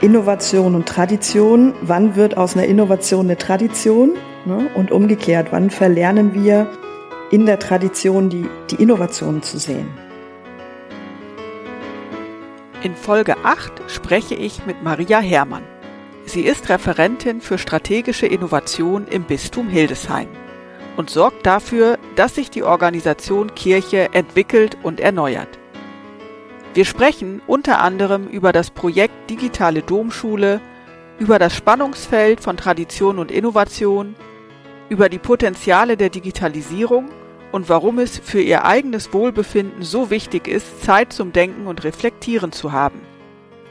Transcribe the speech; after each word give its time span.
Innovation 0.00 0.76
und 0.76 0.88
Tradition. 0.88 1.74
Wann 1.82 2.14
wird 2.14 2.36
aus 2.36 2.54
einer 2.54 2.66
Innovation 2.66 3.26
eine 3.26 3.36
Tradition? 3.36 4.14
Ne? 4.44 4.70
Und 4.76 4.92
umgekehrt, 4.92 5.48
wann 5.50 5.70
verlernen 5.70 6.34
wir 6.34 6.70
in 7.32 7.46
der 7.46 7.58
Tradition 7.58 8.30
die, 8.30 8.46
die 8.70 8.76
Innovationen 8.76 9.42
zu 9.42 9.58
sehen? 9.58 9.88
In 12.84 12.94
Folge 12.94 13.34
8 13.42 13.72
spreche 13.88 14.36
ich 14.36 14.64
mit 14.66 14.84
Maria 14.84 15.18
Herrmann. 15.18 15.64
Sie 16.26 16.42
ist 16.42 16.68
Referentin 16.68 17.40
für 17.40 17.58
strategische 17.58 18.26
Innovation 18.26 19.08
im 19.08 19.24
Bistum 19.24 19.68
Hildesheim 19.68 20.28
und 20.96 21.10
sorgt 21.10 21.44
dafür, 21.44 21.98
dass 22.14 22.36
sich 22.36 22.50
die 22.50 22.62
Organisation 22.62 23.52
Kirche 23.56 24.10
entwickelt 24.12 24.76
und 24.84 25.00
erneuert. 25.00 25.57
Wir 26.78 26.84
sprechen 26.84 27.42
unter 27.48 27.80
anderem 27.80 28.28
über 28.28 28.52
das 28.52 28.70
Projekt 28.70 29.30
Digitale 29.30 29.82
Domschule, 29.82 30.60
über 31.18 31.40
das 31.40 31.56
Spannungsfeld 31.56 32.40
von 32.40 32.56
Tradition 32.56 33.18
und 33.18 33.32
Innovation, 33.32 34.14
über 34.88 35.08
die 35.08 35.18
Potenziale 35.18 35.96
der 35.96 36.08
Digitalisierung 36.08 37.08
und 37.50 37.68
warum 37.68 37.98
es 37.98 38.18
für 38.18 38.40
ihr 38.40 38.64
eigenes 38.64 39.12
Wohlbefinden 39.12 39.82
so 39.82 40.10
wichtig 40.10 40.46
ist, 40.46 40.84
Zeit 40.84 41.12
zum 41.12 41.32
Denken 41.32 41.66
und 41.66 41.82
Reflektieren 41.82 42.52
zu 42.52 42.70
haben. 42.70 43.00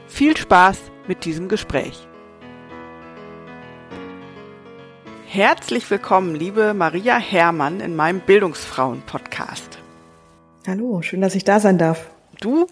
Viel 0.06 0.36
Spaß 0.36 0.78
mit 1.06 1.24
diesem 1.24 1.48
Gespräch. 1.48 2.06
Herzlich 5.24 5.90
willkommen, 5.90 6.34
liebe 6.34 6.74
Maria 6.74 7.16
Herrmann, 7.16 7.80
in 7.80 7.96
meinem 7.96 8.20
Bildungsfrauen-Podcast. 8.20 9.78
Hallo, 10.66 11.00
schön, 11.00 11.22
dass 11.22 11.34
ich 11.34 11.44
da 11.44 11.58
sein 11.58 11.78
darf. 11.78 12.10
Du 12.40 12.66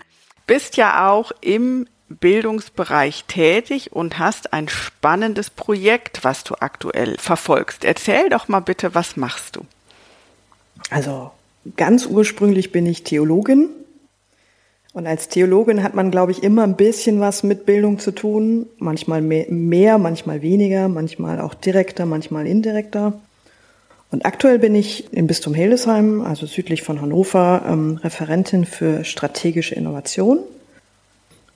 bist 0.47 0.77
ja 0.77 1.11
auch 1.11 1.33
im 1.41 1.87
Bildungsbereich 2.09 3.25
tätig 3.25 3.93
und 3.93 4.19
hast 4.19 4.53
ein 4.53 4.69
spannendes 4.69 5.51
Projekt, 5.51 6.23
was 6.23 6.45
du 6.45 6.55
aktuell 6.61 7.17
verfolgst. 7.19 7.85
Erzähl 7.85 8.29
doch 8.29 8.49
mal 8.49 8.61
bitte, 8.61 8.95
was 8.95 9.17
machst 9.17 9.57
du? 9.57 9.63
Also 10.91 11.33
ganz 11.77 12.07
ursprünglich 12.07 12.71
bin 12.71 12.87
ich 12.87 13.03
Theologin. 13.03 13.69
Und 14.93 15.07
als 15.07 15.29
Theologin 15.29 15.83
hat 15.83 15.95
man, 15.95 16.11
glaube 16.11 16.33
ich, 16.33 16.43
immer 16.43 16.63
ein 16.63 16.77
bisschen 16.77 17.21
was 17.21 17.43
mit 17.43 17.67
Bildung 17.67 17.99
zu 17.99 18.13
tun. 18.13 18.67
Manchmal 18.79 19.21
mehr, 19.21 19.99
manchmal 19.99 20.41
weniger, 20.43 20.89
manchmal 20.89 21.41
auch 21.41 21.55
direkter, 21.55 22.07
manchmal 22.07 22.47
indirekter. 22.47 23.21
Und 24.11 24.25
aktuell 24.25 24.59
bin 24.59 24.75
ich 24.75 25.13
im 25.13 25.27
Bistum 25.27 25.53
Hildesheim, 25.53 26.21
also 26.21 26.47
südlich 26.47 26.83
von 26.83 27.01
Hannover, 27.01 27.65
ähm, 27.69 27.99
Referentin 28.03 28.65
für 28.65 29.05
strategische 29.05 29.75
Innovation. 29.75 30.39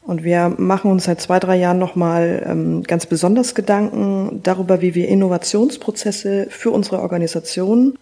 Und 0.03 0.25
wir 0.25 0.49
machen 0.49 0.91
uns 0.91 1.05
seit 1.05 1.21
zwei, 1.21 1.39
drei 1.39 1.57
Jahren 1.57 1.79
nochmal 1.79 2.45
ähm, 2.47 2.83
ganz 2.83 3.07
besonders 3.07 3.55
Gedanken 3.55 4.41
darüber, 4.43 4.81
wie 4.81 4.95
wir 4.95 5.09
Innovationsprozesse 5.09 6.49
für 6.51 6.71
unsere 6.71 7.01
Organisation 7.01 7.97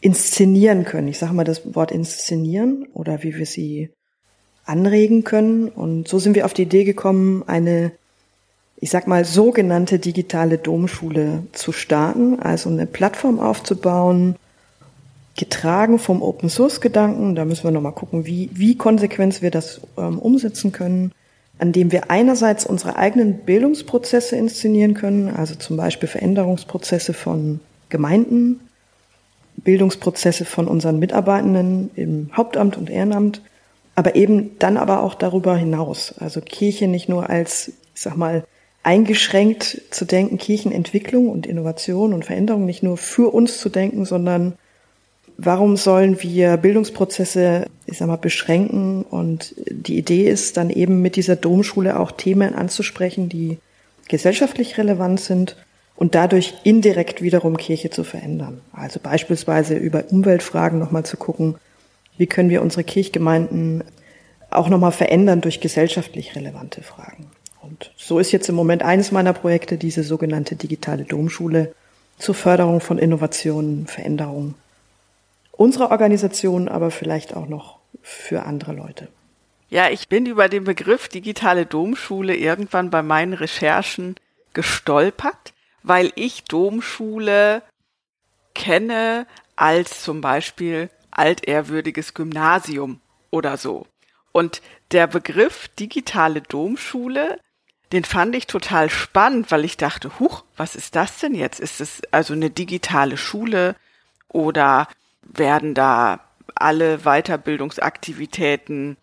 inszenieren 0.00 0.84
können. 0.84 1.08
Ich 1.08 1.18
sage 1.18 1.34
mal 1.34 1.44
das 1.44 1.74
Wort 1.74 1.92
inszenieren 1.92 2.88
oder 2.92 3.22
wie 3.22 3.36
wir 3.36 3.46
sie 3.46 3.90
anregen 4.64 5.24
können. 5.24 5.68
Und 5.68 6.08
so 6.08 6.18
sind 6.18 6.34
wir 6.34 6.46
auf 6.46 6.54
die 6.54 6.62
Idee 6.62 6.84
gekommen, 6.84 7.44
eine 7.46 7.92
ich 8.84 8.90
sag 8.90 9.06
mal, 9.06 9.24
sogenannte 9.24 9.98
digitale 9.98 10.58
Domschule 10.58 11.44
zu 11.52 11.72
starten, 11.72 12.38
also 12.38 12.68
eine 12.68 12.84
Plattform 12.84 13.40
aufzubauen, 13.40 14.36
getragen 15.38 15.98
vom 15.98 16.20
Open 16.20 16.50
Source 16.50 16.82
Gedanken. 16.82 17.34
Da 17.34 17.46
müssen 17.46 17.64
wir 17.64 17.70
nochmal 17.70 17.92
gucken, 17.92 18.26
wie, 18.26 18.50
wie 18.52 18.76
konsequent 18.76 19.40
wir 19.40 19.50
das 19.50 19.80
ähm, 19.96 20.18
umsetzen 20.18 20.72
können, 20.72 21.12
an 21.58 21.72
dem 21.72 21.92
wir 21.92 22.10
einerseits 22.10 22.66
unsere 22.66 22.96
eigenen 22.96 23.38
Bildungsprozesse 23.38 24.36
inszenieren 24.36 24.92
können, 24.92 25.34
also 25.34 25.54
zum 25.54 25.78
Beispiel 25.78 26.10
Veränderungsprozesse 26.10 27.14
von 27.14 27.60
Gemeinden, 27.88 28.60
Bildungsprozesse 29.56 30.44
von 30.44 30.68
unseren 30.68 30.98
Mitarbeitenden 30.98 31.90
im 31.96 32.28
Hauptamt 32.36 32.76
und 32.76 32.90
Ehrenamt, 32.90 33.40
aber 33.94 34.14
eben 34.14 34.58
dann 34.58 34.76
aber 34.76 35.02
auch 35.02 35.14
darüber 35.14 35.56
hinaus. 35.56 36.14
Also 36.18 36.42
Kirche 36.42 36.86
nicht 36.86 37.08
nur 37.08 37.30
als, 37.30 37.68
ich 37.94 38.02
sag 38.02 38.18
mal, 38.18 38.44
eingeschränkt 38.84 39.80
zu 39.90 40.04
denken, 40.04 40.38
Kirchenentwicklung 40.38 41.30
und 41.30 41.46
Innovation 41.46 42.12
und 42.12 42.24
Veränderung 42.24 42.66
nicht 42.66 42.82
nur 42.82 42.96
für 42.96 43.32
uns 43.34 43.58
zu 43.58 43.70
denken, 43.70 44.04
sondern 44.04 44.52
warum 45.38 45.76
sollen 45.76 46.22
wir 46.22 46.58
Bildungsprozesse, 46.58 47.66
ich 47.86 47.98
sag 47.98 48.08
mal, 48.08 48.16
beschränken? 48.16 49.02
Und 49.02 49.54
die 49.56 49.98
Idee 49.98 50.28
ist 50.28 50.58
dann 50.58 50.70
eben 50.70 51.00
mit 51.00 51.16
dieser 51.16 51.34
Domschule 51.34 51.98
auch 51.98 52.12
Themen 52.12 52.54
anzusprechen, 52.54 53.28
die 53.28 53.58
gesellschaftlich 54.08 54.76
relevant 54.76 55.18
sind 55.18 55.56
und 55.96 56.14
dadurch 56.14 56.54
indirekt 56.64 57.22
wiederum 57.22 57.56
Kirche 57.56 57.88
zu 57.88 58.04
verändern. 58.04 58.60
Also 58.72 59.00
beispielsweise 59.02 59.76
über 59.76 60.04
Umweltfragen 60.10 60.78
nochmal 60.78 61.06
zu 61.06 61.16
gucken, 61.16 61.56
wie 62.18 62.26
können 62.26 62.50
wir 62.50 62.60
unsere 62.60 62.84
Kirchgemeinden 62.84 63.82
auch 64.50 64.68
nochmal 64.68 64.92
verändern 64.92 65.40
durch 65.40 65.60
gesellschaftlich 65.60 66.36
relevante 66.36 66.82
Fragen. 66.82 67.30
Und 67.74 67.92
so 67.96 68.20
ist 68.20 68.30
jetzt 68.30 68.48
im 68.48 68.54
Moment 68.54 68.84
eines 68.84 69.10
meiner 69.10 69.32
Projekte 69.32 69.76
diese 69.78 70.04
sogenannte 70.04 70.54
digitale 70.54 71.02
Domschule 71.02 71.74
zur 72.18 72.36
Förderung 72.36 72.80
von 72.80 72.98
Innovationen, 72.98 73.88
Veränderungen 73.88 74.54
unserer 75.50 75.90
Organisation, 75.90 76.68
aber 76.68 76.92
vielleicht 76.92 77.34
auch 77.34 77.48
noch 77.48 77.78
für 78.00 78.44
andere 78.44 78.72
Leute. 78.74 79.08
Ja, 79.70 79.90
ich 79.90 80.08
bin 80.08 80.26
über 80.26 80.48
den 80.48 80.62
Begriff 80.62 81.08
digitale 81.08 81.66
Domschule 81.66 82.36
irgendwann 82.36 82.90
bei 82.90 83.02
meinen 83.02 83.32
Recherchen 83.32 84.14
gestolpert, 84.52 85.52
weil 85.82 86.12
ich 86.14 86.44
Domschule 86.44 87.62
kenne 88.54 89.26
als 89.56 90.02
zum 90.02 90.20
Beispiel 90.20 90.90
altehrwürdiges 91.10 92.14
Gymnasium 92.14 93.00
oder 93.30 93.56
so. 93.56 93.86
Und 94.30 94.62
der 94.92 95.08
Begriff 95.08 95.68
digitale 95.76 96.40
Domschule 96.40 97.38
den 97.94 98.04
fand 98.04 98.34
ich 98.34 98.46
total 98.46 98.90
spannend, 98.90 99.50
weil 99.50 99.64
ich 99.64 99.76
dachte, 99.76 100.18
huch, 100.18 100.44
was 100.56 100.74
ist 100.76 100.96
das 100.96 101.18
denn 101.18 101.34
jetzt? 101.34 101.60
Ist 101.60 101.80
es 101.80 102.02
also 102.10 102.34
eine 102.34 102.50
digitale 102.50 103.16
Schule 103.16 103.76
oder 104.28 104.88
werden 105.22 105.74
da 105.74 106.20
alle 106.54 106.98
Weiterbildungsaktivitäten 106.98 108.96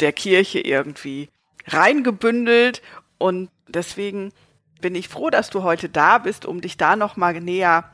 der 0.00 0.12
Kirche 0.12 0.60
irgendwie 0.60 1.28
reingebündelt? 1.66 2.82
Und 3.18 3.50
deswegen 3.66 4.32
bin 4.80 4.94
ich 4.94 5.08
froh, 5.08 5.30
dass 5.30 5.50
du 5.50 5.62
heute 5.62 5.88
da 5.88 6.18
bist, 6.18 6.44
um 6.44 6.60
dich 6.60 6.76
da 6.76 6.96
nochmal 6.96 7.40
näher 7.40 7.90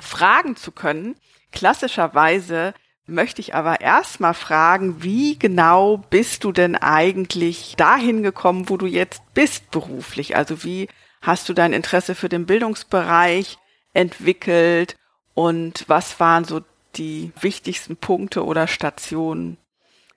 fragen 0.00 0.56
zu 0.56 0.72
können. 0.72 1.16
Klassischerweise 1.50 2.74
möchte 3.06 3.40
ich 3.40 3.54
aber 3.54 3.80
erstmal 3.80 4.34
fragen, 4.34 5.02
wie 5.02 5.38
genau 5.38 5.98
bist 6.10 6.44
du 6.44 6.52
denn 6.52 6.76
eigentlich 6.76 7.74
dahin 7.76 8.22
gekommen, 8.22 8.68
wo 8.68 8.76
du 8.76 8.86
jetzt 8.86 9.22
bist 9.34 9.70
beruflich? 9.70 10.36
Also 10.36 10.64
wie 10.64 10.88
hast 11.20 11.48
du 11.48 11.54
dein 11.54 11.72
Interesse 11.72 12.14
für 12.14 12.28
den 12.28 12.46
Bildungsbereich 12.46 13.58
entwickelt 13.92 14.96
und 15.34 15.84
was 15.88 16.18
waren 16.20 16.44
so 16.44 16.60
die 16.96 17.32
wichtigsten 17.40 17.96
Punkte 17.96 18.44
oder 18.44 18.66
Stationen, 18.66 19.56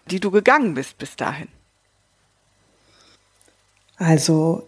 die 0.09 0.19
du 0.19 0.31
gegangen 0.31 0.73
bist 0.73 0.97
bis 0.97 1.15
dahin? 1.15 1.47
Also 3.97 4.67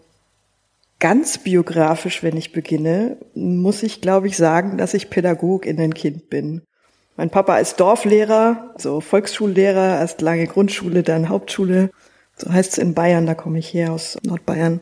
ganz 0.99 1.37
biografisch, 1.37 2.23
wenn 2.23 2.37
ich 2.37 2.53
beginne, 2.53 3.17
muss 3.35 3.83
ich, 3.83 4.01
glaube 4.01 4.27
ich, 4.27 4.37
sagen, 4.37 4.77
dass 4.77 4.93
ich 4.93 5.09
Pädagog 5.09 5.65
in 5.65 5.79
ein 5.79 5.93
Kind 5.93 6.29
bin. 6.29 6.61
Mein 7.17 7.31
Papa 7.31 7.57
ist 7.57 7.79
Dorflehrer, 7.79 8.75
so 8.77 9.01
Volksschullehrer, 9.01 9.99
erst 9.99 10.21
lange 10.21 10.45
Grundschule, 10.45 11.01
dann 11.01 11.29
Hauptschule. 11.29 11.89
So 12.35 12.53
heißt 12.53 12.73
es 12.73 12.77
in 12.77 12.93
Bayern, 12.93 13.25
da 13.25 13.33
komme 13.33 13.57
ich 13.57 13.73
her 13.73 13.91
aus 13.91 14.19
Nordbayern. 14.23 14.81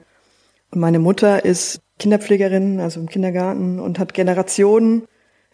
Und 0.72 0.82
meine 0.82 1.00
Mutter 1.00 1.46
ist 1.46 1.80
Kinderpflegerin, 1.98 2.82
also 2.82 3.00
im 3.00 3.08
Kindergarten 3.08 3.80
und 3.80 4.00
hat 4.00 4.14
Generationen 4.14 5.08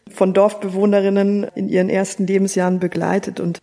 von 0.10 0.34
Dorfbewohnerinnen 0.34 1.44
in 1.54 1.70
ihren 1.70 1.90
ersten 1.90 2.26
Lebensjahren 2.26 2.80
begleitet 2.80 3.40
und 3.40 3.62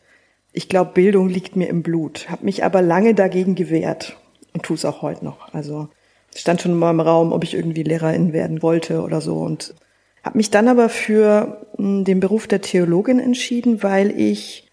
ich 0.52 0.68
glaube, 0.68 0.92
Bildung 0.92 1.28
liegt 1.28 1.56
mir 1.56 1.68
im 1.68 1.82
Blut. 1.82 2.30
Habe 2.30 2.44
mich 2.44 2.64
aber 2.64 2.82
lange 2.82 3.14
dagegen 3.14 3.56
gewehrt 3.56 4.16
und 4.54 4.62
tue 4.62 4.76
es 4.76 4.84
auch 4.84 5.02
heute 5.02 5.24
noch. 5.24 5.52
Also 5.52 5.88
stand 6.34 6.62
schon 6.62 6.78
mal 6.78 6.92
im 6.92 7.00
Raum, 7.00 7.32
ob 7.32 7.42
ich 7.42 7.54
irgendwie 7.54 7.82
Lehrerin 7.82 8.32
werden 8.32 8.62
wollte 8.62 9.02
oder 9.02 9.20
so 9.20 9.40
und 9.40 9.74
habe 10.22 10.38
mich 10.38 10.50
dann 10.50 10.68
aber 10.68 10.88
für 10.88 11.66
hm, 11.76 12.04
den 12.04 12.20
Beruf 12.20 12.46
der 12.46 12.60
Theologin 12.60 13.18
entschieden, 13.18 13.82
weil 13.82 14.18
ich 14.18 14.68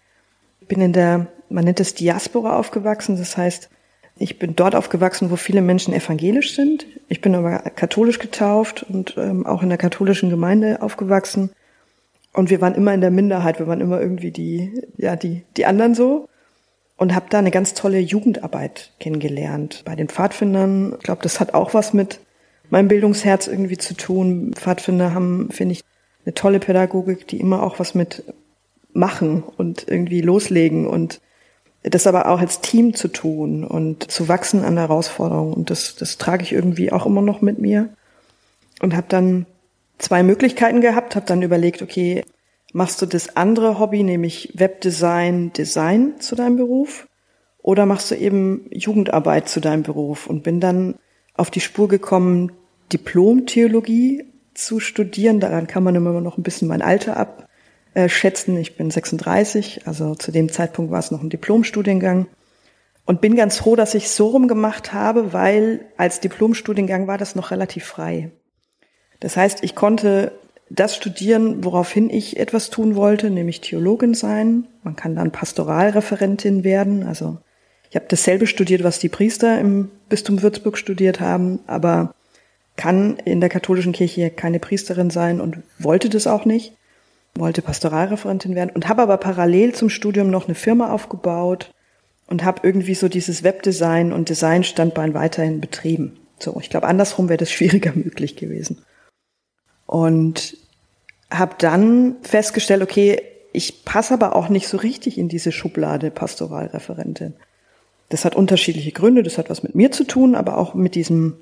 bin 0.68 0.80
in 0.80 0.92
der, 0.92 1.28
man 1.48 1.64
nennt 1.64 1.80
es 1.80 1.94
Diaspora 1.94 2.58
aufgewachsen. 2.58 3.16
Das 3.16 3.36
heißt, 3.36 3.70
ich 4.18 4.38
bin 4.38 4.56
dort 4.56 4.74
aufgewachsen, 4.74 5.30
wo 5.30 5.36
viele 5.36 5.60
Menschen 5.60 5.92
evangelisch 5.92 6.54
sind. 6.54 6.86
Ich 7.08 7.20
bin 7.20 7.34
aber 7.34 7.58
katholisch 7.58 8.18
getauft 8.18 8.84
und 8.88 9.14
ähm, 9.18 9.46
auch 9.46 9.62
in 9.62 9.68
der 9.68 9.78
katholischen 9.78 10.30
Gemeinde 10.30 10.80
aufgewachsen. 10.80 11.50
Und 12.32 12.50
wir 12.50 12.60
waren 12.60 12.74
immer 12.74 12.94
in 12.94 13.00
der 13.00 13.10
Minderheit, 13.10 13.58
wir 13.58 13.66
waren 13.66 13.80
immer 13.80 14.00
irgendwie 14.00 14.30
die, 14.30 14.82
ja, 14.96 15.16
die, 15.16 15.42
die 15.56 15.66
anderen 15.66 15.94
so. 15.94 16.28
Und 16.98 17.14
habe 17.14 17.26
da 17.28 17.38
eine 17.38 17.50
ganz 17.50 17.74
tolle 17.74 17.98
Jugendarbeit 17.98 18.92
kennengelernt 19.00 19.82
bei 19.84 19.94
den 19.94 20.08
Pfadfindern. 20.08 20.94
Ich 20.96 21.02
glaube, 21.04 21.22
das 21.22 21.40
hat 21.40 21.52
auch 21.52 21.74
was 21.74 21.92
mit 21.92 22.20
meinem 22.70 22.88
Bildungsherz 22.88 23.46
irgendwie 23.46 23.78
zu 23.78 23.94
tun. 23.94 24.52
Pfadfinder 24.54 25.14
haben, 25.14 25.50
finde 25.50 25.72
ich, 25.72 25.84
eine 26.24 26.34
tolle 26.34 26.58
Pädagogik, 26.58 27.26
die 27.28 27.40
immer 27.40 27.62
auch 27.62 27.78
was 27.78 27.94
mit 27.94 28.24
machen 28.92 29.42
und 29.42 29.86
irgendwie 29.88 30.20
loslegen 30.20 30.86
und 30.86 31.20
das 31.82 32.06
aber 32.06 32.28
auch 32.28 32.40
als 32.40 32.60
Team 32.60 32.94
zu 32.94 33.08
tun 33.08 33.62
und 33.64 34.10
zu 34.10 34.28
wachsen 34.28 34.64
an 34.64 34.76
Herausforderungen. 34.76 35.54
Und 35.54 35.70
das, 35.70 35.94
das 35.94 36.18
trage 36.18 36.42
ich 36.42 36.52
irgendwie 36.52 36.90
auch 36.90 37.06
immer 37.06 37.22
noch 37.22 37.42
mit 37.42 37.60
mir. 37.60 37.90
Und 38.82 38.96
habe 38.96 39.06
dann 39.08 39.46
zwei 39.98 40.22
Möglichkeiten 40.22 40.80
gehabt, 40.80 41.14
habe 41.14 41.26
dann 41.26 41.42
überlegt, 41.42 41.82
okay, 41.82 42.24
machst 42.72 43.00
du 43.00 43.06
das 43.06 43.36
andere 43.36 43.78
Hobby, 43.78 44.02
nämlich 44.02 44.52
Webdesign, 44.54 45.52
Design 45.52 46.14
zu 46.18 46.34
deinem 46.34 46.56
Beruf? 46.56 47.06
Oder 47.62 47.86
machst 47.86 48.10
du 48.10 48.16
eben 48.16 48.66
Jugendarbeit 48.70 49.48
zu 49.48 49.60
deinem 49.60 49.82
Beruf? 49.84 50.26
Und 50.26 50.42
bin 50.42 50.60
dann 50.60 50.96
auf 51.36 51.50
die 51.50 51.60
Spur 51.60 51.88
gekommen, 51.88 52.52
Diplom-Theologie 52.92 54.24
zu 54.54 54.80
studieren. 54.80 55.40
Daran 55.40 55.66
kann 55.66 55.82
man 55.82 55.94
immer 55.94 56.20
noch 56.20 56.38
ein 56.38 56.42
bisschen 56.42 56.68
mein 56.68 56.82
Alter 56.82 57.28
abschätzen. 57.94 58.56
Ich 58.56 58.76
bin 58.76 58.90
36, 58.90 59.86
also 59.86 60.14
zu 60.14 60.32
dem 60.32 60.50
Zeitpunkt 60.50 60.90
war 60.90 60.98
es 60.98 61.10
noch 61.10 61.22
ein 61.22 61.30
Diplomstudiengang. 61.30 62.26
Und 63.04 63.20
bin 63.20 63.36
ganz 63.36 63.58
froh, 63.58 63.76
dass 63.76 63.94
ich 63.94 64.10
so 64.10 64.28
rum 64.28 64.48
gemacht 64.48 64.92
habe, 64.92 65.32
weil 65.32 65.86
als 65.96 66.18
Diplomstudiengang 66.20 67.06
war 67.06 67.18
das 67.18 67.36
noch 67.36 67.52
relativ 67.52 67.84
frei. 67.84 68.32
Das 69.20 69.36
heißt, 69.36 69.62
ich 69.62 69.76
konnte 69.76 70.32
das 70.70 70.96
studieren, 70.96 71.62
woraufhin 71.64 72.10
ich 72.10 72.36
etwas 72.38 72.70
tun 72.70 72.96
wollte, 72.96 73.30
nämlich 73.30 73.60
Theologin 73.60 74.14
sein. 74.14 74.66
Man 74.82 74.96
kann 74.96 75.14
dann 75.14 75.30
Pastoralreferentin 75.30 76.64
werden, 76.64 77.04
also 77.04 77.38
ich 77.90 77.96
habe 77.96 78.06
dasselbe 78.08 78.46
studiert, 78.46 78.84
was 78.84 78.98
die 78.98 79.08
Priester 79.08 79.58
im 79.60 79.90
Bistum 80.08 80.42
Würzburg 80.42 80.78
studiert 80.78 81.20
haben, 81.20 81.60
aber 81.66 82.14
kann 82.76 83.16
in 83.24 83.40
der 83.40 83.48
katholischen 83.48 83.92
Kirche 83.92 84.30
keine 84.30 84.60
Priesterin 84.60 85.10
sein 85.10 85.40
und 85.40 85.58
wollte 85.78 86.08
das 86.08 86.26
auch 86.26 86.44
nicht, 86.44 86.74
wollte 87.34 87.62
Pastoralreferentin 87.62 88.54
werden 88.54 88.70
und 88.74 88.88
habe 88.88 89.02
aber 89.02 89.16
parallel 89.16 89.74
zum 89.74 89.88
Studium 89.88 90.30
noch 90.30 90.46
eine 90.46 90.54
Firma 90.54 90.90
aufgebaut 90.92 91.72
und 92.26 92.44
habe 92.44 92.60
irgendwie 92.64 92.94
so 92.94 93.08
dieses 93.08 93.42
Webdesign 93.42 94.12
und 94.12 94.28
Designstandbein 94.28 95.14
weiterhin 95.14 95.60
betrieben. 95.60 96.18
So, 96.38 96.58
ich 96.60 96.70
glaube, 96.70 96.86
andersrum 96.86 97.28
wäre 97.28 97.38
das 97.38 97.50
schwieriger 97.52 97.92
möglich 97.94 98.36
gewesen. 98.36 98.84
Und 99.86 100.56
habe 101.30 101.54
dann 101.58 102.16
festgestellt, 102.22 102.82
okay, 102.82 103.22
ich 103.52 103.84
passe 103.84 104.14
aber 104.14 104.36
auch 104.36 104.48
nicht 104.48 104.68
so 104.68 104.76
richtig 104.76 105.16
in 105.16 105.28
diese 105.28 105.50
Schublade 105.50 106.10
Pastoralreferentin. 106.10 107.34
Das 108.08 108.24
hat 108.24 108.36
unterschiedliche 108.36 108.92
Gründe, 108.92 109.22
das 109.22 109.38
hat 109.38 109.50
was 109.50 109.62
mit 109.62 109.74
mir 109.74 109.90
zu 109.90 110.04
tun, 110.04 110.34
aber 110.34 110.58
auch 110.58 110.74
mit 110.74 110.94
diesem 110.94 111.38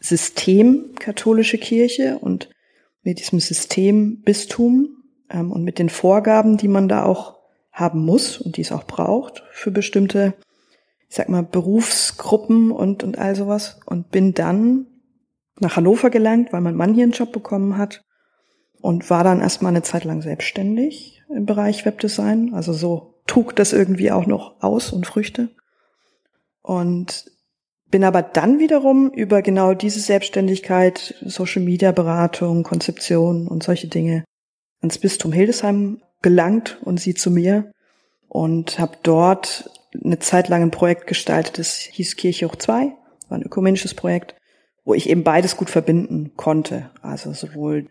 System 0.00 0.94
katholische 0.98 1.58
Kirche 1.58 2.18
und 2.18 2.48
mit 3.02 3.18
diesem 3.18 3.40
System 3.40 4.22
Bistum 4.22 5.02
ähm, 5.30 5.52
und 5.52 5.64
mit 5.64 5.78
den 5.78 5.88
Vorgaben, 5.88 6.56
die 6.56 6.68
man 6.68 6.88
da 6.88 7.04
auch 7.04 7.38
haben 7.72 8.04
muss 8.04 8.38
und 8.38 8.56
die 8.56 8.62
es 8.62 8.72
auch 8.72 8.84
braucht 8.84 9.44
für 9.52 9.70
bestimmte, 9.70 10.34
ich 11.08 11.16
sag 11.16 11.28
mal, 11.28 11.42
Berufsgruppen 11.42 12.70
und, 12.70 13.04
und 13.04 13.18
all 13.18 13.34
sowas. 13.36 13.80
Und 13.86 14.10
bin 14.10 14.34
dann 14.34 14.86
nach 15.60 15.76
Hannover 15.76 16.10
gelangt, 16.10 16.52
weil 16.52 16.60
mein 16.60 16.76
Mann 16.76 16.94
hier 16.94 17.04
einen 17.04 17.12
Job 17.12 17.32
bekommen 17.32 17.76
hat 17.76 18.04
und 18.80 19.10
war 19.10 19.24
dann 19.24 19.40
erstmal 19.40 19.72
eine 19.72 19.82
Zeit 19.82 20.04
lang 20.04 20.22
selbstständig 20.22 21.22
im 21.34 21.46
Bereich 21.46 21.84
Webdesign. 21.84 22.54
Also 22.54 22.72
so 22.72 23.14
trug 23.26 23.54
das 23.56 23.72
irgendwie 23.72 24.10
auch 24.10 24.26
noch 24.26 24.62
aus 24.62 24.92
und 24.92 25.06
Früchte. 25.06 25.50
Und 26.68 27.24
bin 27.90 28.04
aber 28.04 28.20
dann 28.20 28.58
wiederum 28.58 29.10
über 29.10 29.40
genau 29.40 29.72
diese 29.72 30.00
Selbstständigkeit, 30.00 31.14
Social 31.22 31.62
Media 31.62 31.92
Beratung, 31.92 32.62
Konzeption 32.62 33.48
und 33.48 33.62
solche 33.62 33.88
Dinge 33.88 34.22
ans 34.82 34.98
Bistum 34.98 35.32
Hildesheim 35.32 36.02
gelangt 36.20 36.76
und 36.82 37.00
sie 37.00 37.14
zu 37.14 37.30
mir 37.30 37.72
und 38.28 38.78
habe 38.78 38.98
dort 39.02 39.70
eine 40.04 40.18
Zeit 40.18 40.50
lang 40.50 40.60
ein 40.60 40.70
Projekt 40.70 41.06
gestaltet, 41.06 41.56
das 41.56 41.76
hieß 41.76 42.16
Kirche 42.16 42.46
hoch 42.46 42.56
2, 42.56 42.92
war 43.30 43.38
ein 43.38 43.42
ökumenisches 43.42 43.94
Projekt, 43.94 44.34
wo 44.84 44.92
ich 44.92 45.08
eben 45.08 45.24
beides 45.24 45.56
gut 45.56 45.70
verbinden 45.70 46.32
konnte. 46.36 46.90
Also 47.00 47.32
sowohl 47.32 47.86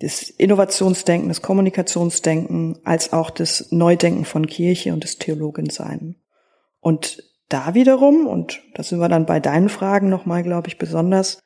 das 0.00 0.28
Innovationsdenken, 0.28 1.28
das 1.28 1.40
Kommunikationsdenken, 1.40 2.80
als 2.82 3.12
auch 3.12 3.30
das 3.30 3.70
Neudenken 3.70 4.24
von 4.24 4.48
Kirche 4.48 4.92
und 4.92 5.04
das 5.04 5.18
Theologensein. 5.18 6.16
Und 6.80 7.27
da 7.48 7.74
wiederum, 7.74 8.26
und 8.26 8.62
da 8.74 8.82
sind 8.82 9.00
wir 9.00 9.08
dann 9.08 9.26
bei 9.26 9.40
deinen 9.40 9.68
Fragen 9.68 10.08
nochmal, 10.08 10.42
glaube 10.42 10.68
ich, 10.68 10.78
besonders, 10.78 11.40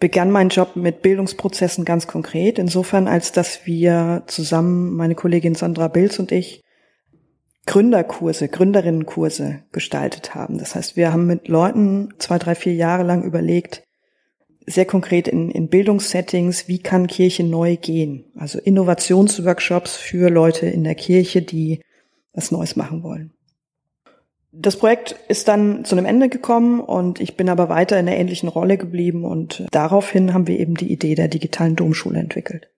begann 0.00 0.30
mein 0.30 0.48
Job 0.48 0.76
mit 0.76 1.02
Bildungsprozessen 1.02 1.84
ganz 1.84 2.06
konkret, 2.06 2.58
insofern 2.58 3.08
als 3.08 3.32
dass 3.32 3.66
wir 3.66 4.24
zusammen, 4.26 4.94
meine 4.94 5.14
Kollegin 5.14 5.54
Sandra 5.54 5.88
Bilz 5.88 6.18
und 6.18 6.32
ich, 6.32 6.62
Gründerkurse, 7.66 8.48
Gründerinnenkurse 8.48 9.62
gestaltet 9.72 10.34
haben. 10.34 10.58
Das 10.58 10.74
heißt, 10.74 10.96
wir 10.96 11.12
haben 11.12 11.26
mit 11.26 11.48
Leuten 11.48 12.12
zwei, 12.18 12.38
drei, 12.38 12.54
vier 12.54 12.74
Jahre 12.74 13.04
lang 13.04 13.22
überlegt, 13.22 13.82
sehr 14.66 14.84
konkret 14.84 15.28
in, 15.28 15.50
in 15.50 15.68
Bildungssettings, 15.68 16.68
wie 16.68 16.78
kann 16.78 17.06
Kirche 17.06 17.44
neu 17.44 17.76
gehen? 17.76 18.24
Also 18.34 18.58
Innovationsworkshops 18.58 19.96
für 19.96 20.30
Leute 20.30 20.66
in 20.66 20.84
der 20.84 20.94
Kirche, 20.94 21.42
die 21.42 21.82
was 22.32 22.50
Neues 22.50 22.76
machen 22.76 23.02
wollen. 23.02 23.32
Das 24.56 24.78
Projekt 24.78 25.16
ist 25.28 25.48
dann 25.48 25.84
zu 25.84 25.96
einem 25.96 26.06
Ende 26.06 26.28
gekommen 26.28 26.78
und 26.80 27.20
ich 27.20 27.36
bin 27.36 27.48
aber 27.48 27.68
weiter 27.68 27.98
in 27.98 28.06
einer 28.06 28.16
ähnlichen 28.16 28.48
Rolle 28.48 28.78
geblieben 28.78 29.24
und 29.24 29.66
daraufhin 29.72 30.32
haben 30.32 30.46
wir 30.46 30.60
eben 30.60 30.76
die 30.76 30.92
Idee 30.92 31.16
der 31.16 31.26
digitalen 31.26 31.74
Domschule 31.74 32.20
entwickelt. 32.20 32.68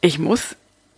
Ich 0.00 0.20
muss 0.20 0.54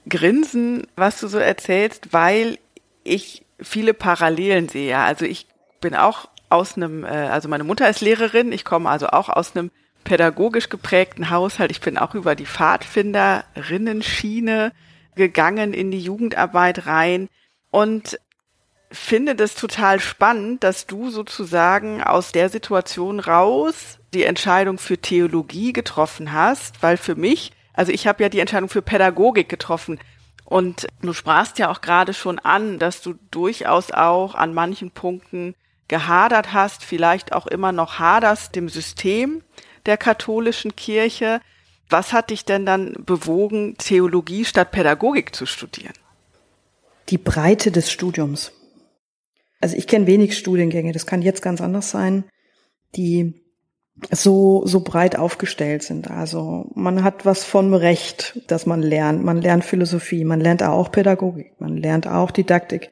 grinsen, 0.08 0.86
was 0.96 1.20
du 1.20 1.28
so 1.28 1.38
erzählst, 1.38 2.12
weil 2.12 2.58
ich 3.02 3.46
viele 3.60 3.94
Parallelen 3.94 4.68
sehe. 4.68 4.98
Also 4.98 5.24
ich 5.24 5.46
bin 5.80 5.94
auch 5.94 6.28
aus 6.50 6.76
einem, 6.76 7.04
äh, 7.04 7.08
also 7.08 7.48
meine 7.48 7.64
Mutter 7.64 7.88
ist 7.88 8.02
Lehrerin, 8.02 8.52
ich 8.52 8.64
komme 8.64 8.90
also 8.90 9.06
auch 9.08 9.30
aus 9.30 9.56
einem 9.56 9.70
pädagogisch 10.04 10.68
geprägten 10.68 11.30
Haushalt. 11.30 11.70
Ich 11.70 11.80
bin 11.80 11.96
auch 11.96 12.14
über 12.14 12.34
die 12.34 12.44
Pfadfinderinnen-Schiene 12.46 14.72
gegangen 15.14 15.72
in 15.72 15.90
die 15.90 16.00
Jugendarbeit 16.00 16.86
rein 16.86 17.30
und 17.70 18.20
finde 18.94 19.34
das 19.34 19.54
total 19.54 20.00
spannend, 20.00 20.64
dass 20.64 20.86
du 20.86 21.10
sozusagen 21.10 22.02
aus 22.02 22.32
der 22.32 22.48
Situation 22.48 23.20
raus 23.20 23.98
die 24.14 24.24
Entscheidung 24.24 24.78
für 24.78 24.98
Theologie 24.98 25.72
getroffen 25.72 26.32
hast, 26.32 26.82
weil 26.82 26.96
für 26.96 27.14
mich, 27.14 27.52
also 27.72 27.92
ich 27.92 28.06
habe 28.06 28.22
ja 28.22 28.28
die 28.28 28.40
Entscheidung 28.40 28.68
für 28.68 28.82
Pädagogik 28.82 29.48
getroffen 29.48 29.98
und 30.44 30.86
du 31.02 31.12
sprachst 31.12 31.58
ja 31.58 31.70
auch 31.70 31.80
gerade 31.80 32.14
schon 32.14 32.38
an, 32.38 32.78
dass 32.78 33.00
du 33.02 33.14
durchaus 33.30 33.90
auch 33.90 34.34
an 34.34 34.54
manchen 34.54 34.90
Punkten 34.90 35.54
gehadert 35.88 36.52
hast, 36.52 36.84
vielleicht 36.84 37.32
auch 37.32 37.46
immer 37.46 37.72
noch 37.72 37.98
haderst 37.98 38.54
dem 38.54 38.68
System 38.68 39.42
der 39.86 39.96
katholischen 39.96 40.76
Kirche. 40.76 41.40
Was 41.90 42.12
hat 42.12 42.30
dich 42.30 42.44
denn 42.44 42.64
dann 42.64 42.94
bewogen, 42.98 43.76
Theologie 43.76 44.44
statt 44.44 44.70
Pädagogik 44.70 45.34
zu 45.34 45.46
studieren? 45.46 45.94
Die 47.10 47.18
Breite 47.18 47.70
des 47.70 47.90
Studiums 47.90 48.52
also 49.64 49.78
ich 49.78 49.86
kenne 49.86 50.06
wenig 50.06 50.36
Studiengänge, 50.36 50.92
das 50.92 51.06
kann 51.06 51.22
jetzt 51.22 51.40
ganz 51.40 51.62
anders 51.62 51.88
sein, 51.88 52.24
die 52.96 53.42
so, 54.10 54.66
so 54.66 54.80
breit 54.80 55.16
aufgestellt 55.16 55.82
sind. 55.82 56.10
Also 56.10 56.70
man 56.74 57.02
hat 57.02 57.24
was 57.24 57.44
von 57.44 57.72
Recht, 57.72 58.42
dass 58.46 58.66
man 58.66 58.82
lernt. 58.82 59.24
Man 59.24 59.40
lernt 59.40 59.64
Philosophie, 59.64 60.26
man 60.26 60.38
lernt 60.38 60.62
auch 60.62 60.92
Pädagogik, 60.92 61.58
man 61.60 61.78
lernt 61.78 62.06
auch 62.06 62.30
Didaktik, 62.30 62.90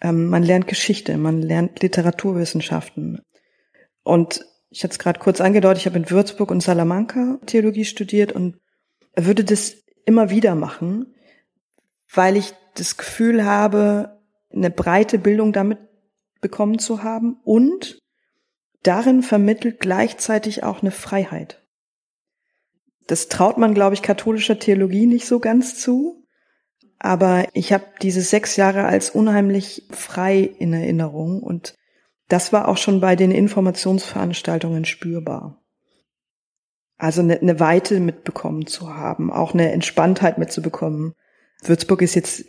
ähm, 0.00 0.28
man 0.30 0.42
lernt 0.42 0.66
Geschichte, 0.66 1.18
man 1.18 1.42
lernt 1.42 1.82
Literaturwissenschaften. 1.82 3.20
Und 4.02 4.46
ich 4.70 4.84
hatte 4.84 4.92
es 4.92 4.98
gerade 4.98 5.20
kurz 5.20 5.42
angedeutet, 5.42 5.82
ich 5.82 5.86
habe 5.86 5.98
in 5.98 6.08
Würzburg 6.08 6.50
und 6.50 6.62
Salamanca 6.62 7.38
Theologie 7.44 7.84
studiert 7.84 8.32
und 8.32 8.56
würde 9.14 9.44
das 9.44 9.74
immer 10.06 10.30
wieder 10.30 10.54
machen, 10.54 11.14
weil 12.10 12.38
ich 12.38 12.54
das 12.76 12.96
Gefühl 12.96 13.44
habe, 13.44 14.21
eine 14.54 14.70
breite 14.70 15.18
Bildung 15.18 15.52
damit 15.52 15.78
bekommen 16.40 16.78
zu 16.78 17.02
haben 17.02 17.40
und 17.44 17.98
darin 18.82 19.22
vermittelt 19.22 19.80
gleichzeitig 19.80 20.64
auch 20.64 20.82
eine 20.82 20.90
Freiheit. 20.90 21.62
Das 23.06 23.28
traut 23.28 23.58
man, 23.58 23.74
glaube 23.74 23.94
ich, 23.94 24.02
katholischer 24.02 24.58
Theologie 24.58 25.06
nicht 25.06 25.26
so 25.26 25.40
ganz 25.40 25.78
zu. 25.80 26.24
Aber 26.98 27.48
ich 27.52 27.72
habe 27.72 27.84
diese 28.00 28.20
sechs 28.20 28.54
Jahre 28.56 28.84
als 28.84 29.10
unheimlich 29.10 29.88
frei 29.90 30.38
in 30.38 30.72
Erinnerung 30.72 31.42
und 31.42 31.74
das 32.28 32.52
war 32.52 32.68
auch 32.68 32.76
schon 32.76 33.00
bei 33.00 33.16
den 33.16 33.32
Informationsveranstaltungen 33.32 34.84
spürbar. 34.84 35.60
Also 36.96 37.20
eine, 37.20 37.40
eine 37.40 37.58
Weite 37.58 37.98
mitbekommen 37.98 38.66
zu 38.66 38.94
haben, 38.94 39.32
auch 39.32 39.52
eine 39.52 39.72
Entspanntheit 39.72 40.38
mitzubekommen. 40.38 41.14
Würzburg 41.62 42.02
ist 42.02 42.14
jetzt 42.14 42.44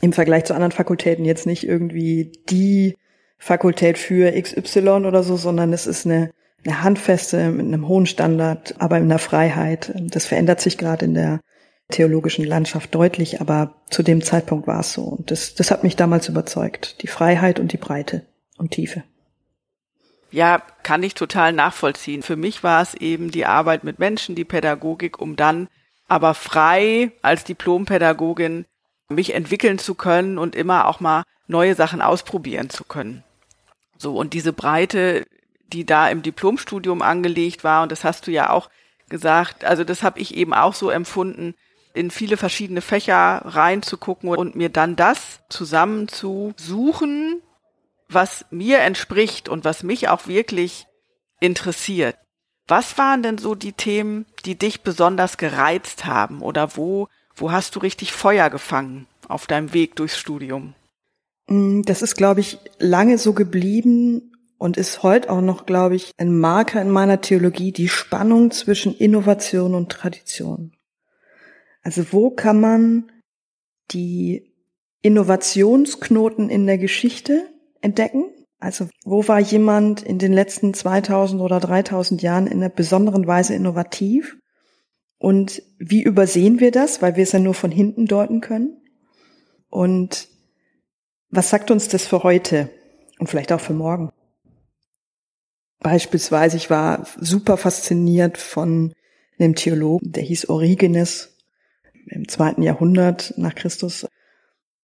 im 0.00 0.12
Vergleich 0.12 0.44
zu 0.44 0.54
anderen 0.54 0.72
Fakultäten 0.72 1.24
jetzt 1.24 1.46
nicht 1.46 1.66
irgendwie 1.66 2.32
die 2.48 2.96
Fakultät 3.38 3.98
für 3.98 4.30
XY 4.32 4.88
oder 5.06 5.22
so, 5.22 5.36
sondern 5.36 5.72
es 5.72 5.86
ist 5.86 6.06
eine, 6.06 6.30
eine 6.64 6.82
handfeste 6.82 7.50
mit 7.50 7.66
einem 7.66 7.88
hohen 7.88 8.06
Standard, 8.06 8.74
aber 8.78 8.98
in 8.98 9.08
der 9.08 9.18
Freiheit. 9.18 9.92
Das 9.96 10.26
verändert 10.26 10.60
sich 10.60 10.78
gerade 10.78 11.06
in 11.06 11.14
der 11.14 11.40
theologischen 11.90 12.44
Landschaft 12.44 12.94
deutlich, 12.94 13.40
aber 13.40 13.82
zu 13.90 14.02
dem 14.02 14.22
Zeitpunkt 14.22 14.66
war 14.66 14.80
es 14.80 14.92
so. 14.92 15.02
Und 15.02 15.30
das, 15.30 15.54
das 15.54 15.70
hat 15.70 15.82
mich 15.82 15.96
damals 15.96 16.28
überzeugt. 16.28 17.02
Die 17.02 17.08
Freiheit 17.08 17.58
und 17.58 17.72
die 17.72 17.78
Breite 17.78 18.26
und 18.58 18.70
Tiefe. 18.70 19.02
Ja, 20.30 20.62
kann 20.84 21.02
ich 21.02 21.14
total 21.14 21.52
nachvollziehen. 21.52 22.22
Für 22.22 22.36
mich 22.36 22.62
war 22.62 22.82
es 22.82 22.94
eben 22.94 23.30
die 23.30 23.46
Arbeit 23.46 23.82
mit 23.82 23.98
Menschen, 23.98 24.36
die 24.36 24.44
Pädagogik, 24.44 25.20
um 25.20 25.34
dann 25.34 25.68
aber 26.06 26.34
frei 26.34 27.12
als 27.22 27.44
Diplompädagogin 27.44 28.64
mich 29.10 29.34
entwickeln 29.34 29.78
zu 29.78 29.94
können 29.94 30.38
und 30.38 30.54
immer 30.54 30.86
auch 30.86 31.00
mal 31.00 31.24
neue 31.46 31.74
Sachen 31.74 32.00
ausprobieren 32.00 32.70
zu 32.70 32.84
können. 32.84 33.24
So, 33.98 34.16
und 34.16 34.32
diese 34.32 34.52
Breite, 34.52 35.26
die 35.72 35.84
da 35.84 36.08
im 36.08 36.22
Diplomstudium 36.22 37.02
angelegt 37.02 37.64
war, 37.64 37.82
und 37.82 37.92
das 37.92 38.04
hast 38.04 38.26
du 38.26 38.30
ja 38.30 38.50
auch 38.50 38.70
gesagt, 39.08 39.64
also 39.64 39.84
das 39.84 40.02
habe 40.02 40.20
ich 40.20 40.34
eben 40.34 40.54
auch 40.54 40.74
so 40.74 40.90
empfunden, 40.90 41.54
in 41.92 42.10
viele 42.10 42.36
verschiedene 42.36 42.80
Fächer 42.80 43.42
reinzugucken 43.44 44.30
und 44.30 44.54
mir 44.54 44.68
dann 44.68 44.94
das 44.94 45.40
zusammenzusuchen, 45.48 47.42
was 48.08 48.46
mir 48.50 48.78
entspricht 48.78 49.48
und 49.48 49.64
was 49.64 49.82
mich 49.82 50.08
auch 50.08 50.26
wirklich 50.26 50.86
interessiert. 51.40 52.16
Was 52.68 52.98
waren 52.98 53.22
denn 53.22 53.38
so 53.38 53.56
die 53.56 53.72
Themen, 53.72 54.26
die 54.44 54.56
dich 54.56 54.82
besonders 54.82 55.36
gereizt 55.36 56.04
haben 56.04 56.40
oder 56.40 56.76
wo, 56.76 57.08
wo 57.34 57.52
hast 57.52 57.76
du 57.76 57.80
richtig 57.80 58.12
Feuer 58.12 58.50
gefangen 58.50 59.06
auf 59.28 59.46
deinem 59.46 59.72
Weg 59.72 59.96
durchs 59.96 60.18
Studium? 60.18 60.74
Mm, 61.48 61.82
das 61.82 62.02
ist, 62.02 62.16
glaube 62.16 62.40
ich, 62.40 62.58
lange 62.78 63.18
so 63.18 63.32
geblieben 63.32 64.32
und 64.58 64.76
ist 64.76 65.02
heute 65.02 65.30
auch 65.30 65.40
noch, 65.40 65.66
glaube 65.66 65.96
ich, 65.96 66.12
ein 66.18 66.38
Marker 66.38 66.82
in 66.82 66.90
meiner 66.90 67.20
Theologie, 67.20 67.72
die 67.72 67.88
Spannung 67.88 68.50
zwischen 68.50 68.94
Innovation 68.94 69.74
und 69.74 69.90
Tradition. 69.90 70.72
Also 71.82 72.12
wo 72.12 72.30
kann 72.30 72.60
man 72.60 73.10
die 73.90 74.50
Innovationsknoten 75.02 76.50
in 76.50 76.66
der 76.66 76.78
Geschichte 76.78 77.48
entdecken. 77.80 78.26
Also 78.58 78.88
wo 79.04 79.26
war 79.26 79.40
jemand 79.40 80.02
in 80.02 80.18
den 80.18 80.32
letzten 80.32 80.74
2000 80.74 81.40
oder 81.40 81.60
3000 81.60 82.20
Jahren 82.20 82.46
in 82.46 82.58
einer 82.58 82.68
besonderen 82.68 83.26
Weise 83.26 83.54
innovativ? 83.54 84.38
Und 85.20 85.62
wie 85.78 86.02
übersehen 86.02 86.60
wir 86.60 86.70
das, 86.70 87.02
weil 87.02 87.14
wir 87.14 87.24
es 87.24 87.32
ja 87.32 87.38
nur 87.38 87.52
von 87.52 87.70
hinten 87.70 88.06
deuten 88.06 88.40
können? 88.40 88.80
Und 89.68 90.28
was 91.28 91.50
sagt 91.50 91.70
uns 91.70 91.88
das 91.88 92.06
für 92.06 92.22
heute 92.22 92.70
und 93.18 93.28
vielleicht 93.28 93.52
auch 93.52 93.60
für 93.60 93.74
morgen? 93.74 94.10
Beispielsweise, 95.78 96.56
ich 96.56 96.70
war 96.70 97.06
super 97.18 97.58
fasziniert 97.58 98.38
von 98.38 98.94
einem 99.38 99.54
Theologen, 99.56 100.10
der 100.10 100.22
hieß 100.22 100.48
Origenes 100.48 101.36
im 102.06 102.26
zweiten 102.26 102.62
Jahrhundert 102.62 103.34
nach 103.36 103.54
Christus. 103.54 104.06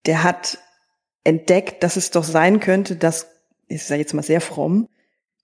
Der 0.05 0.21
hat 0.21 0.59
entdeckt, 1.23 1.81
dass 1.81 1.95
es 1.95 2.11
doch 2.11 2.23
sein 2.23 2.59
könnte, 2.59 2.95
dass, 2.95 3.25
ich 3.67 3.83
sage 3.83 4.01
jetzt 4.01 4.13
mal 4.13 4.21
sehr 4.21 4.41
fromm, 4.41 4.87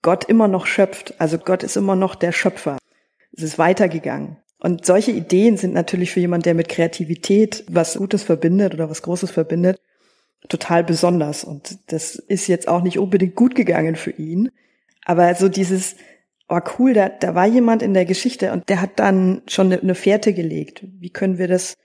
Gott 0.02 0.22
immer 0.22 0.46
noch 0.46 0.66
schöpft. 0.66 1.20
Also 1.20 1.36
Gott 1.36 1.64
ist 1.64 1.76
immer 1.76 1.96
noch 1.96 2.14
der 2.14 2.30
Schöpfer. 2.30 2.78
Es 3.32 3.42
ist 3.42 3.58
weitergegangen. 3.58 4.36
Und 4.64 4.86
solche 4.86 5.10
Ideen 5.10 5.58
sind 5.58 5.74
natürlich 5.74 6.10
für 6.10 6.20
jemand, 6.20 6.46
der 6.46 6.54
mit 6.54 6.70
Kreativität 6.70 7.64
was 7.68 7.98
Gutes 7.98 8.22
verbindet 8.22 8.72
oder 8.72 8.88
was 8.88 9.02
Großes 9.02 9.30
verbindet, 9.30 9.78
total 10.48 10.82
besonders. 10.82 11.44
Und 11.44 11.80
das 11.88 12.14
ist 12.14 12.46
jetzt 12.46 12.66
auch 12.66 12.80
nicht 12.82 12.98
unbedingt 12.98 13.34
gut 13.34 13.54
gegangen 13.54 13.94
für 13.94 14.12
ihn. 14.12 14.50
Aber 15.04 15.34
so 15.34 15.50
dieses, 15.50 15.96
oh 16.48 16.60
cool, 16.78 16.94
da, 16.94 17.10
da 17.10 17.34
war 17.34 17.44
jemand 17.44 17.82
in 17.82 17.92
der 17.92 18.06
Geschichte 18.06 18.52
und 18.52 18.70
der 18.70 18.80
hat 18.80 18.98
dann 18.98 19.42
schon 19.48 19.66
eine, 19.66 19.82
eine 19.82 19.94
Fährte 19.94 20.32
gelegt. 20.32 20.82
Wie 20.98 21.10
können 21.10 21.36
wir 21.36 21.46
das 21.46 21.76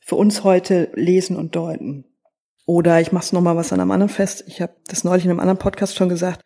für 0.00 0.16
uns 0.16 0.42
heute 0.42 0.88
lesen 0.94 1.36
und 1.36 1.54
deuten? 1.54 2.06
Oder 2.64 2.98
ich 3.02 3.12
mache 3.12 3.24
es 3.24 3.32
nochmal 3.34 3.56
was 3.56 3.74
an 3.74 3.80
einem 3.80 3.90
anderen 3.90 4.08
fest. 4.08 4.44
Ich 4.46 4.62
habe 4.62 4.72
das 4.86 5.04
neulich 5.04 5.26
in 5.26 5.30
einem 5.30 5.40
anderen 5.40 5.58
Podcast 5.58 5.96
schon 5.96 6.08
gesagt. 6.08 6.40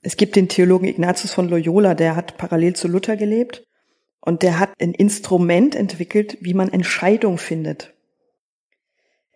Es 0.00 0.16
gibt 0.16 0.34
den 0.34 0.48
Theologen 0.48 0.88
Ignatius 0.88 1.34
von 1.34 1.50
Loyola, 1.50 1.92
der 1.94 2.16
hat 2.16 2.38
parallel 2.38 2.74
zu 2.74 2.88
Luther 2.88 3.18
gelebt 3.18 3.66
und 4.24 4.42
der 4.42 4.58
hat 4.58 4.70
ein 4.80 4.94
Instrument 4.94 5.74
entwickelt, 5.74 6.38
wie 6.40 6.54
man 6.54 6.72
Entscheidung 6.72 7.36
findet. 7.36 7.92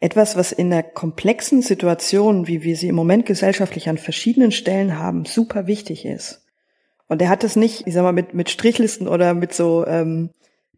Etwas, 0.00 0.34
was 0.34 0.50
in 0.50 0.70
der 0.70 0.82
komplexen 0.82 1.60
Situation, 1.60 2.46
wie 2.46 2.62
wir 2.62 2.74
sie 2.74 2.88
im 2.88 2.94
Moment 2.94 3.26
gesellschaftlich 3.26 3.90
an 3.90 3.98
verschiedenen 3.98 4.50
Stellen 4.50 4.98
haben, 4.98 5.26
super 5.26 5.66
wichtig 5.66 6.06
ist. 6.06 6.46
Und 7.06 7.20
er 7.20 7.28
hat 7.28 7.44
es 7.44 7.54
nicht, 7.54 7.86
ich 7.86 7.92
sag 7.92 8.02
mal, 8.02 8.12
mit, 8.12 8.32
mit 8.32 8.48
Strichlisten 8.48 9.08
oder 9.08 9.34
mit 9.34 9.52
so 9.52 9.86
ähm, 9.86 10.30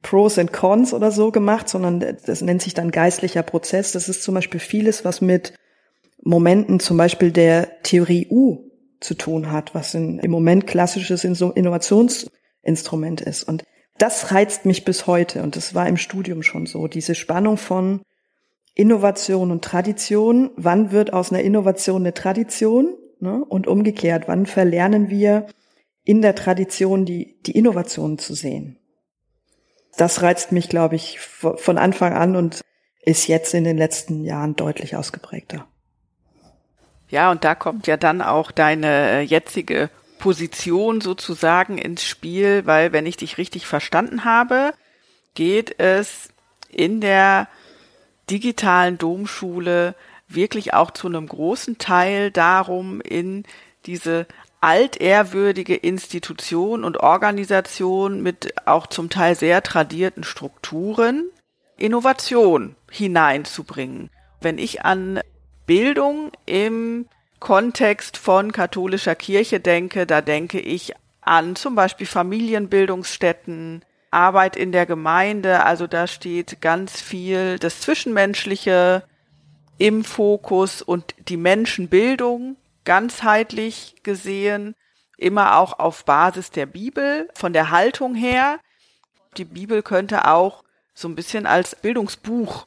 Pros 0.02 0.38
and 0.38 0.52
Cons 0.52 0.92
oder 0.92 1.12
so 1.12 1.30
gemacht, 1.30 1.68
sondern 1.68 2.00
das 2.00 2.42
nennt 2.42 2.62
sich 2.62 2.74
dann 2.74 2.90
geistlicher 2.90 3.44
Prozess. 3.44 3.92
Das 3.92 4.08
ist 4.08 4.24
zum 4.24 4.34
Beispiel 4.34 4.58
vieles, 4.58 5.04
was 5.04 5.20
mit 5.20 5.54
Momenten 6.22 6.80
zum 6.80 6.96
Beispiel 6.96 7.30
der 7.30 7.80
Theorie 7.84 8.26
U 8.28 8.70
zu 8.98 9.14
tun 9.14 9.52
hat, 9.52 9.72
was 9.72 9.94
in, 9.94 10.18
im 10.18 10.32
Moment 10.32 10.66
klassisches 10.66 11.22
Innovationsinstrument 11.22 13.20
ist. 13.20 13.44
Und 13.44 13.62
das 14.02 14.32
reizt 14.32 14.66
mich 14.66 14.84
bis 14.84 15.06
heute 15.06 15.42
und 15.42 15.56
das 15.56 15.74
war 15.74 15.88
im 15.88 15.96
Studium 15.96 16.42
schon 16.42 16.66
so, 16.66 16.88
diese 16.88 17.14
Spannung 17.14 17.56
von 17.56 18.02
Innovation 18.74 19.50
und 19.50 19.64
Tradition. 19.64 20.50
Wann 20.56 20.92
wird 20.92 21.12
aus 21.12 21.32
einer 21.32 21.42
Innovation 21.42 22.02
eine 22.02 22.14
Tradition? 22.14 22.96
Ne? 23.18 23.44
Und 23.44 23.66
umgekehrt, 23.66 24.28
wann 24.28 24.46
verlernen 24.46 25.10
wir 25.10 25.46
in 26.04 26.22
der 26.22 26.34
Tradition 26.34 27.04
die, 27.04 27.40
die 27.42 27.52
Innovation 27.52 28.18
zu 28.18 28.34
sehen? 28.34 28.80
das 30.00 30.22
reizt 30.22 30.52
mich, 30.52 30.68
glaube 30.68 30.96
ich, 30.96 31.20
von 31.20 31.78
Anfang 31.78 32.14
an 32.14 32.36
und 32.36 32.62
ist 33.02 33.28
jetzt 33.28 33.54
in 33.54 33.64
den 33.64 33.76
letzten 33.76 34.24
Jahren 34.24 34.56
deutlich 34.56 34.96
ausgeprägter. 34.96 35.66
Ja, 37.08 37.30
und 37.30 37.44
da 37.44 37.54
kommt 37.54 37.86
ja 37.86 37.96
dann 37.96 38.22
auch 38.22 38.50
deine 38.50 38.86
äh, 38.86 39.20
jetzige 39.20 39.90
Position 40.20 41.00
sozusagen 41.00 41.78
ins 41.78 42.04
Spiel, 42.04 42.66
weil 42.66 42.92
wenn 42.92 43.06
ich 43.06 43.16
dich 43.16 43.38
richtig 43.38 43.66
verstanden 43.66 44.24
habe, 44.24 44.72
geht 45.34 45.80
es 45.80 46.28
in 46.68 47.00
der 47.00 47.48
digitalen 48.30 48.98
Domschule 48.98 49.96
wirklich 50.28 50.74
auch 50.74 50.92
zu 50.92 51.08
einem 51.08 51.26
großen 51.26 51.78
Teil 51.78 52.30
darum, 52.30 53.00
in 53.00 53.44
diese 53.86 54.26
altehrwürdige 54.60 55.74
Institution 55.74 56.84
und 56.84 56.98
Organisation 56.98 58.22
mit 58.22 58.54
auch 58.66 58.86
zum 58.86 59.08
Teil 59.08 59.34
sehr 59.34 59.62
tradierten 59.62 60.22
Strukturen 60.22 61.30
Innovation 61.78 62.76
hineinzubringen. 62.90 64.10
Wenn 64.40 64.58
ich 64.58 64.84
an 64.84 65.20
Bildung 65.66 66.30
im 66.44 67.06
Kontext 67.40 68.18
von 68.18 68.52
katholischer 68.52 69.14
Kirche 69.14 69.60
denke, 69.60 70.06
da 70.06 70.20
denke 70.20 70.60
ich 70.60 70.92
an 71.22 71.56
zum 71.56 71.74
Beispiel 71.74 72.06
Familienbildungsstätten, 72.06 73.84
Arbeit 74.10 74.56
in 74.56 74.72
der 74.72 74.86
Gemeinde, 74.86 75.64
also 75.64 75.86
da 75.86 76.06
steht 76.06 76.60
ganz 76.60 77.00
viel 77.00 77.58
das 77.58 77.80
Zwischenmenschliche 77.80 79.04
im 79.78 80.04
Fokus 80.04 80.82
und 80.82 81.14
die 81.28 81.36
Menschenbildung 81.36 82.56
ganzheitlich 82.84 83.96
gesehen, 84.02 84.74
immer 85.16 85.58
auch 85.58 85.78
auf 85.78 86.04
Basis 86.04 86.50
der 86.50 86.66
Bibel, 86.66 87.28
von 87.34 87.52
der 87.52 87.70
Haltung 87.70 88.14
her. 88.14 88.58
Die 89.36 89.44
Bibel 89.44 89.82
könnte 89.82 90.26
auch 90.26 90.64
so 90.94 91.08
ein 91.08 91.14
bisschen 91.14 91.46
als 91.46 91.76
Bildungsbuch 91.76 92.66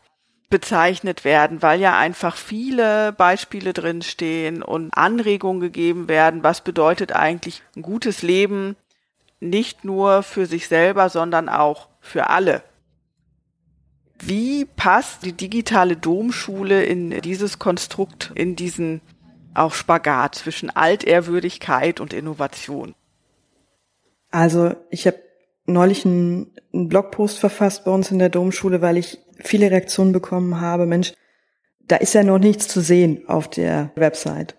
bezeichnet 0.53 1.25
werden, 1.25 1.63
weil 1.63 1.79
ja 1.79 1.97
einfach 1.97 2.35
viele 2.35 3.11
Beispiele 3.11 3.73
drinstehen 3.73 4.61
und 4.61 4.91
Anregungen 4.91 5.61
gegeben 5.61 6.07
werden, 6.07 6.43
was 6.43 6.61
bedeutet 6.61 7.11
eigentlich 7.11 7.63
ein 7.75 7.81
gutes 7.81 8.21
Leben 8.21 8.75
nicht 9.39 9.83
nur 9.83 10.21
für 10.21 10.45
sich 10.45 10.67
selber, 10.67 11.09
sondern 11.09 11.49
auch 11.49 11.89
für 12.01 12.29
alle. 12.29 12.61
Wie 14.19 14.65
passt 14.65 15.25
die 15.25 15.33
digitale 15.33 15.97
Domschule 15.97 16.83
in 16.85 17.19
dieses 17.21 17.57
Konstrukt, 17.57 18.31
in 18.35 18.55
diesen 18.55 19.01
auch 19.55 19.73
Spagat 19.73 20.35
zwischen 20.35 20.69
Altehrwürdigkeit 20.69 21.99
und 21.99 22.13
Innovation? 22.13 22.93
Also 24.29 24.75
ich 24.91 25.07
habe 25.07 25.17
neulich 25.65 26.05
einen, 26.05 26.51
einen 26.71 26.89
Blogpost 26.89 27.39
verfasst 27.39 27.85
bei 27.85 27.91
uns 27.91 28.11
in 28.11 28.19
der 28.19 28.29
Domschule, 28.29 28.83
weil 28.83 28.97
ich 28.97 29.17
viele 29.39 29.71
Reaktionen 29.71 30.11
bekommen 30.11 30.59
habe. 30.61 30.85
Mensch, 30.85 31.13
da 31.87 31.97
ist 31.97 32.13
ja 32.13 32.23
noch 32.23 32.39
nichts 32.39 32.67
zu 32.67 32.81
sehen 32.81 33.23
auf 33.27 33.49
der 33.49 33.91
Website. 33.95 34.57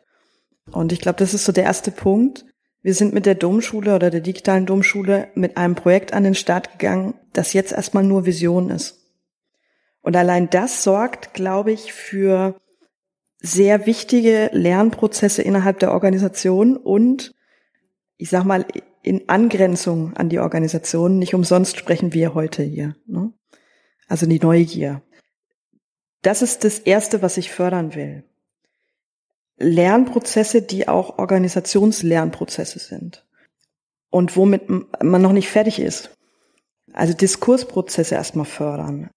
Und 0.71 0.93
ich 0.93 1.01
glaube, 1.01 1.19
das 1.19 1.35
ist 1.35 1.45
so 1.45 1.53
der 1.53 1.65
erste 1.65 1.91
Punkt. 1.91 2.45
Wir 2.83 2.95
sind 2.95 3.15
mit 3.15 3.27
der 3.27 3.35
Domschule 3.35 3.95
oder 3.95 4.11
der 4.11 4.21
digitalen 4.21 4.67
Domschule 4.67 5.29
mit 5.35 5.57
einem 5.57 5.75
Projekt 5.75 6.13
an 6.13 6.25
den 6.25 6.35
Start 6.35 6.73
gegangen, 6.73 7.15
das 7.33 7.53
jetzt 7.53 7.73
erstmal 7.73 8.05
nur 8.05 8.27
Vision 8.27 8.71
ist. 8.71 9.01
Und 10.03 10.17
allein 10.17 10.51
das 10.51 10.83
sorgt, 10.83 11.33
glaube 11.33 11.73
ich, 11.73 11.95
für 11.95 12.61
sehr 13.39 13.87
wichtige 13.87 14.51
Lernprozesse 14.53 15.43
innerhalb 15.43 15.79
der 15.79 15.93
Organisation 15.93 16.77
und 16.77 17.35
ich 18.17 18.31
sag 18.31 18.45
mal 18.45 18.67
in 19.03 19.29
Angrenzung 19.29 20.15
an 20.15 20.31
die 20.31 20.39
Organisation. 20.39 21.19
Nicht 21.19 21.35
umsonst 21.35 21.77
sprechen 21.77 22.15
wir 22.15 22.35
heute 22.35 22.63
hier. 22.63 22.97
Ne? 23.07 23.33
Also 24.09 24.27
die 24.27 24.39
Neugier. 24.39 25.03
Das 26.23 26.43
ist 26.43 26.65
das 26.65 26.79
Erste, 26.79 27.23
was 27.23 27.37
ich 27.37 27.51
fördern 27.51 27.95
will. 27.95 28.25
Lernprozesse, 29.59 30.63
die 30.63 30.89
auch 30.89 31.19
Organisationslernprozesse 31.19 32.79
sind 32.79 33.25
und 34.11 34.37
womit 34.37 34.69
man 34.69 35.23
noch 35.23 35.33
nicht 35.33 35.49
fertig 35.49 35.81
ist. 35.81 36.11
Also 36.93 37.15
Diskursprozesse 37.15 38.15
erstmal 38.15 38.47
fördern. 38.47 39.11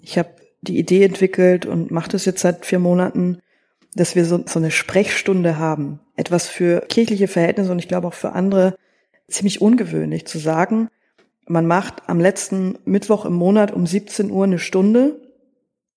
Ich 0.00 0.18
habe 0.18 0.30
die 0.62 0.78
Idee 0.78 1.04
entwickelt 1.04 1.66
und 1.66 1.90
mache 1.90 2.10
das 2.10 2.24
jetzt 2.24 2.40
seit 2.40 2.66
vier 2.66 2.78
Monaten, 2.78 3.40
dass 3.94 4.14
wir 4.14 4.24
so, 4.24 4.42
so 4.46 4.58
eine 4.58 4.70
Sprechstunde 4.70 5.58
haben. 5.58 6.00
Etwas 6.16 6.48
für 6.48 6.80
kirchliche 6.82 7.28
Verhältnisse 7.28 7.72
und 7.72 7.78
ich 7.78 7.88
glaube 7.88 8.08
auch 8.08 8.14
für 8.14 8.32
andere 8.32 8.76
ziemlich 9.28 9.60
ungewöhnlich 9.60 10.26
zu 10.26 10.38
sagen, 10.38 10.88
man 11.50 11.66
macht 11.66 12.08
am 12.08 12.20
letzten 12.20 12.78
Mittwoch 12.84 13.24
im 13.24 13.32
Monat 13.34 13.72
um 13.72 13.84
17 13.84 14.30
Uhr 14.30 14.44
eine 14.44 14.60
Stunde. 14.60 15.20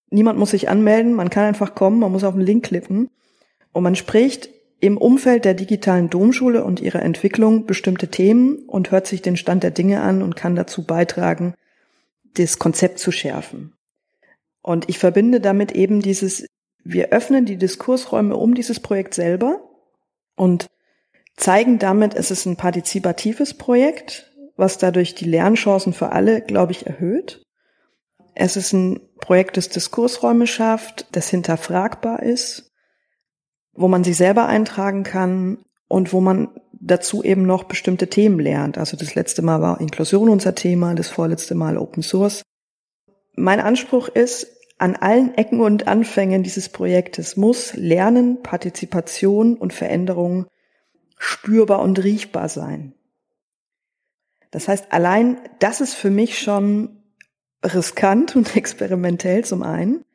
Niemand 0.10 0.40
muss 0.40 0.50
sich 0.50 0.68
anmelden, 0.68 1.14
man 1.14 1.30
kann 1.30 1.46
einfach 1.46 1.76
kommen, 1.76 2.00
man 2.00 2.12
muss 2.12 2.24
auf 2.24 2.34
den 2.34 2.42
Link 2.42 2.66
klicken 2.66 3.12
und 3.72 3.84
man 3.84 3.96
spricht 3.96 4.50
im 4.80 4.98
Umfeld 4.98 5.46
der 5.46 5.54
digitalen 5.54 6.10
Domschule 6.10 6.64
und 6.64 6.82
ihrer 6.82 7.04
Entwicklung 7.04 7.68
bestimmte 7.68 8.08
Themen 8.08 8.64
und 8.66 8.90
hört 8.90 9.06
sich 9.06 9.22
den 9.22 9.38
Stand 9.38 9.62
der 9.62 9.70
Dinge 9.70 10.02
an 10.02 10.24
und 10.24 10.36
kann 10.36 10.56
dazu 10.56 10.86
beitragen, 10.86 11.54
das 12.34 12.58
Konzept 12.58 12.98
zu 12.98 13.12
schärfen. 13.12 13.74
Und 14.64 14.90
ich 14.90 14.98
verbinde 14.98 15.40
damit 15.40 15.72
eben 15.72 16.02
dieses, 16.02 16.48
wir 16.84 17.10
öffnen 17.10 17.46
die 17.46 17.58
Diskursräume 17.58 18.36
um 18.36 18.56
dieses 18.56 18.80
Projekt 18.80 19.14
selber 19.14 19.62
und 20.36 20.66
zeigen 21.38 21.78
damit, 21.78 22.16
es 22.16 22.32
ist 22.32 22.48
ein 22.48 22.58
partizipatives 22.58 23.54
Projekt, 23.54 24.33
was 24.56 24.78
dadurch 24.78 25.16
die 25.16 25.26
Lernchancen 25.26 25.94
für 25.94 26.12
alle, 26.12 26.42
glaube 26.42 26.72
ich, 26.72 26.86
erhöht. 26.86 27.44
Es 28.36 28.56
ist 28.56 28.74
ein 28.74 29.00
Projekt, 29.20 29.58
das 29.58 29.70
Diskursräume 29.70 30.48
schafft, 30.48 31.08
das 31.16 31.30
hinterfragbar 31.30 32.24
ist, 32.24 32.72
wo 33.74 33.88
man 33.88 34.04
sich 34.04 34.18
selber 34.18 34.48
eintragen 34.48 35.04
kann 35.04 35.60
und 35.88 36.14
wo 36.14 36.22
man 36.22 36.50
dazu 36.72 37.24
eben 37.24 37.46
noch 37.46 37.64
bestimmte 37.64 38.10
Themen 38.10 38.40
lernt. 38.40 38.78
Also 38.78 38.98
das 38.98 39.16
letzte 39.16 39.42
Mal 39.42 39.62
war 39.62 39.80
Inklusion 39.80 40.30
unser 40.30 40.56
Thema, 40.56 40.96
das 40.96 41.10
vorletzte 41.10 41.56
Mal 41.56 41.78
Open 41.78 42.04
Source. 42.04 42.42
Mein 43.36 43.60
Anspruch 43.60 44.10
ist, 44.10 44.48
an 44.78 44.96
allen 44.96 45.36
Ecken 45.36 45.62
und 45.62 45.88
Anfängen 45.88 46.44
dieses 46.44 46.70
Projektes 46.70 47.38
muss 47.38 47.74
Lernen, 47.74 48.42
Partizipation 48.42 49.56
und 49.56 49.72
Veränderung 49.72 50.48
spürbar 51.18 51.82
und 51.82 52.04
riechbar 52.04 52.50
sein. 52.50 52.94
Das 54.54 54.68
heißt, 54.68 54.94
allein 54.94 55.40
das 55.58 55.82
ist 55.82 55.96
für 55.96 56.12
mich 56.12 56.38
schon 56.38 57.02
riskant 57.66 58.36
und 58.36 58.56
experimentell 58.56 59.44
zum 59.44 59.64
einen 59.64 60.06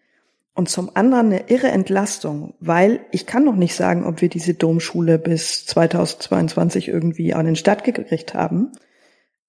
und 0.55 0.69
zum 0.69 0.95
anderen 0.95 1.27
eine 1.27 1.51
irre 1.51 1.69
Entlastung, 1.69 2.55
weil 2.61 3.01
ich 3.11 3.27
kann 3.27 3.45
noch 3.45 3.57
nicht 3.57 3.75
sagen, 3.75 4.07
ob 4.07 4.21
wir 4.21 4.29
diese 4.29 4.55
Domschule 4.55 5.19
bis 5.19 5.67
2022 5.67 6.87
irgendwie 6.87 7.35
an 7.35 7.47
den 7.47 7.57
Start 7.57 7.83
gekriegt 7.83 8.35
haben. 8.35 8.71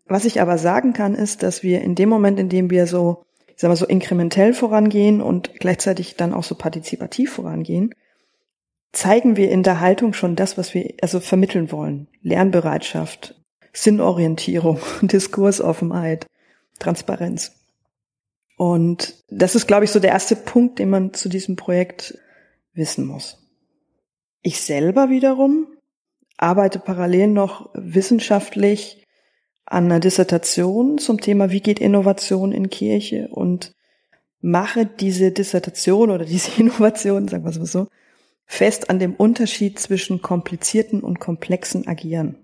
Was 0.07 0.25
ich 0.25 0.41
aber 0.41 0.57
sagen 0.57 0.93
kann, 0.93 1.13
ist, 1.13 1.43
dass 1.43 1.61
wir 1.61 1.81
in 1.81 1.93
dem 1.93 2.09
Moment, 2.09 2.39
in 2.39 2.49
dem 2.49 2.71
wir 2.71 2.87
so, 2.87 3.25
ich 3.47 3.61
sag 3.61 3.67
mal, 3.67 3.75
so 3.75 3.85
inkrementell 3.85 4.53
vorangehen 4.53 5.21
und 5.21 5.53
gleichzeitig 5.59 6.15
dann 6.15 6.33
auch 6.33 6.43
so 6.43 6.55
partizipativ 6.55 7.31
vorangehen, 7.33 7.93
zeigen 8.91 9.35
wir 9.35 9.51
in 9.51 9.61
der 9.61 9.81
Haltung 9.81 10.13
schon 10.13 10.35
das, 10.35 10.57
was 10.57 10.73
wir 10.73 10.95
also 11.03 11.19
vermitteln 11.19 11.71
wollen. 11.71 12.07
Lernbereitschaft, 12.23 13.38
Sinnorientierung, 13.73 14.79
Diskursoffenheit, 15.01 16.25
Transparenz. 16.79 17.51
Und 18.57 19.23
das 19.29 19.55
ist, 19.55 19.67
glaube 19.67 19.85
ich, 19.85 19.91
so 19.91 19.99
der 19.99 20.11
erste 20.11 20.35
Punkt, 20.35 20.79
den 20.79 20.89
man 20.89 21.13
zu 21.13 21.29
diesem 21.29 21.55
Projekt 21.55 22.17
wissen 22.73 23.05
muss. 23.05 23.37
Ich 24.41 24.61
selber 24.61 25.09
wiederum 25.09 25.67
arbeite 26.37 26.79
parallel 26.79 27.27
noch 27.27 27.69
wissenschaftlich 27.73 29.05
an 29.65 29.85
einer 29.85 29.99
Dissertation 29.99 30.97
zum 30.97 31.21
Thema, 31.21 31.51
wie 31.51 31.61
geht 31.61 31.79
Innovation 31.79 32.51
in 32.51 32.69
Kirche 32.69 33.27
und 33.29 33.75
mache 34.41 34.85
diese 34.85 35.31
Dissertation 35.31 36.09
oder 36.09 36.25
diese 36.25 36.51
Innovation, 36.59 37.27
sagen 37.27 37.43
wir 37.43 37.49
es 37.49 37.71
so, 37.71 37.87
fest 38.45 38.89
an 38.89 38.99
dem 38.99 39.13
Unterschied 39.13 39.79
zwischen 39.79 40.21
komplizierten 40.21 41.01
und 41.01 41.19
komplexen 41.19 41.87
Agieren. 41.87 42.35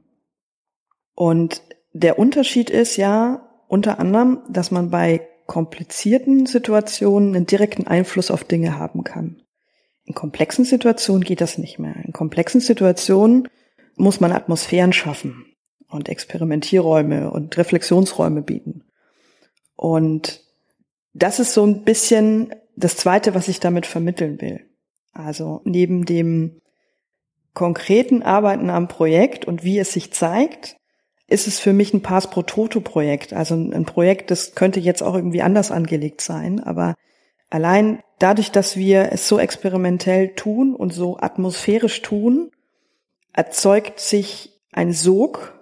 Und 1.15 1.61
der 1.93 2.19
Unterschied 2.19 2.69
ist 2.69 2.97
ja 2.97 3.49
unter 3.67 3.99
anderem, 3.99 4.41
dass 4.49 4.69
man 4.69 4.89
bei 4.91 5.27
komplizierten 5.47 6.45
Situationen 6.45 7.35
einen 7.35 7.45
direkten 7.45 7.87
Einfluss 7.87 8.31
auf 8.31 8.43
Dinge 8.43 8.77
haben 8.77 9.03
kann. 9.03 9.41
In 10.03 10.13
komplexen 10.13 10.65
Situationen 10.65 11.23
geht 11.23 11.41
das 11.41 11.57
nicht 11.57 11.79
mehr. 11.79 11.95
In 12.03 12.13
komplexen 12.13 12.61
Situationen 12.61 13.47
muss 13.95 14.19
man 14.19 14.31
Atmosphären 14.31 14.93
schaffen 14.93 15.45
und 15.89 16.09
Experimentierräume 16.09 17.31
und 17.31 17.57
Reflexionsräume 17.57 18.41
bieten. 18.41 18.83
Und 19.75 20.43
das 21.13 21.39
ist 21.39 21.53
so 21.53 21.65
ein 21.65 21.83
bisschen 21.83 22.53
das 22.75 22.97
Zweite, 22.97 23.33
was 23.33 23.47
ich 23.47 23.59
damit 23.59 23.85
vermitteln 23.85 24.41
will. 24.41 24.65
Also 25.13 25.61
neben 25.63 26.05
dem 26.05 26.61
konkreten 27.53 28.21
Arbeiten 28.21 28.69
am 28.69 28.87
Projekt 28.87 29.45
und 29.45 29.63
wie 29.63 29.79
es 29.79 29.93
sich 29.93 30.11
zeigt, 30.11 30.75
ist 31.27 31.47
es 31.47 31.59
für 31.59 31.73
mich 31.73 31.93
ein 31.93 32.01
Pass 32.01 32.29
pro 32.29 32.43
Toto 32.43 32.81
Projekt. 32.81 33.33
Also 33.33 33.55
ein 33.55 33.85
Projekt, 33.85 34.31
das 34.31 34.55
könnte 34.55 34.79
jetzt 34.79 35.01
auch 35.01 35.15
irgendwie 35.15 35.41
anders 35.41 35.71
angelegt 35.71 36.21
sein, 36.21 36.59
aber 36.59 36.95
allein 37.49 38.01
dadurch, 38.19 38.51
dass 38.51 38.77
wir 38.77 39.11
es 39.11 39.27
so 39.27 39.39
experimentell 39.39 40.35
tun 40.35 40.75
und 40.75 40.93
so 40.93 41.17
atmosphärisch 41.17 42.01
tun, 42.01 42.51
erzeugt 43.33 43.99
sich 43.99 44.53
ein 44.71 44.91
Sog, 44.91 45.53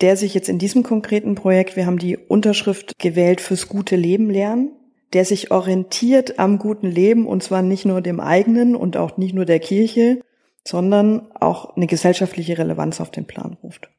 der 0.00 0.16
sich 0.16 0.34
jetzt 0.34 0.48
in 0.48 0.58
diesem 0.58 0.82
konkreten 0.82 1.34
Projekt, 1.34 1.76
wir 1.76 1.86
haben 1.86 1.98
die 1.98 2.16
Unterschrift 2.16 2.98
gewählt 2.98 3.40
fürs 3.40 3.68
gute 3.68 3.96
Leben 3.96 4.30
lernen, 4.30 4.72
der 5.12 5.24
sich 5.24 5.50
orientiert 5.50 6.38
am 6.38 6.58
guten 6.58 6.88
Leben 6.88 7.26
und 7.26 7.42
zwar 7.42 7.62
nicht 7.62 7.84
nur 7.84 8.00
dem 8.00 8.20
eigenen 8.20 8.76
und 8.76 8.96
auch 8.96 9.16
nicht 9.16 9.34
nur 9.34 9.44
der 9.44 9.58
Kirche, 9.58 10.20
sondern 10.66 11.32
auch 11.32 11.76
eine 11.76 11.86
gesellschaftliche 11.86 12.58
Relevanz 12.58 13.00
auf 13.00 13.10
den 13.10 13.26
Plan 13.26 13.56
ruft. 13.62 13.90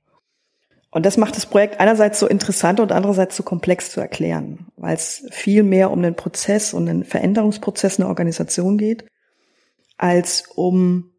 Und 0.92 1.06
das 1.06 1.18
macht 1.18 1.36
das 1.36 1.46
Projekt 1.46 1.80
einerseits 1.80 2.20
so 2.20 2.28
interessant 2.28 2.80
und 2.80 2.92
andererseits 2.92 3.36
so 3.36 3.44
komplex 3.44 3.92
zu 3.92 4.00
erklären, 4.02 4.68
weil 4.76 4.96
es 4.96 5.28
viel 5.30 5.62
mehr 5.64 5.92
um 5.92 6.02
den 6.02 6.16
Prozess 6.16 6.74
und 6.74 6.88
den 6.88 7.04
Veränderungsprozess 7.04 8.00
einer 8.00 8.10
Organisation 8.10 8.78
geht, 8.78 9.06
als 9.98 10.46
um, 10.56 11.12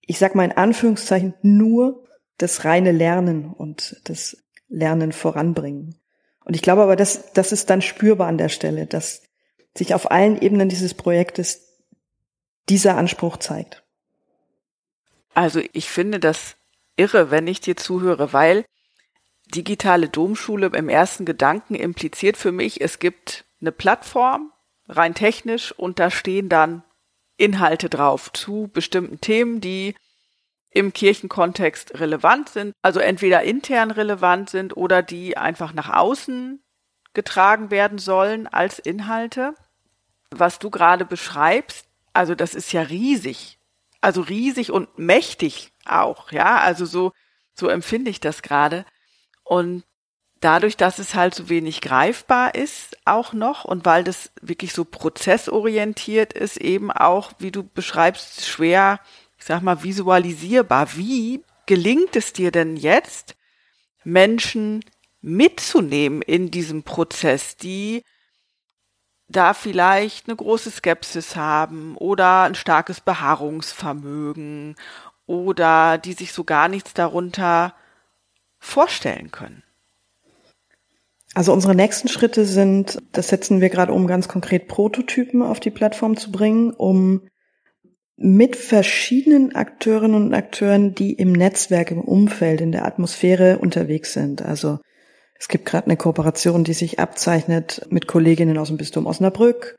ich 0.00 0.18
sag 0.18 0.34
mal 0.34 0.44
in 0.44 0.52
Anführungszeichen, 0.52 1.34
nur 1.42 2.04
das 2.38 2.64
reine 2.64 2.92
Lernen 2.92 3.52
und 3.52 4.00
das 4.04 4.38
Lernen 4.68 5.12
voranbringen. 5.12 5.96
Und 6.44 6.56
ich 6.56 6.62
glaube 6.62 6.82
aber, 6.82 6.96
das, 6.96 7.32
das 7.34 7.52
ist 7.52 7.68
dann 7.68 7.82
spürbar 7.82 8.28
an 8.28 8.38
der 8.38 8.48
Stelle, 8.48 8.86
dass 8.86 9.22
sich 9.76 9.94
auf 9.94 10.10
allen 10.10 10.40
Ebenen 10.40 10.68
dieses 10.70 10.94
Projektes 10.94 11.78
dieser 12.68 12.96
Anspruch 12.96 13.36
zeigt. 13.36 13.84
Also 15.34 15.60
ich 15.72 15.90
finde 15.90 16.18
das 16.18 16.56
irre, 16.96 17.30
wenn 17.30 17.46
ich 17.46 17.60
dir 17.60 17.76
zuhöre, 17.76 18.32
weil 18.32 18.64
digitale 19.52 20.08
Domschule 20.08 20.66
im 20.74 20.88
ersten 20.88 21.24
Gedanken 21.24 21.74
impliziert 21.74 22.36
für 22.36 22.52
mich, 22.52 22.80
es 22.80 22.98
gibt 22.98 23.44
eine 23.60 23.72
Plattform, 23.72 24.52
rein 24.88 25.14
technisch, 25.14 25.72
und 25.72 25.98
da 25.98 26.10
stehen 26.10 26.48
dann 26.48 26.82
Inhalte 27.36 27.88
drauf 27.88 28.32
zu 28.32 28.70
bestimmten 28.72 29.20
Themen, 29.20 29.60
die 29.60 29.94
im 30.70 30.92
Kirchenkontext 30.92 32.00
relevant 32.00 32.48
sind, 32.48 32.74
also 32.82 33.00
entweder 33.00 33.42
intern 33.42 33.90
relevant 33.90 34.50
sind 34.50 34.76
oder 34.76 35.02
die 35.02 35.36
einfach 35.36 35.72
nach 35.74 35.90
außen 35.90 36.62
getragen 37.14 37.70
werden 37.70 37.98
sollen 37.98 38.46
als 38.46 38.78
Inhalte. 38.78 39.54
Was 40.30 40.58
du 40.58 40.70
gerade 40.70 41.04
beschreibst, 41.04 41.86
also 42.14 42.34
das 42.34 42.54
ist 42.54 42.72
ja 42.72 42.82
riesig. 42.82 43.58
also 44.02 44.20
riesig 44.20 44.70
und 44.70 44.98
mächtig 44.98 45.72
auch, 45.86 46.32
ja, 46.32 46.58
also 46.58 46.84
so, 46.84 47.12
so 47.54 47.68
empfinde 47.68 48.10
ich 48.10 48.20
das 48.20 48.42
gerade. 48.42 48.84
Und 49.52 49.84
dadurch, 50.40 50.78
dass 50.78 50.98
es 50.98 51.14
halt 51.14 51.34
so 51.34 51.50
wenig 51.50 51.82
greifbar 51.82 52.54
ist, 52.54 52.96
auch 53.04 53.34
noch, 53.34 53.66
und 53.66 53.84
weil 53.84 54.02
das 54.02 54.32
wirklich 54.40 54.72
so 54.72 54.86
prozessorientiert 54.86 56.32
ist, 56.32 56.56
eben 56.56 56.90
auch, 56.90 57.32
wie 57.38 57.50
du 57.50 57.62
beschreibst, 57.62 58.46
schwer, 58.46 58.98
ich 59.36 59.44
sag 59.44 59.60
mal, 59.60 59.82
visualisierbar. 59.82 60.96
Wie 60.96 61.44
gelingt 61.66 62.16
es 62.16 62.32
dir 62.32 62.50
denn 62.50 62.78
jetzt, 62.78 63.36
Menschen 64.04 64.82
mitzunehmen 65.20 66.22
in 66.22 66.50
diesem 66.50 66.82
Prozess, 66.82 67.58
die 67.58 68.04
da 69.28 69.52
vielleicht 69.52 70.28
eine 70.28 70.36
große 70.36 70.70
Skepsis 70.70 71.36
haben 71.36 71.94
oder 71.98 72.44
ein 72.44 72.54
starkes 72.54 73.02
Beharrungsvermögen 73.02 74.76
oder 75.26 75.98
die 75.98 76.14
sich 76.14 76.32
so 76.32 76.42
gar 76.42 76.68
nichts 76.68 76.94
darunter 76.94 77.74
vorstellen 78.62 79.32
können. 79.32 79.64
Also 81.34 81.52
unsere 81.52 81.74
nächsten 81.74 82.08
Schritte 82.08 82.44
sind, 82.44 82.98
das 83.10 83.28
setzen 83.28 83.60
wir 83.60 83.70
gerade 83.70 83.92
um, 83.92 84.06
ganz 84.06 84.28
konkret 84.28 84.68
Prototypen 84.68 85.42
auf 85.42 85.60
die 85.60 85.70
Plattform 85.70 86.16
zu 86.16 86.30
bringen, 86.30 86.70
um 86.70 87.22
mit 88.16 88.54
verschiedenen 88.54 89.54
Akteurinnen 89.54 90.26
und 90.26 90.34
Akteuren, 90.34 90.94
die 90.94 91.12
im 91.12 91.32
Netzwerk, 91.32 91.90
im 91.90 92.00
Umfeld, 92.00 92.60
in 92.60 92.70
der 92.70 92.84
Atmosphäre 92.84 93.58
unterwegs 93.58 94.12
sind. 94.12 94.42
Also 94.42 94.78
es 95.38 95.48
gibt 95.48 95.66
gerade 95.66 95.86
eine 95.86 95.96
Kooperation, 95.96 96.62
die 96.62 96.74
sich 96.74 97.00
abzeichnet 97.00 97.86
mit 97.90 98.06
Kolleginnen 98.06 98.58
aus 98.58 98.68
dem 98.68 98.76
Bistum 98.76 99.06
Osnabrück, 99.06 99.74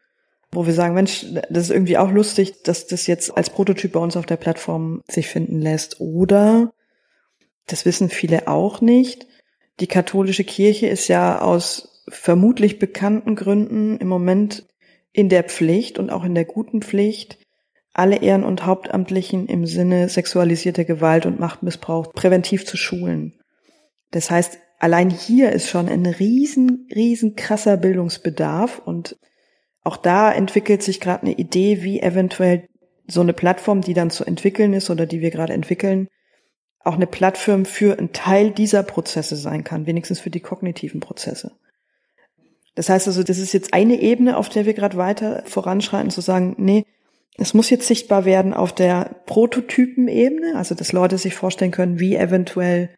wo 0.51 0.65
wir 0.65 0.73
sagen, 0.73 0.95
Mensch, 0.95 1.25
das 1.49 1.65
ist 1.65 1.71
irgendwie 1.71 1.97
auch 1.97 2.11
lustig, 2.11 2.63
dass 2.63 2.87
das 2.87 3.07
jetzt 3.07 3.37
als 3.37 3.49
Prototyp 3.49 3.93
bei 3.93 3.99
uns 3.99 4.17
auf 4.17 4.25
der 4.25 4.37
Plattform 4.37 5.03
sich 5.07 5.27
finden 5.27 5.61
lässt. 5.61 6.01
Oder, 6.01 6.73
das 7.67 7.85
wissen 7.85 8.09
viele 8.09 8.47
auch 8.47 8.81
nicht, 8.81 9.27
die 9.79 9.87
katholische 9.87 10.43
Kirche 10.43 10.87
ist 10.87 11.07
ja 11.07 11.41
aus 11.41 12.03
vermutlich 12.07 12.79
bekannten 12.79 13.35
Gründen 13.35 13.97
im 13.97 14.07
Moment 14.07 14.67
in 15.11 15.29
der 15.29 15.43
Pflicht 15.43 15.99
und 15.99 16.09
auch 16.09 16.23
in 16.23 16.35
der 16.35 16.45
guten 16.45 16.81
Pflicht, 16.81 17.37
alle 17.93 18.17
Ehren- 18.17 18.43
und 18.43 18.65
Hauptamtlichen 18.65 19.47
im 19.47 19.65
Sinne 19.65 20.09
sexualisierter 20.09 20.83
Gewalt 20.83 21.25
und 21.25 21.39
Machtmissbrauch 21.39 22.11
präventiv 22.13 22.65
zu 22.65 22.75
schulen. 22.75 23.39
Das 24.11 24.31
heißt, 24.31 24.57
allein 24.79 25.09
hier 25.09 25.51
ist 25.51 25.69
schon 25.69 25.87
ein 25.87 26.05
riesen, 26.05 26.87
riesen 26.93 27.35
krasser 27.35 27.77
Bildungsbedarf 27.77 28.79
und 28.83 29.17
auch 29.83 29.97
da 29.97 30.31
entwickelt 30.31 30.81
sich 30.81 30.99
gerade 30.99 31.23
eine 31.23 31.35
Idee, 31.35 31.83
wie 31.83 32.01
eventuell 32.01 32.67
so 33.07 33.21
eine 33.21 33.33
Plattform, 33.33 33.81
die 33.81 33.93
dann 33.93 34.09
zu 34.09 34.23
entwickeln 34.23 34.73
ist 34.73 34.89
oder 34.89 35.05
die 35.05 35.21
wir 35.21 35.29
gerade 35.29 35.53
entwickeln, 35.53 36.07
auch 36.83 36.95
eine 36.95 37.07
Plattform 37.07 37.65
für 37.65 37.97
einen 37.97 38.13
Teil 38.13 38.51
dieser 38.51 38.83
Prozesse 38.83 39.35
sein 39.35 39.63
kann, 39.63 39.85
wenigstens 39.85 40.19
für 40.19 40.29
die 40.29 40.41
kognitiven 40.41 40.99
Prozesse. 40.99 41.51
Das 42.75 42.89
heißt 42.89 43.07
also, 43.07 43.23
das 43.23 43.37
ist 43.37 43.53
jetzt 43.53 43.73
eine 43.73 44.01
Ebene, 44.01 44.37
auf 44.37 44.49
der 44.49 44.65
wir 44.65 44.73
gerade 44.73 44.97
weiter 44.97 45.43
voranschreiten, 45.45 46.09
zu 46.09 46.21
sagen, 46.21 46.55
nee, 46.57 46.85
es 47.37 47.53
muss 47.53 47.69
jetzt 47.69 47.87
sichtbar 47.87 48.25
werden 48.25 48.53
auf 48.53 48.73
der 48.73 49.15
Prototypenebene, 49.25 50.55
also 50.55 50.75
dass 50.75 50.91
Leute 50.91 51.17
sich 51.17 51.35
vorstellen 51.35 51.71
können, 51.71 51.99
wie 51.99 52.15
eventuell 52.15 52.93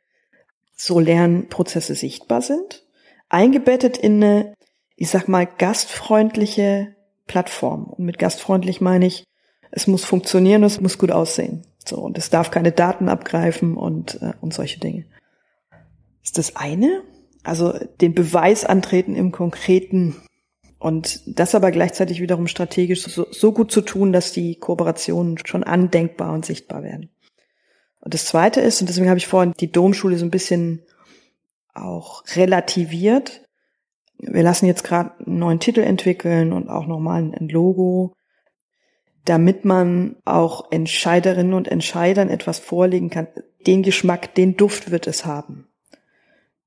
so 0.76 1.00
Lernprozesse 1.00 1.96
sichtbar 1.96 2.42
sind, 2.42 2.86
eingebettet 3.30 3.98
in 3.98 4.24
eine, 4.24 4.54
ich 4.96 5.10
sag 5.10 5.28
mal, 5.28 5.46
gastfreundliche 5.46 6.96
Plattform. 7.28 7.86
Und 7.86 8.06
mit 8.06 8.20
gastfreundlich 8.20 8.82
meine 8.82 9.06
ich, 9.06 9.24
es 9.72 9.88
muss 9.88 10.04
funktionieren, 10.04 10.64
es 10.64 10.82
muss 10.82 10.98
gut 10.98 11.12
aussehen. 11.12 11.66
So, 11.88 11.98
und 11.98 12.18
es 12.18 12.30
darf 12.30 12.52
keine 12.52 12.72
Daten 12.72 13.10
abgreifen 13.10 13.78
und, 13.78 14.22
äh, 14.22 14.34
und 14.42 14.54
solche 14.54 14.80
Dinge. 14.80 15.06
Ist 16.24 16.38
das 16.38 16.56
eine? 16.56 17.04
Also 17.44 17.74
den 18.02 18.16
Beweis 18.16 18.66
antreten 18.66 19.16
im 19.16 19.32
Konkreten 19.32 20.16
und 20.80 21.22
das 21.26 21.56
aber 21.56 21.72
gleichzeitig 21.72 22.22
wiederum 22.22 22.48
strategisch 22.48 23.04
so, 23.04 23.28
so 23.30 23.52
gut 23.52 23.72
zu 23.72 23.82
tun, 23.82 24.12
dass 24.12 24.32
die 24.32 24.56
Kooperationen 24.56 25.38
schon 25.46 25.64
andenkbar 25.64 26.34
und 26.34 26.46
sichtbar 26.46 26.84
werden. 26.84 27.10
Und 28.02 28.14
das 28.14 28.26
zweite 28.26 28.62
ist, 28.62 28.82
und 28.82 28.88
deswegen 28.88 29.10
habe 29.10 29.18
ich 29.18 29.28
vorhin 29.28 29.54
die 29.60 29.72
Domschule 29.72 30.18
so 30.18 30.26
ein 30.26 30.32
bisschen 30.32 30.84
auch 31.74 32.24
relativiert. 32.36 33.42
Wir 34.18 34.44
lassen 34.44 34.66
jetzt 34.66 34.84
gerade 34.84 35.12
einen 35.26 35.40
neuen 35.40 35.60
Titel 35.60 35.82
entwickeln 35.82 36.54
und 36.54 36.70
auch 36.70 36.88
nochmal 36.88 37.22
ein 37.22 37.50
Logo 37.50 38.14
damit 39.26 39.66
man 39.66 40.16
auch 40.24 40.72
Entscheiderinnen 40.72 41.54
und 41.54 41.68
Entscheidern 41.68 42.30
etwas 42.30 42.60
vorlegen 42.60 43.10
kann. 43.10 43.28
Den 43.66 43.82
Geschmack, 43.82 44.36
den 44.36 44.56
Duft 44.56 44.92
wird 44.92 45.08
es 45.08 45.26
haben. 45.26 45.68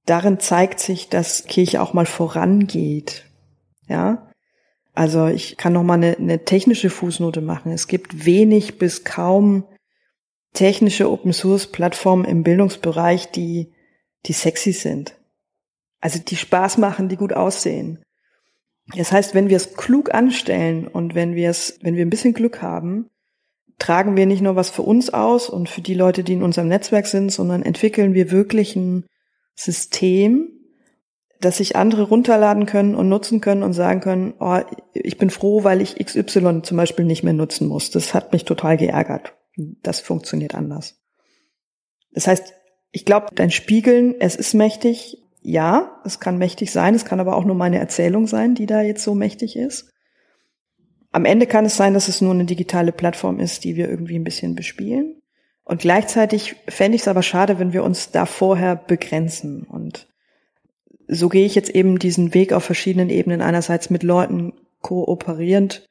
Darin 0.07 0.41
zeigt 0.41 0.81
sich, 0.81 1.09
dass 1.09 1.45
Kirche 1.45 1.81
auch 1.81 1.93
mal 1.93 2.07
vorangeht. 2.07 3.25
Ja. 3.89 4.33
Also 4.93 5.29
ich 5.29 5.57
kann 5.57 5.73
noch 5.73 5.85
mal 5.85 5.95
eine, 5.95 6.17
eine 6.17 6.45
technische 6.45 6.91
Fußnote 6.91 7.41
machen. 7.41 7.71
Es 7.71 7.87
gibt 7.87 8.27
wenig 8.27 8.79
bis 8.79 9.05
kaum 9.05 9.65
technische 10.55 11.09
Open 11.09 11.33
Source 11.33 11.69
Plattformen 11.69 12.25
im 12.25 12.43
Bildungsbereich, 12.43 13.31
die, 13.31 13.73
die 14.27 14.33
sexy 14.33 14.73
sind. 14.73 15.15
Also 16.01 16.19
die 16.19 16.37
Spaß 16.37 16.79
machen, 16.79 17.09
die 17.09 17.17
gut 17.17 17.33
aussehen. 17.33 18.03
Das 18.97 19.13
heißt, 19.13 19.35
wenn 19.35 19.49
wir 19.49 19.57
es 19.57 19.75
klug 19.75 20.15
anstellen 20.15 20.89
und 20.89 21.15
wenn 21.15 21.35
wir 21.35 21.51
es, 21.51 21.79
wenn 21.83 21.97
wir 21.97 22.05
ein 22.05 22.11
bisschen 22.11 22.35
Glück 22.35 22.63
haben, 22.63 23.11
tragen 23.79 24.17
wir 24.17 24.27
nicht 24.27 24.43
nur 24.43 24.57
was 24.57 24.71
für 24.71 24.83
uns 24.83 25.11
aus 25.11 25.49
und 25.49 25.69
für 25.69 25.81
die 25.81 25.95
Leute, 25.95 26.25
die 26.25 26.33
in 26.33 26.43
unserem 26.43 26.69
Netzwerk 26.69 27.07
sind, 27.07 27.31
sondern 27.31 27.63
entwickeln 27.63 28.15
wir 28.15 28.31
wirklich 28.31 28.75
ein 28.77 29.05
System, 29.55 30.51
das 31.41 31.59
sich 31.59 31.77
andere 31.77 32.03
runterladen 32.03 32.67
können 32.67 32.95
und 32.95 33.09
nutzen 33.09 33.41
können 33.41 33.63
und 33.63 33.73
sagen 33.73 34.01
können, 34.01 34.35
oh, 34.41 34.59
ich 34.93 35.19
bin 35.19 35.31
froh, 35.31 35.63
weil 35.63 35.81
ich 35.81 35.97
XY 35.97 36.63
zum 36.63 36.77
Beispiel 36.77 37.05
nicht 37.05 37.23
mehr 37.23 37.33
nutzen 37.33 37.69
muss. 37.69 37.91
Das 37.91 38.15
hat 38.15 38.33
mich 38.33 38.45
total 38.45 38.77
geärgert. 38.77 39.35
Das 39.57 40.01
funktioniert 40.01 40.55
anders. 40.55 41.01
Das 42.13 42.27
heißt, 42.27 42.55
ich 42.91 43.05
glaube, 43.05 43.27
dein 43.35 43.51
Spiegeln, 43.51 44.17
es 44.19 44.35
ist 44.35 44.55
mächtig, 44.55 45.19
ja, 45.49 45.99
es 46.05 46.21
kann 46.21 46.37
mächtig 46.37 46.71
sein, 46.73 46.95
es 46.95 47.07
kann 47.07 47.21
aber 47.21 47.35
auch 47.35 47.45
nur 47.47 47.55
meine 47.55 47.79
Erzählung 47.79 48.27
sein, 48.27 48.55
die 48.55 48.67
da 48.67 48.83
jetzt 48.83 49.03
so 49.03 49.15
mächtig 49.15 49.57
ist. 49.57 49.91
Am 51.11 51.25
Ende 51.25 51.47
kann 51.47 51.65
es 51.65 51.75
sein, 51.75 51.95
dass 51.95 52.09
es 52.09 52.21
nur 52.21 52.35
eine 52.35 52.45
digitale 52.45 52.93
Plattform 52.93 53.41
ist, 53.41 53.65
die 53.65 53.75
wir 53.75 53.89
irgendwie 53.89 54.19
ein 54.19 54.25
bisschen 54.25 54.55
bespielen. 54.55 55.23
Und 55.65 55.81
gleichzeitig 55.81 56.57
fände 56.69 56.97
ich 56.97 57.03
es 57.03 57.09
aber 57.09 57.23
schade, 57.23 57.59
wenn 57.59 57.73
wir 57.73 57.83
uns 57.83 58.11
da 58.11 58.27
vorher 58.27 58.77
begrenzen. 58.77 59.63
Und 59.63 60.07
so 61.07 61.31
gehe 61.31 61.47
ich 61.47 61.55
jetzt 61.55 61.71
eben 61.71 61.99
diesen 61.99 62.35
Weg 62.35 62.53
auf 62.53 62.65
verschiedenen 62.65 63.09
Ebenen, 63.09 63.41
einerseits 63.41 63.89
mit 63.89 64.03
Leuten 64.03 64.53
kooperierend, 64.83 65.89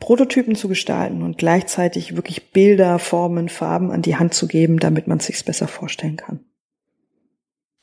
Prototypen 0.00 0.54
zu 0.54 0.66
gestalten 0.66 1.22
und 1.22 1.36
gleichzeitig 1.36 2.16
wirklich 2.16 2.52
Bilder, 2.52 2.98
Formen, 2.98 3.50
Farben 3.50 3.90
an 3.90 4.00
die 4.00 4.16
Hand 4.16 4.32
zu 4.32 4.46
geben, 4.48 4.78
damit 4.78 5.08
man 5.08 5.18
es 5.18 5.26
sich 5.26 5.44
besser 5.44 5.68
vorstellen 5.68 6.16
kann. 6.16 6.40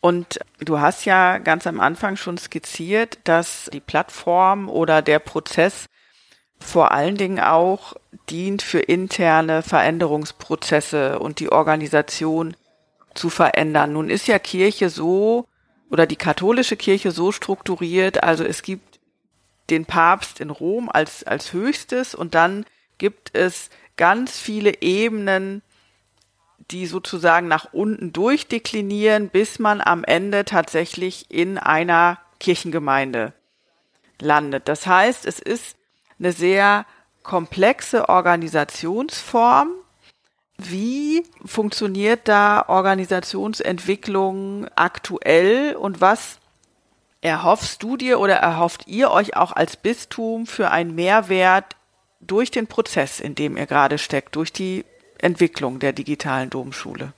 Und 0.05 0.39
du 0.59 0.79
hast 0.79 1.05
ja 1.05 1.39
ganz 1.39 1.65
am 1.65 1.79
Anfang 1.79 2.15
schon 2.15 2.37
skizziert, 2.37 3.17
dass 3.23 3.71
die 3.73 3.79
Plattform 3.79 4.69
oder 4.69 5.01
der 5.01 5.17
Prozess 5.17 5.87
vor 6.59 6.91
allen 6.91 7.17
Dingen 7.17 7.39
auch 7.39 7.95
dient 8.29 8.61
für 8.61 8.81
interne 8.81 9.63
Veränderungsprozesse 9.63 11.17
und 11.17 11.39
die 11.39 11.51
Organisation 11.51 12.55
zu 13.15 13.31
verändern. 13.31 13.93
Nun 13.93 14.11
ist 14.11 14.27
ja 14.27 14.37
Kirche 14.37 14.91
so 14.91 15.47
oder 15.89 16.05
die 16.05 16.17
katholische 16.17 16.77
Kirche 16.77 17.09
so 17.09 17.31
strukturiert, 17.31 18.21
also 18.23 18.43
es 18.43 18.61
gibt 18.61 18.99
den 19.71 19.87
Papst 19.87 20.39
in 20.39 20.51
Rom 20.51 20.87
als, 20.87 21.23
als 21.23 21.51
höchstes 21.51 22.13
und 22.13 22.35
dann 22.35 22.67
gibt 22.99 23.35
es 23.35 23.71
ganz 23.97 24.37
viele 24.37 24.83
Ebenen 24.83 25.63
die 26.71 26.87
sozusagen 26.87 27.47
nach 27.47 27.73
unten 27.73 28.13
durchdeklinieren, 28.13 29.29
bis 29.29 29.59
man 29.59 29.81
am 29.81 30.03
Ende 30.03 30.45
tatsächlich 30.45 31.29
in 31.29 31.57
einer 31.57 32.19
Kirchengemeinde 32.39 33.33
landet. 34.19 34.67
Das 34.67 34.87
heißt, 34.87 35.25
es 35.25 35.39
ist 35.39 35.75
eine 36.19 36.31
sehr 36.31 36.85
komplexe 37.23 38.09
Organisationsform. 38.09 39.69
Wie 40.57 41.23
funktioniert 41.43 42.27
da 42.27 42.65
Organisationsentwicklung 42.67 44.67
aktuell 44.75 45.75
und 45.75 46.01
was 46.01 46.39
erhoffst 47.21 47.83
du 47.83 47.97
dir 47.97 48.19
oder 48.19 48.35
erhofft 48.35 48.87
ihr 48.87 49.11
euch 49.11 49.35
auch 49.35 49.51
als 49.51 49.75
Bistum 49.75 50.45
für 50.45 50.71
einen 50.71 50.95
Mehrwert 50.95 51.75
durch 52.21 52.51
den 52.51 52.67
Prozess, 52.67 53.19
in 53.19 53.35
dem 53.35 53.57
ihr 53.57 53.65
gerade 53.65 53.97
steckt, 53.97 54.35
durch 54.35 54.53
die 54.53 54.85
Entwicklung 55.19 55.79
der 55.79 55.93
digitalen 55.93 56.49
Domschule? 56.49 57.13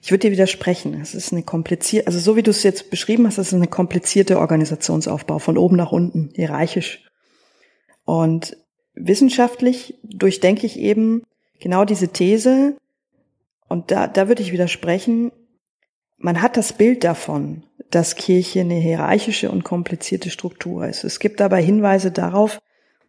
Ich 0.00 0.10
würde 0.10 0.26
dir 0.28 0.32
widersprechen. 0.32 1.00
Es 1.00 1.14
ist 1.14 1.32
eine 1.32 1.42
komplizierte, 1.42 2.06
also 2.06 2.18
so 2.18 2.36
wie 2.36 2.42
du 2.42 2.50
es 2.50 2.62
jetzt 2.62 2.90
beschrieben 2.90 3.26
hast, 3.26 3.38
es 3.38 3.48
ist 3.48 3.54
eine 3.54 3.68
komplizierte 3.68 4.38
Organisationsaufbau 4.38 5.38
von 5.38 5.56
oben 5.56 5.76
nach 5.76 5.92
unten, 5.92 6.30
hierarchisch. 6.34 7.04
Und 8.04 8.56
wissenschaftlich 8.94 9.98
durchdenke 10.02 10.66
ich 10.66 10.78
eben, 10.78 11.22
genau 11.58 11.84
diese 11.84 12.08
These, 12.08 12.76
und 13.68 13.90
da, 13.90 14.06
da 14.06 14.28
würde 14.28 14.42
ich 14.42 14.52
widersprechen, 14.52 15.32
man 16.16 16.42
hat 16.42 16.56
das 16.56 16.74
Bild 16.74 17.02
davon, 17.02 17.64
dass 17.90 18.16
Kirche 18.16 18.60
eine 18.60 18.74
hierarchische 18.74 19.50
und 19.50 19.64
komplizierte 19.64 20.30
Struktur 20.30 20.86
ist. 20.86 21.04
Es 21.04 21.18
gibt 21.18 21.40
dabei 21.40 21.62
Hinweise 21.62 22.10
darauf, 22.10 22.60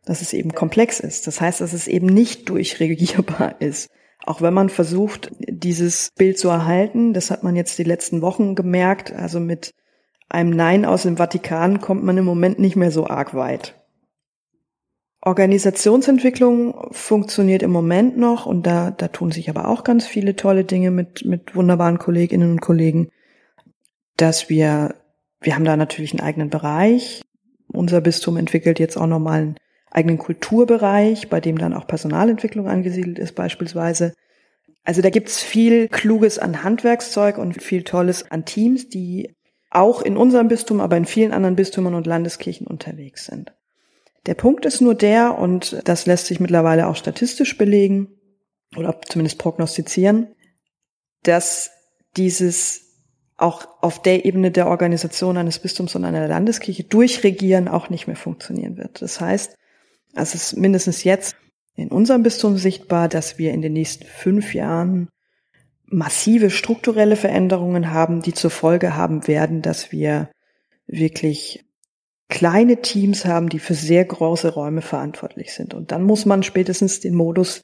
dass 0.06 0.22
es 0.22 0.34
eben 0.34 0.54
komplex 0.54 1.00
ist. 1.00 1.28
Das 1.28 1.42
heißt, 1.42 1.62
dass 1.62 1.74
es 1.74 1.88
eben 1.88 2.08
nicht 2.08 2.50
durchregierbar 2.50 3.56
ist. 3.60 3.90
Auch 4.26 4.42
wenn 4.42 4.54
man 4.54 4.70
versucht, 4.70 5.32
dieses 5.40 6.10
Bild 6.18 6.40
zu 6.40 6.50
erhalten, 6.50 7.14
das 7.14 7.30
hat 7.30 7.44
man 7.44 7.56
jetzt 7.56 7.78
die 7.78 7.84
letzten 7.84 8.22
Wochen 8.22 8.56
gemerkt, 8.56 9.14
also 9.14 9.40
mit 9.40 9.72
einem 10.30 10.50
Nein 10.50 10.84
aus 10.84 11.04
dem 11.04 11.18
Vatikan 11.18 11.80
kommt 11.80 12.04
man 12.04 12.18
im 12.18 12.26
Moment 12.26 12.58
nicht 12.58 12.76
mehr 12.76 12.92
so 12.92 13.06
arg 13.06 13.36
weit. 13.36 13.76
Organisationsentwicklung 15.22 16.90
funktioniert 16.92 17.64
im 17.64 17.72
Moment 17.72 18.18
noch 18.18 18.46
und 18.46 18.66
da, 18.66 18.92
da 18.92 19.08
tun 19.08 19.32
sich 19.32 19.50
aber 19.50 19.68
auch 19.68 19.84
ganz 19.84 20.06
viele 20.06 20.36
tolle 20.36 20.66
Dinge 20.66 20.92
mit, 20.92 21.26
mit 21.26 21.56
wunderbaren 21.56 22.00
Kolleginnen 22.00 22.52
und 22.52 22.62
Kollegen, 22.62 23.10
dass 24.18 24.50
wir, 24.50 24.96
wir 25.42 25.56
haben 25.56 25.66
da 25.66 25.78
natürlich 25.78 26.14
einen 26.14 26.28
eigenen 26.28 26.50
Bereich. 26.50 27.22
Unser 27.68 28.02
Bistum 28.02 28.38
entwickelt 28.38 28.80
jetzt 28.80 28.98
auch 28.98 29.08
nochmal 29.08 29.42
einen 29.42 29.56
eigenen 29.96 30.18
Kulturbereich, 30.18 31.30
bei 31.30 31.40
dem 31.40 31.58
dann 31.58 31.74
auch 31.74 31.88
Personalentwicklung 31.88 32.68
angesiedelt 32.68 33.18
ist 33.18 33.34
beispielsweise. 33.34 34.14
Also 34.84 35.02
da 35.02 35.10
gibt's 35.10 35.42
viel 35.42 35.88
Kluges 35.88 36.38
an 36.38 36.64
Handwerkszeug 36.64 37.38
und 37.38 37.64
viel 37.64 37.84
Tolles 37.84 38.30
an 38.30 38.46
Teams, 38.46 38.90
die 38.90 39.34
auch 39.72 40.02
in 40.02 40.18
unserem 40.18 40.48
Bistum, 40.48 40.80
aber 40.82 40.98
in 40.98 41.06
vielen 41.06 41.32
anderen 41.32 41.56
Bistümern 41.56 41.96
und 41.96 42.08
Landeskirchen 42.08 42.68
unterwegs 42.68 43.26
sind. 43.26 43.54
Der 44.26 44.36
Punkt 44.36 44.66
ist 44.66 44.82
nur 44.82 44.96
der, 44.96 45.38
und 45.38 45.82
das 45.86 46.06
lässt 46.06 46.28
sich 46.28 46.40
mittlerweile 46.40 46.88
auch 46.88 46.96
statistisch 46.96 47.58
belegen 47.58 48.10
oder 48.76 49.00
zumindest 49.08 49.38
prognostizieren, 49.38 50.28
dass 51.24 51.72
dieses 52.18 52.82
auch 53.38 53.68
auf 53.82 54.02
der 54.02 54.26
Ebene 54.26 54.52
der 54.52 54.68
Organisation 54.68 55.38
eines 55.38 55.60
Bistums 55.60 55.96
und 55.96 56.06
einer 56.06 56.28
Landeskirche 56.28 56.84
durchregieren 56.84 57.68
auch 57.68 57.90
nicht 57.90 58.08
mehr 58.08 58.16
funktionieren 58.16 58.78
wird. 58.78 59.02
Das 59.02 59.20
heißt, 59.20 59.56
es 60.16 60.36
ist 60.36 60.58
mindestens 60.58 61.04
jetzt 61.04 61.36
in 61.76 61.90
unserem 61.90 62.24
Bistum 62.24 62.58
sichtbar, 62.58 63.10
dass 63.10 63.38
wir 63.38 63.52
in 63.52 63.62
den 63.62 63.74
nächsten 63.74 64.06
fünf 64.06 64.54
Jahren 64.54 65.10
massive 65.86 66.50
strukturelle 66.50 67.16
Veränderungen 67.16 67.92
haben, 67.92 68.22
die 68.22 68.34
zur 68.34 68.50
Folge 68.50 68.96
haben 68.96 69.28
werden, 69.28 69.62
dass 69.62 69.92
wir 69.92 70.30
wirklich 70.88 71.66
kleine 72.30 72.82
Teams 72.82 73.26
haben, 73.26 73.50
die 73.50 73.60
für 73.60 73.76
sehr 73.76 74.04
große 74.06 74.54
Räume 74.54 74.82
verantwortlich 74.82 75.54
sind. 75.54 75.74
Und 75.74 75.92
dann 75.92 76.04
muss 76.04 76.26
man 76.26 76.44
spätestens 76.44 77.00
den 77.00 77.14
Modus 77.14 77.62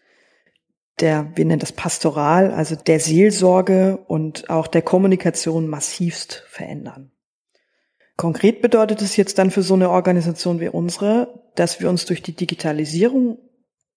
der, 0.99 1.31
wir 1.35 1.45
nennen 1.45 1.59
das 1.59 1.71
Pastoral, 1.71 2.51
also 2.51 2.75
der 2.75 2.99
Seelsorge 2.99 3.97
und 4.07 4.49
auch 4.49 4.67
der 4.67 4.83
Kommunikation 4.83 5.67
massivst 5.67 6.43
verändern. 6.47 7.11
Konkret 8.21 8.61
bedeutet 8.61 9.01
es 9.01 9.17
jetzt 9.17 9.39
dann 9.39 9.49
für 9.49 9.63
so 9.63 9.73
eine 9.73 9.89
Organisation 9.89 10.59
wie 10.59 10.69
unsere, 10.69 11.41
dass 11.55 11.79
wir 11.79 11.89
uns 11.89 12.05
durch 12.05 12.21
die 12.21 12.35
Digitalisierung 12.35 13.39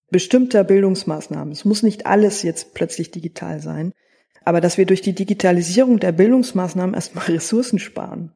bestimmter 0.09 0.63
Bildungsmaßnahmen, 0.63 1.51
es 1.51 1.63
muss 1.63 1.83
nicht 1.83 2.07
alles 2.07 2.41
jetzt 2.41 2.73
plötzlich 2.73 3.11
digital 3.11 3.59
sein, 3.59 3.91
aber 4.43 4.61
dass 4.61 4.79
wir 4.79 4.87
durch 4.87 5.03
die 5.03 5.13
Digitalisierung 5.13 5.99
der 5.99 6.11
Bildungsmaßnahmen 6.11 6.95
erstmal 6.95 7.25
Ressourcen 7.27 7.77
sparen. 7.77 8.31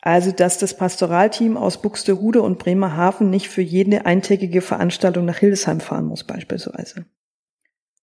Also, 0.00 0.32
dass 0.32 0.58
das 0.58 0.76
Pastoralteam 0.76 1.56
aus 1.56 1.80
Buxtehude 1.80 2.42
und 2.42 2.58
Bremerhaven 2.58 3.30
nicht 3.30 3.48
für 3.48 3.62
jede 3.62 4.06
eintägige 4.06 4.62
Veranstaltung 4.62 5.26
nach 5.26 5.38
Hildesheim 5.38 5.78
fahren 5.78 6.06
muss, 6.06 6.24
beispielsweise. 6.24 7.06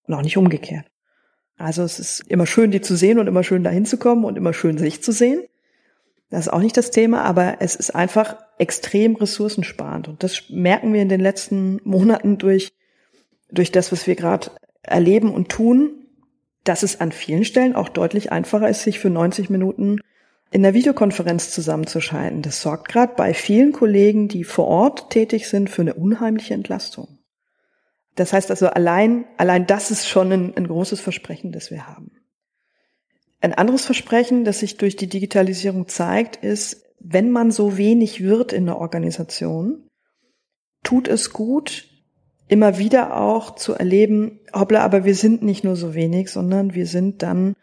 Und 0.08 0.13
auch 0.13 0.21
nicht 0.21 0.38
umgekehrt. 0.38 0.86
Also, 1.58 1.84
es 1.84 2.00
ist 2.00 2.21
immer 2.30 2.45
schön, 2.45 2.71
die 2.71 2.80
zu 2.80 2.95
sehen 2.95 3.19
und 3.19 3.28
immer 3.28 3.43
schön 3.43 3.65
dahin 3.65 3.86
zu 3.86 3.97
kommen 3.97 4.24
und 4.24 4.38
immer 4.38 4.54
schön 4.54 4.78
sich 4.78 5.04
zu 5.04 5.12
sehen. 5.12 5.41
Das 6.32 6.48
ist 6.48 6.54
auch 6.54 6.62
nicht 6.62 6.78
das 6.78 6.91
Thema, 6.91 7.24
aber 7.24 7.58
es 7.60 7.76
ist 7.76 7.94
einfach 7.94 8.38
extrem 8.58 9.15
ressourcensparend. 9.15 10.08
Und 10.08 10.24
das 10.24 10.50
merken 10.50 10.94
wir 10.94 11.02
in 11.02 11.10
den 11.10 11.20
letzten 11.20 11.82
Monaten 11.84 12.38
durch, 12.38 12.72
durch 13.52 13.72
das, 13.72 13.91
was 13.91 14.08
wir 14.08 14.15
gerade 14.15 14.50
erleben 14.82 15.34
und 15.34 15.50
tun, 15.50 16.08
dass 16.63 16.84
es 16.84 17.02
an 17.02 17.12
vielen 17.12 17.44
Stellen 17.44 17.76
auch 17.76 17.89
deutlich 17.89 18.32
einfacher 18.32 18.70
ist, 18.70 18.84
sich 18.84 19.00
für 19.00 19.10
90 19.10 19.50
Minuten 19.50 20.00
in 20.52 20.63
der 20.63 20.74
Videokonferenz 20.74 21.52
zusammenzuschalten. 21.52 22.41
Das 22.41 22.62
sorgt 22.62 22.88
gerade 22.88 23.13
bei 23.15 23.34
vielen 23.34 23.74
Kollegen, 23.74 24.30
die 24.30 24.46
vor 24.46 24.67
Ort 24.67 25.10
tätig 25.10 25.50
sind, 25.50 25.70
für 25.70 25.82
eine 25.82 25.96
unheimliche 25.96 26.54
Entlastung. 26.54 27.20
Das 28.15 28.32
heißt 28.32 28.52
also, 28.52 28.67
allein, 28.67 29.26
allein 29.38 29.67
das 29.67 29.91
ist 29.91 30.08
schon 30.08 30.32
ein, 30.32 30.56
ein 30.56 30.67
großes 30.67 31.02
Versprechen, 31.02 31.52
das 31.52 31.72
wir 31.72 31.88
haben. 31.88 32.12
Ein 33.41 33.54
anderes 33.54 33.86
Versprechen, 33.86 34.45
das 34.45 34.60
sich 34.60 34.77
durch 34.77 34.95
die 34.95 35.08
Digitalisierung 35.08 35.88
zeigt, 35.88 36.38
ist, 36.38 36.84
wenn 36.99 37.32
man 37.32 37.51
so 37.51 37.77
wenig 37.77 38.21
wird 38.21 38.54
in 38.54 38.67
der 38.67 38.77
Organisation, 38.77 39.88
tut 40.84 41.08
es 41.08 41.34
gut, 41.34 41.88
immer 42.47 42.77
wieder 42.77 43.17
auch 43.19 43.56
zu 43.56 43.73
erleben, 43.73 44.39
hoppla, 44.54 44.82
aber 44.82 45.06
wir 45.06 45.15
sind 45.15 45.41
nicht 45.41 45.63
nur 45.63 45.75
so 45.75 45.95
wenig, 45.95 46.30
sondern 46.30 46.75
wir 46.75 46.86
sind 46.86 47.23
dann 47.23 47.56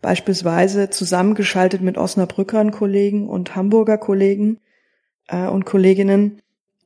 beispielsweise 0.00 0.90
zusammengeschaltet 0.90 1.82
mit 1.82 1.98
Osnabrückern 1.98 2.70
Kollegen 2.70 3.28
und 3.28 3.56
Hamburger 3.56 3.98
Kollegen 3.98 4.60
äh, 5.26 5.48
und 5.48 5.66
Kolleginnen. 5.66 6.40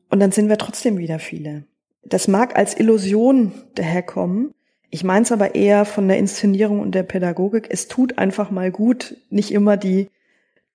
Und 0.09 0.21
dann 0.21 0.33
sind 0.33 0.49
wir 0.49 0.59
trotzdem 0.59 0.99
wieder 0.99 1.19
viele. 1.19 1.65
Das 2.05 2.27
mag 2.27 2.57
als 2.57 2.79
Illusion 2.79 3.53
daherkommen. 3.75 4.55
Ich 4.95 5.05
meine 5.05 5.23
es 5.23 5.33
aber 5.33 5.55
eher 5.55 5.87
von 5.87 6.07
der 6.07 6.19
Inszenierung 6.19 6.79
und 6.79 6.95
der 6.95 7.03
Pädagogik. 7.03 7.67
Es 7.71 7.89
tut 7.89 8.19
einfach 8.19 8.51
mal 8.51 8.71
gut, 8.71 9.17
nicht 9.31 9.51
immer 9.51 9.79
die 9.79 10.11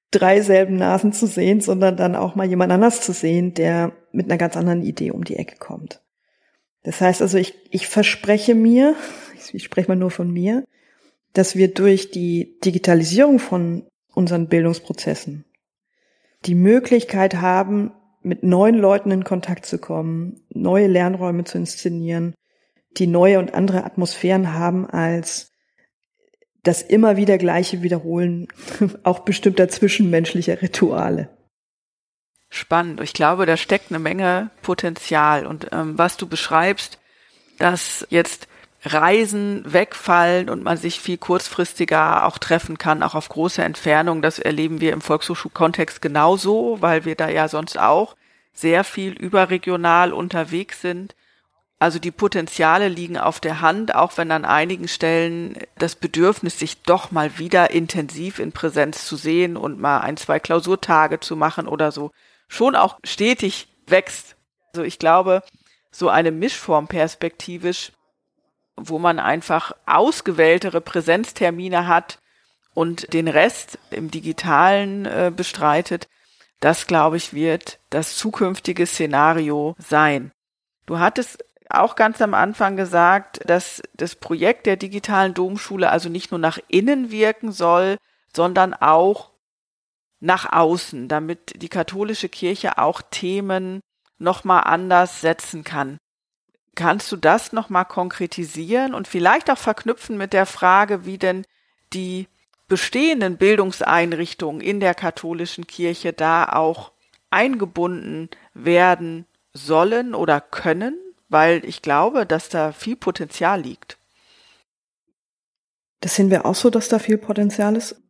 drei 0.10 0.42
selben 0.42 0.76
Nasen 0.76 1.14
zu 1.14 1.28
sehen, 1.28 1.62
sondern 1.62 1.98
dann 1.98 2.16
auch 2.16 2.34
mal 2.34 2.48
jemand 2.48 2.72
anders 2.72 3.02
zu 3.02 3.14
sehen, 3.14 3.54
der 3.54 3.92
mit 4.12 4.26
einer 4.26 4.40
ganz 4.40 4.58
anderen 4.58 4.82
Idee 4.82 5.12
um 5.12 5.24
die 5.24 5.36
Ecke 5.36 5.58
kommt. 5.58 6.02
Das 6.82 7.00
heißt 7.00 7.22
also, 7.22 7.38
ich, 7.38 7.54
ich 7.70 7.88
verspreche 7.88 8.56
mir, 8.56 8.96
ich 9.54 9.64
spreche 9.64 9.88
mal 9.88 9.96
nur 9.96 10.10
von 10.10 10.34
mir, 10.34 10.64
dass 11.34 11.56
wir 11.56 11.72
durch 11.72 12.10
die 12.10 12.58
Digitalisierung 12.66 13.38
von 13.38 13.86
unseren 14.16 14.48
Bildungsprozessen 14.48 15.46
die 16.48 16.56
Möglichkeit 16.56 17.36
haben, 17.36 17.92
mit 18.24 18.42
neuen 18.42 18.80
Leuten 18.80 19.12
in 19.12 19.24
Kontakt 19.24 19.68
zu 19.68 19.78
kommen, 19.78 20.42
neue 20.50 20.88
Lernräume 20.88 21.44
zu 21.44 21.60
inszenieren, 21.60 22.34
die 22.98 23.08
neue 23.08 23.40
und 23.40 23.54
andere 23.54 23.84
Atmosphären 23.84 24.54
haben 24.54 24.90
als 24.90 25.52
das 26.64 26.82
immer 26.82 27.16
wieder 27.16 27.38
gleiche 27.38 27.82
Wiederholen 27.82 28.48
auch 29.04 29.20
bestimmter 29.20 29.70
zwischenmenschlicher 29.70 30.62
Rituale. 30.62 31.30
Spannend. 32.50 33.02
Ich 33.02 33.14
glaube, 33.14 33.46
da 33.46 33.58
steckt 33.58 33.92
eine 33.92 34.00
Menge 34.00 34.52
Potenzial. 34.62 35.46
Und 35.46 35.68
ähm, 35.72 35.98
was 35.98 36.18
du 36.18 36.28
beschreibst, 36.28 36.98
dass 37.58 38.08
jetzt 38.10 38.48
Reisen 38.84 39.64
wegfallen 39.66 40.50
und 40.50 40.64
man 40.64 40.78
sich 40.78 41.00
viel 41.00 41.18
kurzfristiger 41.18 42.26
auch 42.26 42.38
treffen 42.38 42.78
kann, 42.78 43.04
auch 43.04 43.16
auf 43.16 43.28
große 43.30 43.64
Entfernung. 43.64 44.22
Das 44.22 44.40
erleben 44.40 44.80
wir 44.80 44.94
im 44.94 45.02
Volkshochschulkontext 45.02 46.02
genauso, 46.02 46.78
weil 46.80 47.04
wir 47.06 47.16
da 47.16 47.30
ja 47.30 47.48
sonst 47.48 47.78
auch 47.78 48.16
sehr 48.54 48.84
viel 48.84 49.14
überregional 49.14 50.14
unterwegs 50.14 50.82
sind. 50.82 51.16
Also 51.80 52.00
die 52.00 52.12
Potenziale 52.12 52.88
liegen 52.88 53.18
auf 53.18 53.40
der 53.40 53.62
Hand, 53.62 53.94
auch 53.94 54.18
wenn 54.18 54.32
an 54.32 54.46
einigen 54.46 54.88
Stellen 54.88 55.58
das 55.78 55.96
Bedürfnis, 55.96 56.58
sich 56.58 56.82
doch 56.82 57.12
mal 57.12 57.38
wieder 57.38 57.70
intensiv 57.72 58.40
in 58.40 58.52
Präsenz 58.52 59.06
zu 59.06 59.16
sehen 59.16 59.58
und 59.58 59.80
mal 59.80 60.00
ein, 60.00 60.18
zwei 60.18 60.40
Klausurtage 60.40 61.20
zu 61.20 61.36
machen 61.36 61.68
oder 61.68 61.92
so, 61.92 62.12
schon 62.48 62.76
auch 62.76 62.98
stetig 63.04 63.68
wächst. 63.86 64.36
Also 64.74 64.84
ich 64.84 64.98
glaube, 64.98 65.44
so 65.92 66.10
eine 66.10 66.32
Mischform 66.32 66.88
perspektivisch 66.88 67.92
wo 68.78 69.00
man 69.00 69.20
einfach 69.20 69.74
ausgewähltere 69.86 70.80
Präsenztermine 70.82 71.88
hat 71.88 72.20
und 72.74 73.12
den 73.12 73.28
Rest 73.28 73.80
im 73.90 74.12
digitalen 74.12 75.06
äh, 75.06 75.32
bestreitet, 75.36 76.08
das 76.60 76.88
glaube 76.88 77.18
ich 77.18 77.34
wird 77.34 77.80
das 77.90 78.16
zukünftige 78.16 78.86
Szenario 78.86 79.76
sein. 79.80 80.32
Du 80.86 81.00
hattest 81.00 81.44
auch 81.70 81.96
ganz 81.96 82.22
am 82.22 82.34
Anfang 82.34 82.76
gesagt, 82.76 83.40
dass 83.46 83.82
das 83.94 84.16
Projekt 84.16 84.66
der 84.66 84.78
digitalen 84.78 85.34
Domschule 85.34 85.90
also 85.90 86.10
nicht 86.10 86.32
nur 86.32 86.40
nach 86.40 86.60
innen 86.68 87.12
wirken 87.12 87.52
soll, 87.52 87.98
sondern 88.34 88.74
auch 88.74 89.32
nach 90.20 90.52
außen, 90.52 91.08
damit 91.08 91.62
die 91.62 91.70
katholische 91.70 92.30
Kirche 92.30 92.78
auch 92.78 93.02
Themen 93.02 93.82
nochmal 94.18 94.64
anders 94.66 95.22
setzen 95.22 95.64
kann. 95.64 95.98
Kannst 96.76 97.12
du 97.12 97.18
das 97.18 97.54
nochmal 97.54 97.86
konkretisieren 97.86 98.94
und 98.94 99.08
vielleicht 99.08 99.50
auch 99.50 99.58
verknüpfen 99.58 100.18
mit 100.18 100.34
der 100.34 100.46
Frage, 100.46 101.06
wie 101.06 101.18
denn 101.18 101.46
die 101.94 102.28
bestehenden 102.68 103.38
Bildungseinrichtungen 103.38 104.62
in 104.62 104.80
der 104.80 104.94
katholischen 104.94 105.68
Kirche 105.68 106.14
da 106.14 106.50
auch 106.50 106.92
eingebunden 107.30 108.30
werden 108.54 109.26
sollen 109.54 110.14
oder 110.14 110.42
können, 110.42 110.98
weil 111.30 111.64
ich 111.66 111.82
glaube, 111.82 112.26
dass 112.26 112.50
da 112.50 112.72
viel 112.72 112.96
Potenzial 112.96 113.62
liegt. 113.62 113.98
Das 116.00 116.16
sehen 116.16 116.30
wir 116.30 116.46
auch 116.46 116.56
so, 116.56 116.70
dass 116.70 116.90
da 116.90 117.00
viel 117.00 117.18
Potenzial 117.18 117.76
ist. 117.76 118.02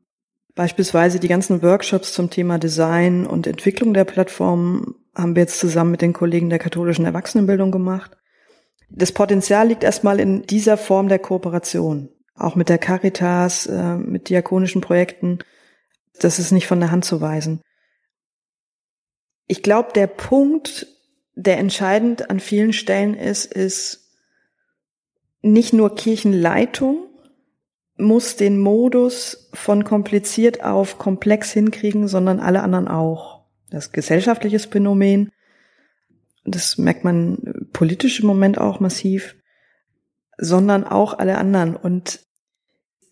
Beispielsweise 0.55 1.19
die 1.19 1.27
ganzen 1.27 1.61
Workshops 1.61 2.13
zum 2.13 2.29
Thema 2.29 2.57
Design 2.57 3.27
und 3.27 3.47
Entwicklung 3.47 3.93
der 3.93 4.05
Plattform 4.05 4.95
haben 5.15 5.35
wir 5.35 5.43
jetzt 5.43 5.59
zusammen 5.59 5.91
mit 5.91 6.01
den 6.01 6.13
Kollegen 6.13 6.49
der 6.49 6.59
katholischen 6.59 7.05
Erwachsenenbildung 7.05 7.71
gemacht. 7.71 8.17
Das 8.89 9.11
Potenzial 9.11 9.67
liegt 9.67 9.83
erstmal 9.83 10.19
in 10.19 10.43
dieser 10.43 10.77
Form 10.77 11.09
der 11.09 11.19
Kooperation, 11.19 12.09
auch 12.35 12.55
mit 12.55 12.69
der 12.69 12.77
Caritas, 12.77 13.67
äh, 13.67 13.95
mit 13.97 14.29
diakonischen 14.29 14.81
Projekten. 14.81 15.39
Das 16.19 16.39
ist 16.39 16.51
nicht 16.51 16.67
von 16.67 16.79
der 16.79 16.91
Hand 16.91 17.05
zu 17.05 17.21
weisen. 17.21 17.61
Ich 19.47 19.63
glaube, 19.63 19.93
der 19.93 20.07
Punkt, 20.07 20.87
der 21.37 21.59
entscheidend 21.59 22.29
an 22.31 22.39
vielen 22.39 22.73
Stellen 22.73 23.13
ist, 23.13 23.45
ist 23.45 24.11
nicht 25.41 25.71
nur 25.71 25.93
Kirchenleitung 25.95 27.07
muss 27.97 28.35
den 28.35 28.59
Modus 28.59 29.49
von 29.53 29.83
kompliziert 29.83 30.63
auf 30.63 30.97
komplex 30.97 31.51
hinkriegen, 31.51 32.07
sondern 32.07 32.39
alle 32.39 32.61
anderen 32.61 32.87
auch. 32.87 33.45
Das 33.69 33.91
gesellschaftliche 33.91 34.59
Phänomen, 34.59 35.31
das 36.45 36.77
merkt 36.77 37.03
man 37.03 37.67
politisch 37.73 38.19
im 38.19 38.27
Moment 38.27 38.59
auch 38.59 38.79
massiv, 38.79 39.35
sondern 40.37 40.83
auch 40.83 41.17
alle 41.17 41.37
anderen. 41.37 41.75
Und 41.75 42.21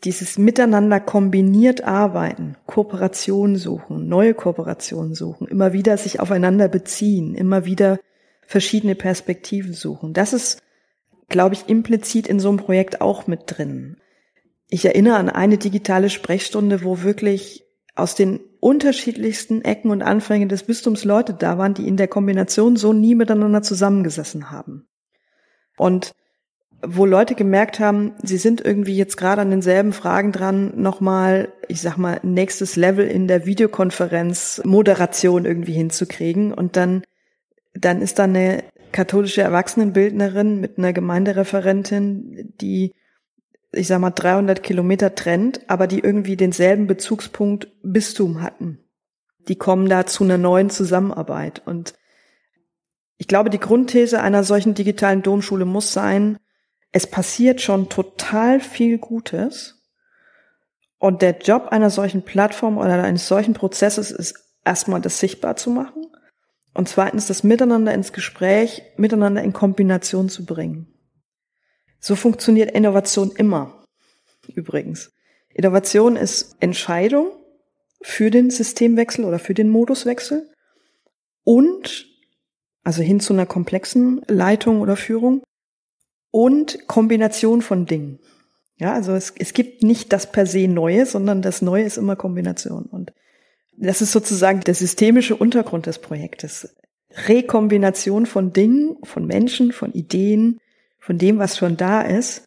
dieses 0.04 0.38
Miteinander 0.38 1.00
kombiniert 1.00 1.84
arbeiten, 1.84 2.56
Kooperation 2.68 3.56
suchen, 3.56 4.08
neue 4.08 4.36
Kooperationen 4.36 5.16
suchen, 5.16 5.48
immer 5.48 5.74
wieder 5.74 5.98
sich 5.98 6.20
aufeinander 6.20 6.68
beziehen, 6.68 7.34
immer 7.34 7.66
wieder 7.66 8.00
verschiedene 8.46 8.96
Perspektiven 8.96 9.74
suchen. 9.74 10.14
Das 10.14 10.34
ist, 10.34 10.62
glaube 11.30 11.56
ich, 11.56 11.68
implizit 11.68 12.28
in 12.28 12.40
so 12.40 12.50
einem 12.50 12.58
Projekt 12.58 13.02
auch 13.02 13.28
mit 13.28 13.42
drin. 13.46 13.98
Ich 14.70 14.86
erinnere 14.86 15.18
an 15.18 15.30
eine 15.30 15.58
digitale 15.58 16.10
Sprechstunde, 16.10 16.84
wo 16.84 17.02
wirklich 17.02 17.64
aus 17.96 18.16
den 18.16 18.40
unterschiedlichsten 18.60 19.62
Ecken 19.62 19.92
und 19.92 20.02
Anfängen 20.02 20.50
des 20.50 20.64
Bistums 20.64 21.04
Leute 21.04 21.34
da 21.34 21.58
waren, 21.58 21.74
die 21.74 21.88
in 21.88 21.98
der 21.98 22.08
Kombination 22.08 22.76
so 22.76 22.94
nie 22.94 23.16
miteinander 23.16 23.62
zusammengesessen 23.62 24.52
haben. 24.52 24.88
Und 25.78 26.14
wo 26.88 27.06
Leute 27.06 27.36
gemerkt 27.36 27.80
haben, 27.80 28.14
sie 28.22 28.38
sind 28.38 28.62
irgendwie 28.62 28.96
jetzt 28.96 29.18
gerade 29.18 29.42
an 29.42 29.50
denselben 29.50 29.94
Fragen 29.94 30.32
dran, 30.32 30.74
nochmal, 30.76 31.50
ich 31.68 31.82
sag 31.82 31.98
mal, 31.98 32.20
nächstes 32.24 32.76
Level 32.76 33.08
in 33.08 33.28
der 33.28 33.46
Videokonferenz 33.46 34.62
Moderation 34.66 35.46
irgendwie 35.46 35.74
hinzukriegen. 35.74 36.54
Und 36.54 36.76
dann, 36.76 37.04
dann 37.76 38.02
ist 38.02 38.20
da 38.20 38.24
eine 38.24 38.64
katholische 38.92 39.42
Erwachsenenbildnerin 39.42 40.60
mit 40.60 40.78
einer 40.78 40.94
Gemeindereferentin, 40.94 42.54
die, 42.62 42.94
ich 43.74 43.88
sag 43.88 44.00
mal, 44.00 44.12
300 44.12 44.64
Kilometer 44.64 45.14
trennt, 45.14 45.70
aber 45.70 45.86
die 45.86 46.00
irgendwie 46.00 46.38
denselben 46.38 46.88
Bezugspunkt 46.88 47.68
Bistum 47.84 48.42
hatten. 48.42 48.80
Die 49.50 49.58
kommen 49.58 49.90
da 49.90 50.06
zu 50.06 50.24
einer 50.24 50.38
neuen 50.38 50.70
Zusammenarbeit. 50.70 51.62
Und 51.66 51.94
ich 53.18 53.28
glaube, 53.28 53.50
die 53.50 53.60
Grundthese 53.60 54.22
einer 54.22 54.44
solchen 54.44 54.74
digitalen 54.74 55.22
Domschule 55.22 55.66
muss 55.66 55.92
sein, 55.92 56.38
es 56.94 57.06
passiert 57.06 57.60
schon 57.60 57.90
total 57.90 58.62
viel 58.62 58.98
Gutes. 58.98 59.84
Und 60.98 61.22
der 61.22 61.38
Job 61.40 61.68
einer 61.68 61.90
solchen 61.90 62.24
Plattform 62.24 62.78
oder 62.78 63.04
eines 63.04 63.28
solchen 63.28 63.54
Prozesses 63.54 64.12
ist 64.12 64.36
erstmal 64.64 65.02
das 65.02 65.20
sichtbar 65.20 65.58
zu 65.58 65.70
machen 65.70 66.06
und 66.76 66.90
zweitens 66.90 67.26
das 67.26 67.44
Miteinander 67.44 67.94
ins 67.94 68.14
Gespräch, 68.14 68.84
miteinander 68.98 69.42
in 69.42 69.54
Kombination 69.54 70.30
zu 70.30 70.46
bringen. 70.46 70.94
So 72.00 72.16
funktioniert 72.16 72.70
Innovation 72.72 73.32
immer. 73.36 73.84
Übrigens. 74.54 75.12
Innovation 75.50 76.18
ist 76.18 76.58
Entscheidung 76.60 77.32
für 78.02 78.30
den 78.30 78.52
Systemwechsel 78.52 79.26
oder 79.26 79.40
für 79.40 79.54
den 79.54 79.70
Moduswechsel 79.70 80.52
und 81.44 82.08
also 82.84 83.02
hin 83.02 83.22
zu 83.22 83.34
einer 83.34 83.46
komplexen 83.46 84.22
Leitung 84.28 84.82
oder 84.82 84.98
Führung 84.98 85.44
und 86.30 86.88
Kombination 86.88 87.62
von 87.62 87.86
Dingen. 87.86 88.20
Ja, 88.78 88.94
also 88.94 89.14
es, 89.14 89.34
es 89.40 89.54
gibt 89.54 89.82
nicht 89.82 90.12
das 90.12 90.30
per 90.32 90.46
se 90.46 90.68
Neue, 90.68 91.06
sondern 91.06 91.42
das 91.42 91.62
Neue 91.62 91.86
ist 91.86 91.98
immer 91.98 92.18
Kombination. 92.18 92.86
Und 92.86 93.14
das 93.78 94.02
ist 94.02 94.12
sozusagen 94.12 94.62
der 94.62 94.76
systemische 94.76 95.36
Untergrund 95.36 95.86
des 95.86 96.00
Projektes. 96.00 96.76
Rekombination 97.28 98.26
von 98.26 98.52
Dingen, 98.54 98.98
von 99.04 99.26
Menschen, 99.26 99.72
von 99.72 99.94
Ideen, 99.94 100.60
von 101.00 101.18
dem, 101.18 101.40
was 101.40 101.58
schon 101.58 101.78
da 101.78 102.02
ist, 102.02 102.46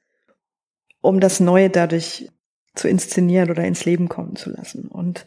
um 1.01 1.21
das 1.21 1.41
Neue 1.41 1.71
dadurch 1.71 2.29
zu 2.75 2.89
inszenieren 2.89 3.51
oder 3.51 3.65
ins 3.65 3.85
Leben 3.85 4.09
kommen 4.09 4.37
zu 4.37 4.51
lassen. 4.51 4.89
Und 4.89 5.27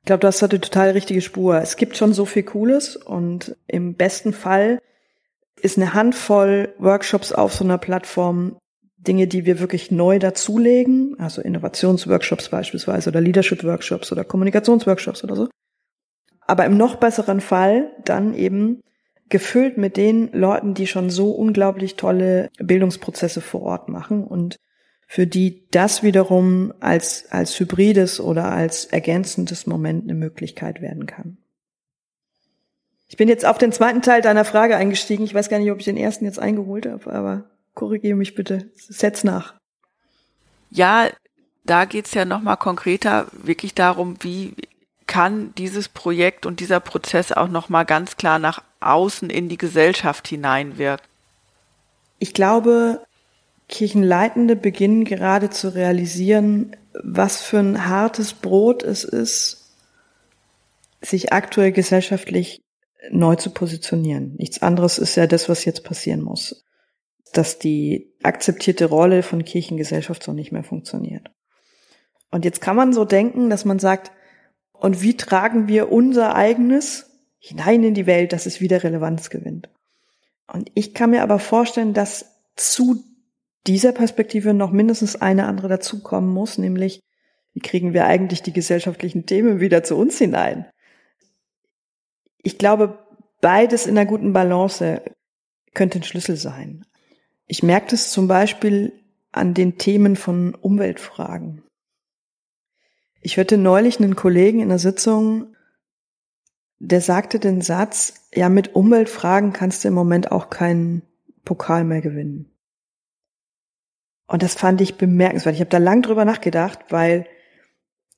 ich 0.00 0.06
glaube, 0.06 0.20
du 0.20 0.26
hast 0.28 0.42
da 0.42 0.48
die 0.48 0.58
total 0.58 0.90
richtige 0.90 1.20
Spur. 1.20 1.56
Es 1.60 1.76
gibt 1.76 1.96
schon 1.96 2.12
so 2.12 2.26
viel 2.26 2.44
Cooles 2.44 2.96
und 2.96 3.56
im 3.66 3.94
besten 3.94 4.32
Fall 4.32 4.80
ist 5.60 5.78
eine 5.78 5.94
Handvoll 5.94 6.74
Workshops 6.78 7.32
auf 7.32 7.54
so 7.54 7.64
einer 7.64 7.78
Plattform 7.78 8.58
Dinge, 9.06 9.26
die 9.26 9.46
wir 9.46 9.60
wirklich 9.60 9.90
neu 9.90 10.18
dazulegen, 10.18 11.16
also 11.18 11.42
Innovationsworkshops 11.42 12.48
beispielsweise 12.48 13.10
oder 13.10 13.20
Leadership-Workshops 13.20 14.12
oder 14.12 14.24
Kommunikationsworkshops 14.24 15.24
oder 15.24 15.36
so. 15.36 15.48
Aber 16.40 16.64
im 16.64 16.76
noch 16.76 16.96
besseren 16.96 17.40
Fall 17.40 17.90
dann 18.04 18.34
eben 18.34 18.80
gefüllt 19.28 19.76
mit 19.76 19.96
den 19.96 20.30
Leuten, 20.32 20.74
die 20.74 20.86
schon 20.86 21.10
so 21.10 21.32
unglaublich 21.32 21.96
tolle 21.96 22.50
Bildungsprozesse 22.58 23.40
vor 23.40 23.62
Ort 23.62 23.88
machen 23.88 24.24
und 24.24 24.56
für 25.08 25.26
die 25.26 25.68
das 25.70 26.02
wiederum 26.02 26.72
als, 26.80 27.26
als 27.30 27.58
hybrides 27.58 28.20
oder 28.20 28.50
als 28.50 28.84
ergänzendes 28.84 29.66
Moment 29.66 30.04
eine 30.04 30.14
Möglichkeit 30.14 30.80
werden 30.80 31.06
kann. 31.06 31.38
Ich 33.08 33.16
bin 33.16 33.28
jetzt 33.28 33.46
auf 33.46 33.58
den 33.58 33.70
zweiten 33.70 34.02
Teil 34.02 34.20
deiner 34.20 34.44
Frage 34.44 34.76
eingestiegen. 34.76 35.24
Ich 35.24 35.34
weiß 35.34 35.48
gar 35.48 35.60
nicht, 35.60 35.70
ob 35.70 35.78
ich 35.78 35.84
den 35.84 35.96
ersten 35.96 36.24
jetzt 36.24 36.40
eingeholt 36.40 36.86
habe, 36.86 37.12
aber 37.12 37.44
korrigiere 37.76 38.16
mich 38.16 38.34
bitte. 38.34 38.70
Setz 38.74 39.22
nach. 39.22 39.54
Ja, 40.70 41.08
da 41.64 41.84
geht's 41.84 42.14
ja 42.14 42.24
nochmal 42.24 42.56
konkreter 42.56 43.28
wirklich 43.32 43.74
darum, 43.74 44.16
wie 44.20 44.54
kann 45.06 45.54
dieses 45.54 45.88
Projekt 45.88 46.46
und 46.46 46.58
dieser 46.58 46.80
Prozess 46.80 47.30
auch 47.30 47.46
nochmal 47.46 47.84
ganz 47.84 48.16
klar 48.16 48.40
nach 48.40 48.62
außen 48.80 49.30
in 49.30 49.48
die 49.48 49.58
Gesellschaft 49.58 50.26
hineinwirken. 50.26 51.06
Ich 52.18 52.34
glaube, 52.34 53.04
Kirchenleitende 53.68 54.56
beginnen 54.56 55.04
gerade 55.04 55.50
zu 55.50 55.74
realisieren, 55.74 56.74
was 56.92 57.42
für 57.42 57.58
ein 57.58 57.86
hartes 57.86 58.32
Brot 58.32 58.82
es 58.82 59.04
ist, 59.04 59.72
sich 61.02 61.32
aktuell 61.32 61.72
gesellschaftlich 61.72 62.62
neu 63.10 63.36
zu 63.36 63.50
positionieren. 63.50 64.34
Nichts 64.38 64.62
anderes 64.62 64.98
ist 64.98 65.14
ja 65.16 65.26
das, 65.26 65.48
was 65.48 65.64
jetzt 65.64 65.84
passieren 65.84 66.22
muss. 66.22 66.65
Dass 67.36 67.58
die 67.58 68.14
akzeptierte 68.22 68.86
Rolle 68.86 69.22
von 69.22 69.44
Kirchengesellschaft 69.44 70.22
so 70.22 70.32
nicht 70.32 70.52
mehr 70.52 70.64
funktioniert. 70.64 71.30
Und 72.30 72.44
jetzt 72.44 72.60
kann 72.60 72.76
man 72.76 72.92
so 72.92 73.04
denken, 73.04 73.50
dass 73.50 73.64
man 73.64 73.78
sagt, 73.78 74.12
und 74.72 75.02
wie 75.02 75.16
tragen 75.16 75.68
wir 75.68 75.90
unser 75.90 76.34
eigenes 76.34 77.10
hinein 77.38 77.82
in 77.84 77.94
die 77.94 78.06
Welt, 78.06 78.32
dass 78.32 78.46
es 78.46 78.60
wieder 78.60 78.82
Relevanz 78.82 79.30
gewinnt? 79.30 79.68
Und 80.52 80.70
ich 80.74 80.94
kann 80.94 81.10
mir 81.10 81.22
aber 81.22 81.38
vorstellen, 81.38 81.94
dass 81.94 82.36
zu 82.56 83.02
dieser 83.66 83.92
Perspektive 83.92 84.54
noch 84.54 84.70
mindestens 84.70 85.16
eine 85.16 85.46
andere 85.46 85.68
dazukommen 85.68 86.30
muss, 86.30 86.58
nämlich 86.58 87.00
wie 87.52 87.60
kriegen 87.60 87.94
wir 87.94 88.06
eigentlich 88.06 88.42
die 88.42 88.52
gesellschaftlichen 88.52 89.26
Themen 89.26 89.60
wieder 89.60 89.82
zu 89.82 89.96
uns 89.96 90.18
hinein? 90.18 90.66
ich 92.46 92.58
glaube, 92.58 92.96
beides 93.40 93.88
in 93.88 93.98
einer 93.98 94.06
guten 94.06 94.32
Balance 94.32 95.02
könnte 95.74 95.98
ein 95.98 96.04
Schlüssel 96.04 96.36
sein. 96.36 96.86
Ich 97.46 97.62
merke 97.62 97.88
das 97.90 98.10
zum 98.10 98.28
Beispiel 98.28 98.92
an 99.32 99.54
den 99.54 99.78
Themen 99.78 100.16
von 100.16 100.54
Umweltfragen. 100.54 101.62
Ich 103.20 103.36
hörte 103.36 103.56
neulich 103.58 104.00
einen 104.00 104.16
Kollegen 104.16 104.60
in 104.60 104.68
der 104.68 104.78
Sitzung, 104.78 105.56
der 106.78 107.00
sagte 107.00 107.38
den 107.38 107.62
Satz, 107.62 108.28
ja, 108.34 108.48
mit 108.48 108.74
Umweltfragen 108.74 109.52
kannst 109.52 109.84
du 109.84 109.88
im 109.88 109.94
Moment 109.94 110.30
auch 110.30 110.50
keinen 110.50 111.02
Pokal 111.44 111.84
mehr 111.84 112.02
gewinnen. 112.02 112.52
Und 114.26 114.42
das 114.42 114.54
fand 114.54 114.80
ich 114.80 114.96
bemerkenswert. 114.96 115.54
Ich 115.54 115.60
habe 115.60 115.70
da 115.70 115.78
lang 115.78 116.02
drüber 116.02 116.24
nachgedacht, 116.24 116.80
weil 116.90 117.26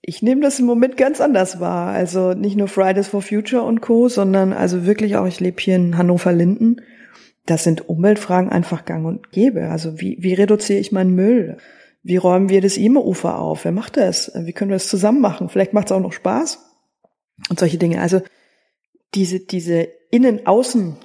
ich 0.01 0.23
nehme 0.23 0.41
das 0.41 0.59
im 0.59 0.67
Moment 0.67 0.97
ganz 0.97 1.21
anders 1.21 1.61
wahr. 1.61 1.93
Also 1.93 2.33
nicht 2.33 2.57
nur 2.57 2.69
Fridays 2.69 3.09
for 3.09 3.21
Future 3.23 3.63
und 3.63 3.81
Co., 3.81 4.09
sondern 4.09 4.53
also 4.53 4.87
wirklich 4.87 5.17
auch, 5.17 5.27
ich 5.27 5.41
lebe 5.41 5.61
hier 5.61 5.77
in 5.77 5.99
Hannover-Linden. 5.99 6.81
Das 7.49 7.65
sind 7.65 7.89
Umweltfragen 7.89 8.51
einfach 8.51 8.85
gang 8.85 9.07
und 9.07 9.33
gäbe. 9.33 9.71
Also 9.71 10.03
wie, 10.03 10.19
wie 10.21 10.35
reduziere 10.35 10.81
ich 10.81 10.93
meinen 10.93 11.15
Müll? 11.15 11.57
Wie 12.03 12.19
räumen 12.19 12.51
wir 12.51 12.61
das 12.61 12.77
E-Mail-Ufer 12.77 13.39
auf? 13.39 13.65
Wer 13.65 13.73
macht 13.73 13.97
das? 13.97 14.31
Wie 14.35 14.53
können 14.53 14.71
wir 14.71 14.75
das 14.77 14.89
zusammen 14.89 15.23
machen? 15.23 15.49
Vielleicht 15.49 15.73
macht 15.73 15.87
es 15.87 15.93
auch 15.93 16.01
noch 16.01 16.13
Spaß. 16.13 16.59
Und 17.49 17.59
solche 17.59 17.79
Dinge. 17.79 18.03
Also 18.03 18.21
diese, 19.15 19.41
diese 19.41 19.89
Innen-Außen 20.11 20.99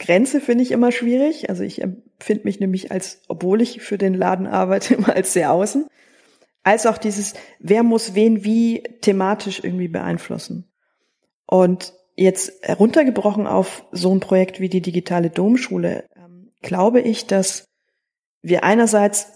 Grenze 0.00 0.40
finde 0.40 0.64
ich 0.64 0.72
immer 0.72 0.90
schwierig. 0.90 1.48
Also 1.48 1.62
ich 1.62 1.82
empfinde 1.82 2.42
mich 2.42 2.58
nämlich 2.58 2.90
als, 2.90 3.22
obwohl 3.28 3.62
ich 3.62 3.80
für 3.80 3.98
den 3.98 4.14
Laden 4.14 4.48
arbeite, 4.48 4.94
immer 4.96 5.14
als 5.14 5.34
sehr 5.34 5.52
außen. 5.52 5.86
Als 6.64 6.84
auch 6.86 6.98
dieses, 6.98 7.34
wer 7.60 7.84
muss 7.84 8.16
wen 8.16 8.44
wie 8.44 8.82
thematisch 9.02 9.62
irgendwie 9.62 9.86
beeinflussen. 9.86 10.68
Und 11.46 11.94
jetzt 12.14 12.52
heruntergebrochen 12.62 13.46
auf 13.46 13.84
so 13.92 14.14
ein 14.14 14.20
Projekt 14.20 14.60
wie 14.60 14.68
die 14.68 14.82
digitale 14.82 15.30
Domschule, 15.30 16.04
ähm, 16.16 16.50
glaube 16.60 17.00
ich, 17.00 17.26
dass 17.26 17.64
wir 18.42 18.64
einerseits 18.64 19.28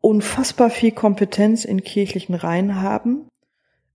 unfassbar 0.00 0.70
viel 0.70 0.92
Kompetenz 0.92 1.64
in 1.64 1.82
kirchlichen 1.82 2.34
Reihen 2.34 2.80
haben, 2.80 3.28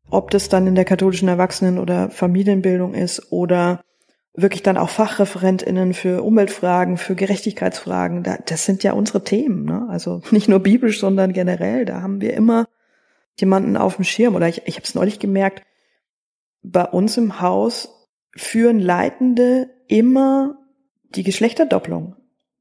ob 0.10 0.32
das 0.32 0.50
dann 0.50 0.68
in 0.68 0.76
der 0.76 0.86
katholischen 0.86 1.28
Erwachsenen- 1.28 1.80
oder 1.80 2.10
Familienbildung 2.10 2.94
ist 2.94 3.32
oder 3.32 3.82
wirklich 4.34 4.64
dann 4.64 4.78
auch 4.78 4.90
FachreferentInnen 4.90 5.94
für 5.94 6.24
Umweltfragen, 6.24 6.98
für 6.98 7.16
Gerechtigkeitsfragen, 7.16 8.24
das 8.46 8.66
sind 8.66 8.84
ja 8.84 8.94
unsere 8.94 9.24
Themen, 9.24 9.66
ne? 9.66 9.88
Also 9.90 10.22
nicht 10.32 10.48
nur 10.48 10.60
biblisch, 10.60 11.00
sondern 11.00 11.34
generell, 11.34 11.86
da 11.86 12.02
haben 12.02 12.22
wir 12.22 12.34
immer 12.34 12.68
jemanden 13.40 13.78
auf 13.78 13.96
dem 13.96 14.06
Schirm. 14.06 14.36
Oder 14.36 14.48
ich, 14.48 14.64
ich 14.66 14.76
habe 14.76 14.86
es 14.86 14.96
neulich 14.96 15.20
gemerkt, 15.20 15.64
bei 16.62 16.86
uns 16.86 17.18
im 17.18 17.40
Haus 17.42 17.99
führen 18.36 18.80
Leitende 18.80 19.70
immer 19.88 20.58
die 21.16 21.24
Geschlechterdopplung. 21.24 22.16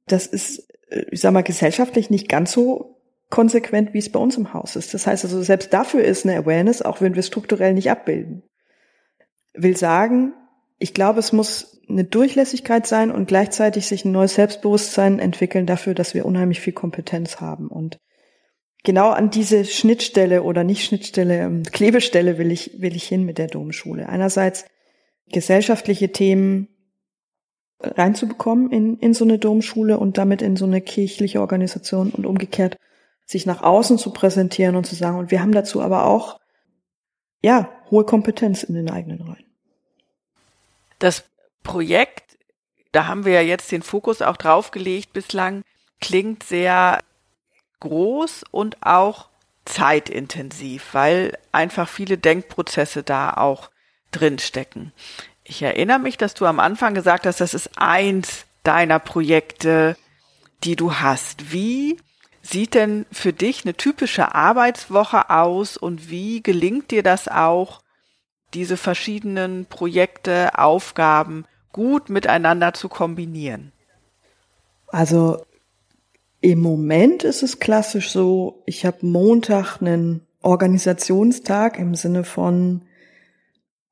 Das 0.06 0.26
ist, 0.26 0.68
äh, 0.90 1.04
ich 1.10 1.20
sag 1.20 1.32
mal, 1.32 1.42
gesellschaftlich 1.42 2.10
nicht 2.10 2.28
ganz 2.28 2.52
so 2.52 2.96
konsequent, 3.30 3.92
wie 3.92 3.98
es 3.98 4.10
bei 4.10 4.18
uns 4.18 4.36
im 4.36 4.54
Haus 4.54 4.76
ist. 4.76 4.94
Das 4.94 5.06
heißt 5.06 5.24
also, 5.24 5.42
selbst 5.42 5.72
dafür 5.72 6.02
ist 6.02 6.24
eine 6.24 6.38
Awareness, 6.38 6.82
auch 6.82 7.00
wenn 7.00 7.14
wir 7.14 7.22
strukturell 7.22 7.74
nicht 7.74 7.90
abbilden. 7.90 8.42
Will 9.54 9.76
sagen, 9.76 10.32
ich 10.78 10.94
glaube, 10.94 11.18
es 11.18 11.32
muss 11.32 11.82
eine 11.88 12.04
Durchlässigkeit 12.04 12.86
sein 12.86 13.10
und 13.10 13.28
gleichzeitig 13.28 13.86
sich 13.86 14.04
ein 14.04 14.12
neues 14.12 14.34
Selbstbewusstsein 14.34 15.18
entwickeln 15.18 15.66
dafür, 15.66 15.94
dass 15.94 16.14
wir 16.14 16.26
unheimlich 16.26 16.60
viel 16.60 16.72
Kompetenz 16.72 17.40
haben. 17.40 17.68
Und 17.68 17.98
genau 18.84 19.10
an 19.10 19.30
diese 19.30 19.64
Schnittstelle 19.64 20.42
oder 20.42 20.64
nicht 20.64 20.84
Schnittstelle, 20.84 21.40
ähm, 21.40 21.62
Klebestelle 21.64 22.38
will 22.38 22.52
ich, 22.52 22.80
will 22.80 22.94
ich 22.94 23.04
hin 23.04 23.24
mit 23.24 23.38
der 23.38 23.48
Domschule. 23.48 24.08
Einerseits 24.08 24.64
gesellschaftliche 25.30 26.12
Themen 26.12 26.68
reinzubekommen 27.80 28.70
in, 28.70 28.98
in 28.98 29.14
so 29.14 29.24
eine 29.24 29.38
Domschule 29.38 29.98
und 29.98 30.18
damit 30.18 30.42
in 30.42 30.56
so 30.56 30.64
eine 30.64 30.80
kirchliche 30.80 31.40
Organisation 31.40 32.10
und 32.10 32.26
umgekehrt 32.26 32.76
sich 33.24 33.46
nach 33.46 33.62
außen 33.62 33.98
zu 33.98 34.10
präsentieren 34.12 34.74
und 34.74 34.84
zu 34.84 34.94
sagen, 34.94 35.18
und 35.18 35.30
wir 35.30 35.40
haben 35.40 35.52
dazu 35.52 35.82
aber 35.82 36.06
auch, 36.06 36.40
ja, 37.42 37.70
hohe 37.90 38.04
Kompetenz 38.04 38.62
in 38.62 38.74
den 38.74 38.90
eigenen 38.90 39.20
Reihen. 39.20 39.44
Das 40.98 41.24
Projekt, 41.62 42.38
da 42.90 43.06
haben 43.06 43.24
wir 43.24 43.34
ja 43.34 43.42
jetzt 43.42 43.70
den 43.70 43.82
Fokus 43.82 44.22
auch 44.22 44.36
draufgelegt 44.36 45.12
bislang, 45.12 45.62
klingt 46.00 46.42
sehr 46.42 47.00
groß 47.80 48.44
und 48.50 48.78
auch 48.80 49.28
zeitintensiv, 49.66 50.94
weil 50.94 51.36
einfach 51.52 51.88
viele 51.88 52.18
Denkprozesse 52.18 53.02
da 53.02 53.34
auch 53.34 53.70
drinstecken. 54.10 54.92
Ich 55.44 55.62
erinnere 55.62 55.98
mich, 55.98 56.16
dass 56.16 56.34
du 56.34 56.46
am 56.46 56.60
Anfang 56.60 56.94
gesagt 56.94 57.26
hast, 57.26 57.40
das 57.40 57.54
ist 57.54 57.70
eins 57.76 58.44
deiner 58.64 58.98
Projekte, 58.98 59.96
die 60.64 60.76
du 60.76 60.94
hast. 60.94 61.52
Wie 61.52 61.98
sieht 62.42 62.74
denn 62.74 63.06
für 63.12 63.32
dich 63.32 63.64
eine 63.64 63.74
typische 63.74 64.34
Arbeitswoche 64.34 65.30
aus 65.30 65.76
und 65.76 66.10
wie 66.10 66.42
gelingt 66.42 66.90
dir 66.90 67.02
das 67.02 67.28
auch, 67.28 67.82
diese 68.54 68.76
verschiedenen 68.76 69.66
Projekte, 69.66 70.58
Aufgaben 70.58 71.44
gut 71.72 72.08
miteinander 72.08 72.72
zu 72.72 72.88
kombinieren? 72.88 73.72
Also 74.88 75.44
im 76.40 76.60
Moment 76.60 77.24
ist 77.24 77.42
es 77.42 77.58
klassisch 77.58 78.10
so, 78.10 78.62
ich 78.64 78.86
habe 78.86 79.04
Montag 79.04 79.80
einen 79.80 80.26
Organisationstag 80.40 81.78
im 81.78 81.94
Sinne 81.94 82.24
von, 82.24 82.82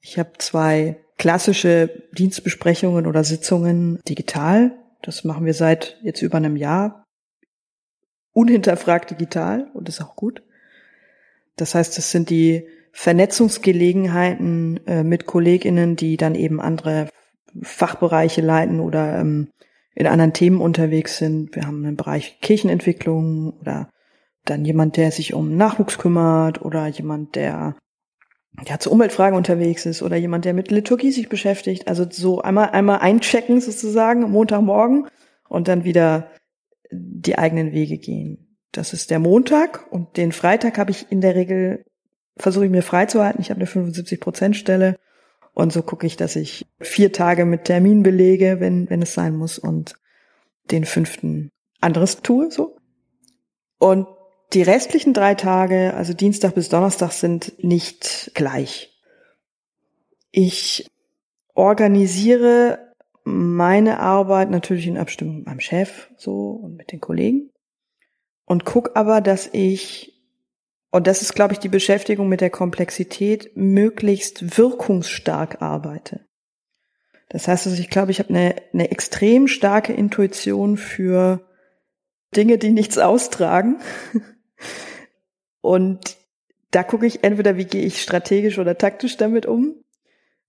ich 0.06 0.20
habe 0.20 0.34
zwei 0.38 0.98
klassische 1.18 1.90
Dienstbesprechungen 2.12 3.06
oder 3.06 3.24
Sitzungen 3.24 3.98
digital. 4.08 4.70
Das 5.02 5.24
machen 5.24 5.44
wir 5.44 5.52
seit 5.52 5.98
jetzt 6.00 6.22
über 6.22 6.36
einem 6.36 6.54
Jahr 6.54 7.04
unhinterfragt 8.32 9.10
digital 9.10 9.68
und 9.74 9.88
ist 9.88 10.00
auch 10.00 10.14
gut. 10.14 10.44
Das 11.56 11.74
heißt, 11.74 11.98
das 11.98 12.12
sind 12.12 12.30
die 12.30 12.68
Vernetzungsgelegenheiten 12.92 14.86
äh, 14.86 15.02
mit 15.02 15.26
KollegInnen, 15.26 15.96
die 15.96 16.16
dann 16.16 16.36
eben 16.36 16.60
andere 16.60 17.08
Fachbereiche 17.62 18.42
leiten 18.42 18.78
oder 18.78 19.18
ähm, 19.18 19.48
in 19.96 20.06
anderen 20.06 20.34
Themen 20.34 20.60
unterwegs 20.60 21.16
sind. 21.18 21.56
Wir 21.56 21.66
haben 21.66 21.84
einen 21.84 21.96
Bereich 21.96 22.38
Kirchenentwicklung 22.40 23.54
oder 23.60 23.90
dann 24.44 24.64
jemand, 24.64 24.98
der 24.98 25.10
sich 25.10 25.34
um 25.34 25.56
Nachwuchs 25.56 25.98
kümmert 25.98 26.62
oder 26.62 26.86
jemand, 26.86 27.34
der 27.34 27.74
ja 28.64 28.78
zu 28.78 28.90
Umweltfragen 28.90 29.36
unterwegs 29.36 29.86
ist 29.86 30.02
oder 30.02 30.16
jemand, 30.16 30.44
der 30.44 30.54
mit 30.54 30.70
Liturgie 30.70 31.12
sich 31.12 31.28
beschäftigt. 31.28 31.88
Also 31.88 32.06
so 32.08 32.40
einmal 32.40 32.70
einmal 32.70 32.98
einchecken 33.00 33.60
sozusagen 33.60 34.30
Montagmorgen 34.30 35.06
und 35.48 35.68
dann 35.68 35.84
wieder 35.84 36.30
die 36.90 37.36
eigenen 37.38 37.72
Wege 37.72 37.98
gehen. 37.98 38.58
Das 38.72 38.92
ist 38.92 39.10
der 39.10 39.18
Montag 39.18 39.90
und 39.90 40.16
den 40.16 40.32
Freitag 40.32 40.78
habe 40.78 40.90
ich 40.90 41.10
in 41.10 41.20
der 41.20 41.34
Regel, 41.34 41.84
versuche 42.36 42.66
ich 42.66 42.70
mir 42.70 42.82
freizuhalten. 42.82 43.40
Ich 43.40 43.50
habe 43.50 43.60
eine 43.60 43.68
75-Prozent-Stelle 43.68 44.96
und 45.52 45.72
so 45.72 45.82
gucke 45.82 46.06
ich, 46.06 46.16
dass 46.16 46.36
ich 46.36 46.66
vier 46.80 47.12
Tage 47.12 47.44
mit 47.44 47.64
Termin 47.64 48.02
belege, 48.02 48.60
wenn, 48.60 48.90
wenn 48.90 49.02
es 49.02 49.14
sein 49.14 49.34
muss 49.36 49.58
und 49.58 49.94
den 50.70 50.84
fünften 50.84 51.50
anderes 51.80 52.22
tue, 52.22 52.50
so. 52.50 52.76
Und 53.78 54.06
die 54.52 54.62
restlichen 54.62 55.12
drei 55.12 55.34
Tage, 55.34 55.94
also 55.94 56.12
Dienstag 56.12 56.54
bis 56.54 56.68
Donnerstag, 56.68 57.12
sind 57.12 57.62
nicht 57.62 58.30
gleich. 58.34 58.92
Ich 60.30 60.88
organisiere 61.54 62.78
meine 63.24 63.98
Arbeit 63.98 64.50
natürlich 64.50 64.86
in 64.86 64.98
Abstimmung 64.98 65.38
mit 65.38 65.46
meinem 65.46 65.60
Chef 65.60 66.10
so 66.16 66.50
und 66.50 66.76
mit 66.76 66.92
den 66.92 67.00
Kollegen 67.00 67.50
und 68.44 68.64
guck 68.64 68.96
aber, 68.96 69.20
dass 69.20 69.48
ich 69.52 70.12
und 70.92 71.06
das 71.06 71.20
ist, 71.20 71.34
glaube 71.34 71.52
ich, 71.52 71.58
die 71.58 71.68
Beschäftigung 71.68 72.28
mit 72.28 72.40
der 72.40 72.48
Komplexität, 72.48 73.54
möglichst 73.54 74.56
wirkungsstark 74.56 75.60
arbeite. 75.60 76.26
Das 77.28 77.48
heißt 77.48 77.66
also, 77.66 77.78
ich 77.78 77.90
glaube, 77.90 78.12
ich 78.12 78.18
habe 78.18 78.30
eine, 78.30 78.54
eine 78.72 78.90
extrem 78.90 79.48
starke 79.48 79.92
Intuition 79.92 80.76
für 80.76 81.44
Dinge, 82.34 82.56
die 82.56 82.70
nichts 82.70 82.98
austragen. 82.98 83.78
Und 85.60 86.16
da 86.70 86.82
gucke 86.82 87.06
ich 87.06 87.24
entweder, 87.24 87.56
wie 87.56 87.64
gehe 87.64 87.84
ich 87.84 88.02
strategisch 88.02 88.58
oder 88.58 88.78
taktisch 88.78 89.16
damit 89.16 89.46
um, 89.46 89.74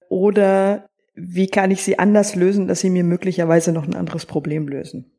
oder 0.10 0.90
wie 1.16 1.48
kann 1.48 1.72
ich 1.72 1.84
sie 1.84 2.00
anders 2.00 2.36
lösen, 2.36 2.68
dass 2.68 2.82
sie 2.82 2.90
mir 2.90 3.04
möglicherweise 3.04 3.72
noch 3.72 3.86
ein 3.86 3.96
anderes 3.96 4.26
Problem 4.26 4.68
lösen. 4.68 5.12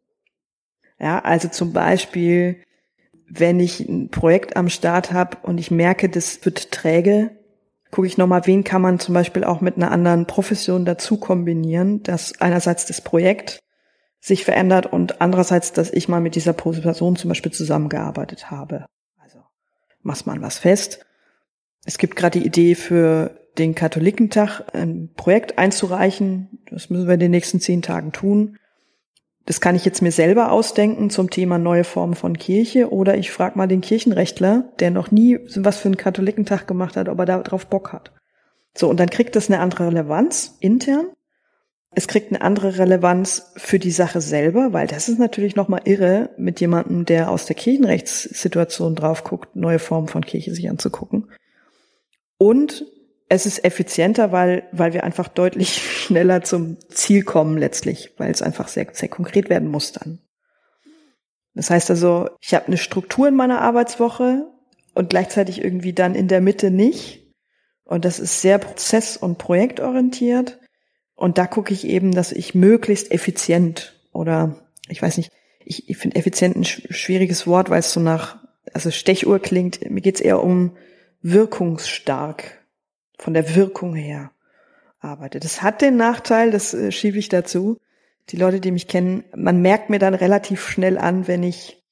Ja, 1.00 1.18
also 1.20 1.48
zum 1.48 1.72
Beispiel, 1.72 2.62
wenn 3.28 3.60
ich 3.60 3.80
ein 3.80 4.10
Projekt 4.10 4.56
am 4.56 4.68
Start 4.68 5.12
habe 5.12 5.38
und 5.42 5.58
ich 5.58 5.70
merke, 5.70 6.08
das 6.08 6.44
wird 6.44 6.70
träge, 6.70 7.30
gucke 7.90 8.06
ich 8.06 8.18
nochmal, 8.18 8.46
wen 8.46 8.64
kann 8.64 8.82
man 8.82 8.98
zum 8.98 9.14
Beispiel 9.14 9.44
auch 9.44 9.60
mit 9.60 9.76
einer 9.76 9.90
anderen 9.90 10.26
Profession 10.26 10.84
dazu 10.84 11.18
kombinieren, 11.18 12.02
dass 12.02 12.40
einerseits 12.40 12.86
das 12.86 13.00
Projekt 13.00 13.60
sich 14.20 14.44
verändert 14.44 14.86
und 14.86 15.20
andererseits, 15.20 15.72
dass 15.72 15.92
ich 15.92 16.08
mal 16.08 16.20
mit 16.20 16.34
dieser 16.34 16.52
Person 16.52 17.16
zum 17.16 17.28
Beispiel 17.28 17.52
zusammengearbeitet 17.52 18.50
habe. 18.50 18.86
Also 19.18 19.38
machst 20.02 20.26
mal 20.26 20.40
was 20.42 20.58
fest. 20.58 21.04
Es 21.84 21.98
gibt 21.98 22.16
gerade 22.16 22.40
die 22.40 22.46
Idee 22.46 22.74
für 22.74 23.38
den 23.58 23.74
Katholikentag 23.74 24.62
ein 24.72 25.10
Projekt 25.16 25.58
einzureichen. 25.58 26.60
Das 26.70 26.90
müssen 26.90 27.06
wir 27.06 27.14
in 27.14 27.20
den 27.20 27.30
nächsten 27.30 27.60
zehn 27.60 27.82
Tagen 27.82 28.12
tun. 28.12 28.58
Das 29.46 29.62
kann 29.62 29.74
ich 29.74 29.86
jetzt 29.86 30.02
mir 30.02 30.12
selber 30.12 30.52
ausdenken 30.52 31.08
zum 31.08 31.30
Thema 31.30 31.56
neue 31.56 31.84
Formen 31.84 32.14
von 32.14 32.36
Kirche 32.36 32.92
oder 32.92 33.16
ich 33.16 33.30
frage 33.30 33.56
mal 33.56 33.66
den 33.66 33.80
Kirchenrechtler, 33.80 34.70
der 34.78 34.90
noch 34.90 35.10
nie 35.10 35.38
was 35.56 35.78
für 35.78 35.88
einen 35.88 35.96
Katholikentag 35.96 36.66
gemacht 36.66 36.96
hat, 36.96 37.08
ob 37.08 37.18
er 37.18 37.24
da 37.24 37.38
drauf 37.38 37.66
Bock 37.66 37.92
hat. 37.92 38.12
So, 38.76 38.90
und 38.90 39.00
dann 39.00 39.08
kriegt 39.08 39.36
das 39.36 39.48
eine 39.48 39.60
andere 39.60 39.86
Relevanz 39.86 40.56
intern. 40.60 41.06
Es 41.90 42.06
kriegt 42.06 42.30
eine 42.30 42.42
andere 42.42 42.78
Relevanz 42.78 43.52
für 43.56 43.78
die 43.78 43.90
Sache 43.90 44.20
selber, 44.20 44.72
weil 44.72 44.86
das 44.86 45.08
ist 45.08 45.18
natürlich 45.18 45.56
nochmal 45.56 45.82
irre, 45.84 46.30
mit 46.36 46.60
jemandem, 46.60 47.06
der 47.06 47.30
aus 47.30 47.46
der 47.46 47.56
Kirchenrechtssituation 47.56 48.94
drauf 48.94 49.24
guckt, 49.24 49.56
neue 49.56 49.78
Formen 49.78 50.08
von 50.08 50.24
Kirche 50.24 50.54
sich 50.54 50.68
anzugucken. 50.68 51.30
Und 52.36 52.84
es 53.28 53.46
ist 53.46 53.64
effizienter, 53.64 54.32
weil, 54.32 54.68
weil 54.72 54.92
wir 54.92 55.04
einfach 55.04 55.28
deutlich 55.28 55.82
schneller 56.04 56.42
zum 56.42 56.76
Ziel 56.88 57.22
kommen 57.24 57.58
letztlich, 57.58 58.14
weil 58.18 58.30
es 58.30 58.42
einfach 58.42 58.68
sehr, 58.68 58.86
sehr 58.92 59.08
konkret 59.08 59.50
werden 59.50 59.68
muss 59.68 59.92
dann. 59.92 60.20
Das 61.54 61.70
heißt 61.70 61.90
also, 61.90 62.30
ich 62.40 62.54
habe 62.54 62.68
eine 62.68 62.76
Struktur 62.76 63.28
in 63.28 63.34
meiner 63.34 63.60
Arbeitswoche 63.60 64.46
und 64.94 65.10
gleichzeitig 65.10 65.62
irgendwie 65.62 65.92
dann 65.92 66.14
in 66.14 66.28
der 66.28 66.40
Mitte 66.40 66.70
nicht. 66.70 67.32
Und 67.84 68.04
das 68.04 68.20
ist 68.20 68.42
sehr 68.42 68.58
prozess- 68.58 69.16
und 69.16 69.38
projektorientiert. 69.38 70.60
Und 71.18 71.36
da 71.36 71.48
gucke 71.48 71.74
ich 71.74 71.84
eben, 71.84 72.12
dass 72.12 72.30
ich 72.30 72.54
möglichst 72.54 73.10
effizient 73.10 74.00
oder 74.12 74.54
ich 74.88 75.02
weiß 75.02 75.16
nicht, 75.16 75.32
ich, 75.64 75.88
ich 75.88 75.96
finde 75.96 76.14
effizient 76.14 76.54
ein 76.54 76.64
schwieriges 76.64 77.44
Wort, 77.44 77.70
weil 77.70 77.80
es 77.80 77.92
so 77.92 77.98
nach, 77.98 78.38
also 78.72 78.92
Stechuhr 78.92 79.40
klingt, 79.40 79.90
mir 79.90 80.00
geht's 80.00 80.20
eher 80.20 80.44
um 80.44 80.76
wirkungsstark, 81.20 82.64
von 83.18 83.34
der 83.34 83.56
Wirkung 83.56 83.96
her 83.96 84.30
arbeite. 85.00 85.40
Das 85.40 85.60
hat 85.60 85.82
den 85.82 85.96
Nachteil, 85.96 86.52
das 86.52 86.72
äh, 86.72 86.92
schiebe 86.92 87.18
ich 87.18 87.28
dazu. 87.28 87.78
Die 88.28 88.36
Leute, 88.36 88.60
die 88.60 88.70
mich 88.70 88.86
kennen, 88.86 89.24
man 89.34 89.60
merkt 89.60 89.90
mir 89.90 89.98
dann 89.98 90.14
relativ 90.14 90.68
schnell 90.68 90.98
an, 90.98 91.26
wenn 91.26 91.42
ich 91.42 91.82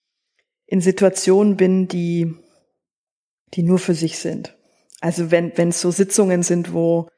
in 0.66 0.80
Situationen 0.80 1.56
bin, 1.56 1.88
die, 1.88 2.32
die 3.54 3.64
nur 3.64 3.80
für 3.80 3.94
sich 3.94 4.20
sind. 4.20 4.56
Also 5.00 5.32
wenn, 5.32 5.50
wenn 5.58 5.70
es 5.70 5.80
so 5.80 5.90
Sitzungen 5.90 6.44
sind, 6.44 6.72
wo, 6.72 7.08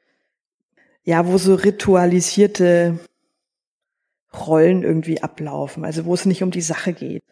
ja, 1.09 1.25
wo 1.25 1.39
so 1.39 1.55
ritualisierte 1.55 2.99
Rollen 4.31 4.83
irgendwie 4.83 5.23
ablaufen, 5.23 5.83
also 5.83 6.05
wo 6.05 6.13
es 6.13 6.25
nicht 6.25 6.43
um 6.43 6.51
die 6.51 6.61
Sache 6.61 6.93
geht. 6.93 7.23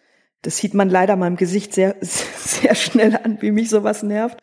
Das 0.41 0.57
sieht 0.57 0.73
man 0.73 0.89
leider 0.89 1.15
meinem 1.15 1.35
Gesicht 1.35 1.75
sehr, 1.75 1.95
sehr 2.01 2.73
schnell 2.73 3.15
an, 3.15 3.39
wie 3.39 3.51
mich 3.51 3.69
sowas 3.69 4.01
nervt. 4.01 4.39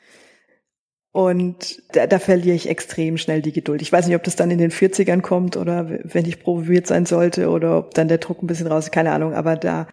Und 1.10 1.82
da, 1.96 2.06
da 2.06 2.20
verliere 2.20 2.54
ich 2.54 2.68
extrem 2.68 3.18
schnell 3.18 3.42
die 3.42 3.50
Geduld. 3.50 3.82
Ich 3.82 3.90
weiß 3.90 4.06
nicht, 4.06 4.14
ob 4.14 4.22
das 4.22 4.36
dann 4.36 4.52
in 4.52 4.58
den 4.58 4.70
40ern 4.70 5.20
kommt 5.20 5.56
oder 5.56 5.88
wenn 6.04 6.26
ich 6.26 6.38
promoviert 6.38 6.86
sein 6.86 7.04
sollte 7.04 7.50
oder 7.50 7.78
ob 7.78 7.94
dann 7.94 8.06
der 8.06 8.18
Druck 8.18 8.40
ein 8.40 8.46
bisschen 8.46 8.68
raus, 8.68 8.92
keine 8.92 9.10
Ahnung, 9.10 9.34
aber 9.34 9.56
da, 9.56 9.88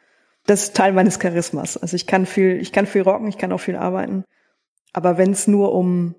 das 0.45 0.65
ist 0.65 0.75
Teil 0.75 0.93
meines 0.93 1.17
Charismas. 1.17 1.77
Also 1.77 1.95
ich 1.95 2.05
kann 2.05 2.27
viel, 2.27 2.61
ich 2.61 2.71
kann 2.71 2.85
viel 2.85 3.01
rocken, 3.01 3.27
ich 3.27 3.39
kann 3.39 3.51
auch 3.53 3.59
viel 3.59 3.75
arbeiten. 3.75 4.23
Aber 4.93 5.17
wenn 5.17 5.31
es 5.31 5.47
nur 5.47 5.73
um, 5.73 6.13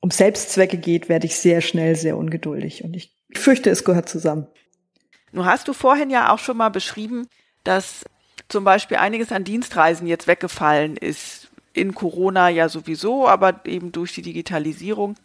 um 0.00 0.10
Selbstzwecke 0.10 0.78
geht, 0.78 1.08
werde 1.08 1.26
ich 1.26 1.36
sehr 1.36 1.60
schnell 1.60 1.96
sehr 1.96 2.16
ungeduldig. 2.16 2.84
Und 2.84 2.94
ich, 2.94 3.14
ich 3.28 3.38
fürchte, 3.38 3.70
es 3.70 3.84
gehört 3.84 4.08
zusammen. 4.08 4.46
Nun 5.32 5.44
hast 5.44 5.68
du 5.68 5.72
vorhin 5.72 6.10
ja 6.10 6.32
auch 6.32 6.38
schon 6.38 6.56
mal 6.56 6.70
beschrieben, 6.70 7.28
dass 7.64 8.04
zum 8.48 8.64
Beispiel 8.64 8.96
einiges 8.96 9.32
an 9.32 9.44
Dienstreisen 9.44 10.06
jetzt 10.06 10.26
weggefallen 10.26 10.96
ist 10.96 11.48
in 11.72 11.94
Corona 11.94 12.48
ja 12.48 12.68
sowieso, 12.68 13.28
aber 13.28 13.60
eben 13.66 13.92
durch 13.92 14.14
die 14.14 14.22
Digitalisierung. 14.22 15.16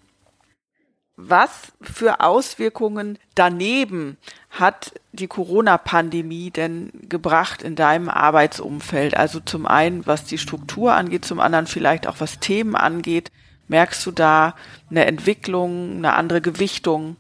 Was 1.16 1.72
für 1.80 2.22
Auswirkungen 2.22 3.20
daneben 3.36 4.18
hat 4.50 4.94
die 5.12 5.28
Corona-Pandemie 5.28 6.50
denn 6.50 6.92
gebracht 7.08 7.62
in 7.62 7.76
deinem 7.76 8.10
Arbeitsumfeld? 8.10 9.16
Also 9.16 9.40
zum 9.40 9.68
einen, 9.68 10.08
was 10.08 10.26
die 10.26 10.40
Struktur 10.40 10.94
angeht, 10.94 11.24
zum 11.24 11.40
anderen 11.40 11.68
vielleicht 11.68 12.08
auch 12.08 12.20
was 12.20 12.40
Themen 12.40 12.76
angeht. 12.76 13.32
Merkst 13.68 14.06
du 14.06 14.12
da 14.12 14.56
eine 14.90 15.06
Entwicklung, 15.06 15.98
eine 15.98 16.14
andere 16.14 16.42
Gewichtung? 16.42 17.16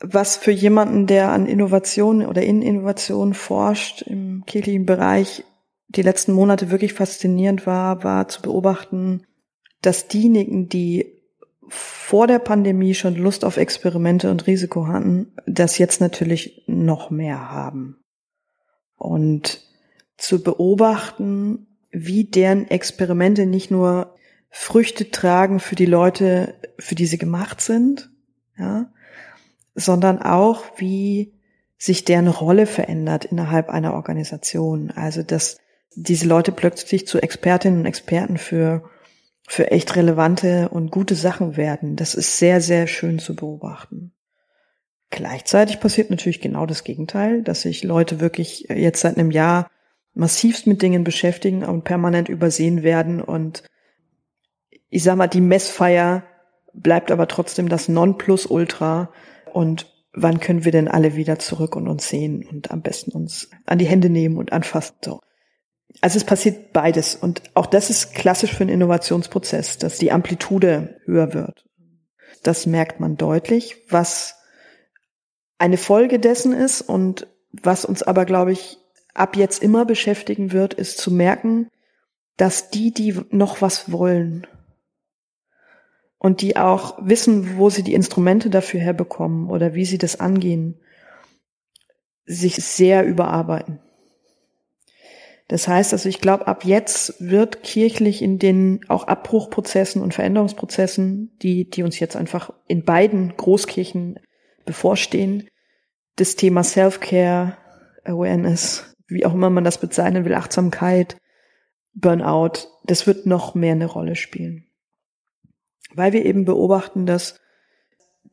Was 0.00 0.36
für 0.36 0.50
jemanden, 0.50 1.06
der 1.06 1.30
an 1.30 1.46
Innovation 1.46 2.24
oder 2.24 2.42
in 2.42 2.62
Innovation 2.62 3.34
forscht 3.34 4.02
im 4.02 4.44
kirchlichen 4.46 4.86
Bereich, 4.86 5.44
die 5.88 6.02
letzten 6.02 6.32
Monate 6.32 6.70
wirklich 6.70 6.94
faszinierend 6.94 7.66
war, 7.66 8.04
war 8.04 8.28
zu 8.28 8.42
beobachten, 8.42 9.26
dass 9.82 10.08
diejenigen, 10.08 10.68
die 10.68 11.20
vor 11.68 12.26
der 12.26 12.38
Pandemie 12.38 12.94
schon 12.94 13.14
Lust 13.14 13.44
auf 13.44 13.56
Experimente 13.56 14.30
und 14.30 14.46
Risiko 14.46 14.86
hatten, 14.86 15.32
das 15.46 15.78
jetzt 15.78 16.00
natürlich 16.00 16.64
noch 16.66 17.10
mehr 17.10 17.50
haben. 17.50 17.98
Und 18.96 19.62
zu 20.16 20.42
beobachten, 20.42 21.66
wie 21.90 22.24
deren 22.24 22.68
Experimente 22.68 23.46
nicht 23.46 23.70
nur 23.70 24.16
Früchte 24.50 25.10
tragen 25.10 25.60
für 25.60 25.76
die 25.76 25.86
Leute, 25.86 26.54
für 26.78 26.94
die 26.94 27.06
sie 27.06 27.18
gemacht 27.18 27.60
sind, 27.60 28.10
ja, 28.58 28.92
sondern 29.74 30.20
auch 30.20 30.64
wie 30.76 31.32
sich 31.78 32.04
deren 32.04 32.28
Rolle 32.28 32.66
verändert 32.66 33.24
innerhalb 33.24 33.70
einer 33.70 33.94
Organisation. 33.94 34.90
Also 34.90 35.22
dass 35.22 35.58
diese 35.94 36.26
Leute 36.26 36.52
plötzlich 36.52 37.06
zu 37.06 37.20
Expertinnen 37.20 37.80
und 37.80 37.86
Experten 37.86 38.36
für, 38.36 38.90
für 39.46 39.70
echt 39.70 39.96
relevante 39.96 40.68
und 40.68 40.90
gute 40.90 41.14
Sachen 41.14 41.56
werden. 41.56 41.96
Das 41.96 42.14
ist 42.14 42.38
sehr, 42.38 42.60
sehr 42.60 42.86
schön 42.86 43.18
zu 43.18 43.34
beobachten. 43.34 44.12
Gleichzeitig 45.10 45.80
passiert 45.80 46.10
natürlich 46.10 46.40
genau 46.40 46.66
das 46.66 46.84
Gegenteil, 46.84 47.42
dass 47.42 47.62
sich 47.62 47.82
Leute 47.82 48.20
wirklich 48.20 48.68
jetzt 48.68 49.00
seit 49.00 49.16
einem 49.16 49.30
Jahr 49.30 49.68
massivst 50.14 50.66
mit 50.66 50.82
Dingen 50.82 51.02
beschäftigen 51.02 51.64
und 51.64 51.84
permanent 51.84 52.28
übersehen 52.28 52.82
werden 52.82 53.20
und 53.20 53.64
ich 54.90 55.02
sag 55.04 55.16
mal, 55.16 55.28
die 55.28 55.40
Messfeier 55.40 56.24
bleibt 56.72 57.10
aber 57.10 57.28
trotzdem 57.28 57.68
das 57.68 57.88
Nonplusultra 57.88 59.10
und 59.52 59.86
wann 60.12 60.40
können 60.40 60.64
wir 60.64 60.72
denn 60.72 60.88
alle 60.88 61.16
wieder 61.16 61.38
zurück 61.38 61.76
und 61.76 61.88
uns 61.88 62.08
sehen 62.08 62.46
und 62.48 62.70
am 62.70 62.82
besten 62.82 63.12
uns 63.12 63.50
an 63.66 63.78
die 63.78 63.86
Hände 63.86 64.10
nehmen 64.10 64.36
und 64.36 64.52
anfassen, 64.52 64.96
so. 65.04 65.20
Also 66.00 66.18
es 66.18 66.24
passiert 66.24 66.72
beides. 66.72 67.16
Und 67.16 67.42
auch 67.54 67.66
das 67.66 67.90
ist 67.90 68.14
klassisch 68.14 68.54
für 68.54 68.62
einen 68.62 68.74
Innovationsprozess, 68.74 69.78
dass 69.78 69.98
die 69.98 70.12
Amplitude 70.12 71.00
höher 71.04 71.34
wird. 71.34 71.64
Das 72.44 72.64
merkt 72.66 73.00
man 73.00 73.16
deutlich, 73.16 73.76
was 73.88 74.36
eine 75.58 75.76
Folge 75.76 76.20
dessen 76.20 76.52
ist 76.52 76.80
und 76.80 77.26
was 77.52 77.84
uns 77.84 78.02
aber, 78.02 78.24
glaube 78.24 78.52
ich, 78.52 78.78
ab 79.14 79.36
jetzt 79.36 79.62
immer 79.62 79.84
beschäftigen 79.84 80.52
wird, 80.52 80.74
ist 80.74 80.98
zu 80.98 81.10
merken, 81.10 81.68
dass 82.36 82.70
die, 82.70 82.94
die 82.94 83.20
noch 83.30 83.60
was 83.60 83.90
wollen 83.90 84.46
und 86.20 86.42
die 86.42 86.56
auch 86.56 86.98
wissen, 87.00 87.56
wo 87.56 87.70
sie 87.70 87.82
die 87.82 87.94
Instrumente 87.94 88.50
dafür 88.50 88.78
herbekommen 88.78 89.48
oder 89.48 89.74
wie 89.74 89.86
sie 89.86 89.98
das 89.98 90.20
angehen, 90.20 90.78
sich 92.26 92.56
sehr 92.56 93.04
überarbeiten. 93.06 93.80
Das 95.48 95.66
heißt 95.66 95.94
also, 95.94 96.08
ich 96.08 96.20
glaube, 96.20 96.46
ab 96.46 96.64
jetzt 96.64 97.14
wird 97.18 97.64
kirchlich 97.64 98.22
in 98.22 98.38
den 98.38 98.82
auch 98.88 99.08
Abbruchprozessen 99.08 100.00
und 100.02 100.14
Veränderungsprozessen, 100.14 101.36
die, 101.42 101.68
die 101.68 101.82
uns 101.82 101.98
jetzt 101.98 102.14
einfach 102.16 102.52
in 102.68 102.84
beiden 102.84 103.36
Großkirchen 103.36 104.20
bevorstehen, 104.66 105.48
das 106.16 106.36
Thema 106.36 106.62
Self-Care, 106.62 107.56
Awareness, 108.04 108.94
wie 109.08 109.24
auch 109.24 109.34
immer 109.34 109.50
man 109.50 109.64
das 109.64 109.78
bezeichnen 109.78 110.26
will, 110.26 110.34
Achtsamkeit, 110.34 111.16
Burnout, 111.94 112.68
das 112.84 113.06
wird 113.06 113.26
noch 113.26 113.54
mehr 113.54 113.72
eine 113.72 113.86
Rolle 113.86 114.16
spielen. 114.16 114.69
Weil 115.94 116.12
wir 116.12 116.24
eben 116.24 116.44
beobachten, 116.44 117.06
dass 117.06 117.40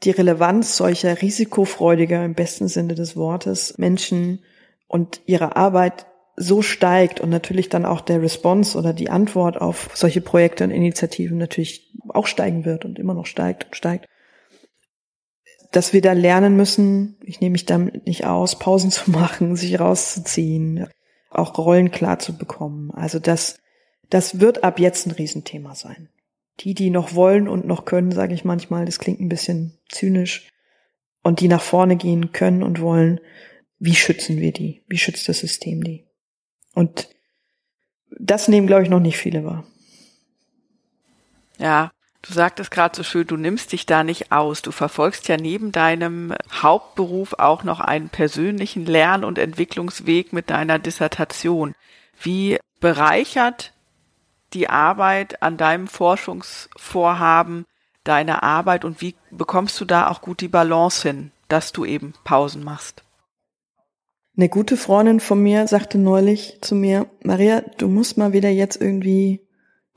die 0.03 0.11
Relevanz 0.11 0.77
solcher 0.77 1.21
risikofreudiger, 1.21 2.23
im 2.23 2.35
besten 2.35 2.67
Sinne 2.67 2.95
des 2.95 3.15
Wortes, 3.15 3.77
Menschen 3.77 4.43
und 4.87 5.21
ihre 5.25 5.55
Arbeit 5.55 6.05
so 6.35 6.61
steigt 6.61 7.19
und 7.19 7.29
natürlich 7.29 7.67
dann 7.67 7.85
auch 7.85 7.99
der 7.99 8.21
Response 8.21 8.77
oder 8.77 8.93
die 8.93 9.09
Antwort 9.09 9.59
auf 9.59 9.89
solche 9.95 10.21
Projekte 10.21 10.63
und 10.63 10.71
Initiativen 10.71 11.39
natürlich 11.39 11.91
auch 12.09 12.27
steigen 12.27 12.63
wird 12.63 12.85
und 12.85 12.99
immer 12.99 13.15
noch 13.15 13.25
steigt 13.25 13.65
und 13.65 13.75
steigt, 13.75 14.05
dass 15.71 15.93
wir 15.93 16.01
da 16.01 16.13
lernen 16.13 16.55
müssen, 16.55 17.17
ich 17.23 17.41
nehme 17.41 17.53
mich 17.53 17.65
damit 17.65 18.05
nicht 18.05 18.25
aus, 18.25 18.59
Pausen 18.59 18.91
zu 18.91 19.09
machen, 19.11 19.55
sich 19.55 19.79
rauszuziehen, 19.79 20.87
auch 21.31 21.57
Rollen 21.57 21.91
klar 21.91 22.19
zu 22.19 22.37
bekommen. 22.37 22.91
Also 22.91 23.17
das, 23.17 23.59
das 24.09 24.39
wird 24.39 24.63
ab 24.63 24.79
jetzt 24.79 25.07
ein 25.07 25.11
Riesenthema 25.11 25.73
sein. 25.73 26.09
Die, 26.59 26.73
die 26.73 26.89
noch 26.89 27.13
wollen 27.13 27.47
und 27.47 27.65
noch 27.67 27.85
können, 27.85 28.11
sage 28.11 28.33
ich 28.33 28.43
manchmal, 28.43 28.85
das 28.85 28.99
klingt 28.99 29.19
ein 29.19 29.29
bisschen 29.29 29.77
zynisch, 29.89 30.51
und 31.27 31.41
die 31.41 31.49
nach 31.49 31.61
vorne 31.61 31.97
gehen 31.97 32.31
können 32.31 32.63
und 32.63 32.79
wollen, 32.79 33.19
wie 33.79 33.95
schützen 33.95 34.39
wir 34.39 34.53
die? 34.53 34.81
Wie 34.87 34.97
schützt 34.97 35.27
das 35.27 35.39
System 35.39 35.83
die? 35.83 36.05
Und 36.73 37.09
das 38.17 38.47
nehmen, 38.47 38.65
glaube 38.65 38.83
ich, 38.83 38.89
noch 38.89 39.01
nicht 39.01 39.17
viele 39.17 39.43
wahr. 39.43 39.65
Ja, 41.57 41.91
du 42.21 42.31
sagtest 42.31 42.71
gerade 42.71 42.95
so 42.95 43.03
schön, 43.03 43.27
du 43.27 43.35
nimmst 43.35 43.73
dich 43.73 43.85
da 43.85 44.05
nicht 44.05 44.31
aus. 44.31 44.61
Du 44.61 44.71
verfolgst 44.71 45.27
ja 45.27 45.35
neben 45.35 45.73
deinem 45.73 46.33
Hauptberuf 46.49 47.33
auch 47.33 47.65
noch 47.65 47.81
einen 47.81 48.07
persönlichen 48.07 48.85
Lern- 48.85 49.25
und 49.25 49.37
Entwicklungsweg 49.37 50.31
mit 50.31 50.49
deiner 50.49 50.79
Dissertation. 50.79 51.75
Wie 52.21 52.57
bereichert 52.79 53.73
die 54.53 54.69
Arbeit 54.69 55.41
an 55.41 55.57
deinem 55.57 55.87
Forschungsvorhaben 55.87 57.65
deine 58.03 58.43
Arbeit 58.43 58.85
und 58.85 59.01
wie 59.01 59.15
bekommst 59.31 59.79
du 59.81 59.85
da 59.85 60.09
auch 60.09 60.21
gut 60.21 60.41
die 60.41 60.47
Balance 60.47 61.07
hin, 61.07 61.31
dass 61.49 61.73
du 61.73 61.85
eben 61.85 62.13
Pausen 62.23 62.63
machst? 62.63 63.03
Eine 64.37 64.49
gute 64.49 64.77
Freundin 64.77 65.19
von 65.19 65.41
mir 65.41 65.67
sagte 65.67 65.97
neulich 65.97 66.59
zu 66.61 66.75
mir, 66.75 67.07
Maria, 67.23 67.61
du 67.77 67.87
musst 67.87 68.17
mal 68.17 68.33
wieder 68.33 68.49
jetzt 68.49 68.79
irgendwie 68.79 69.41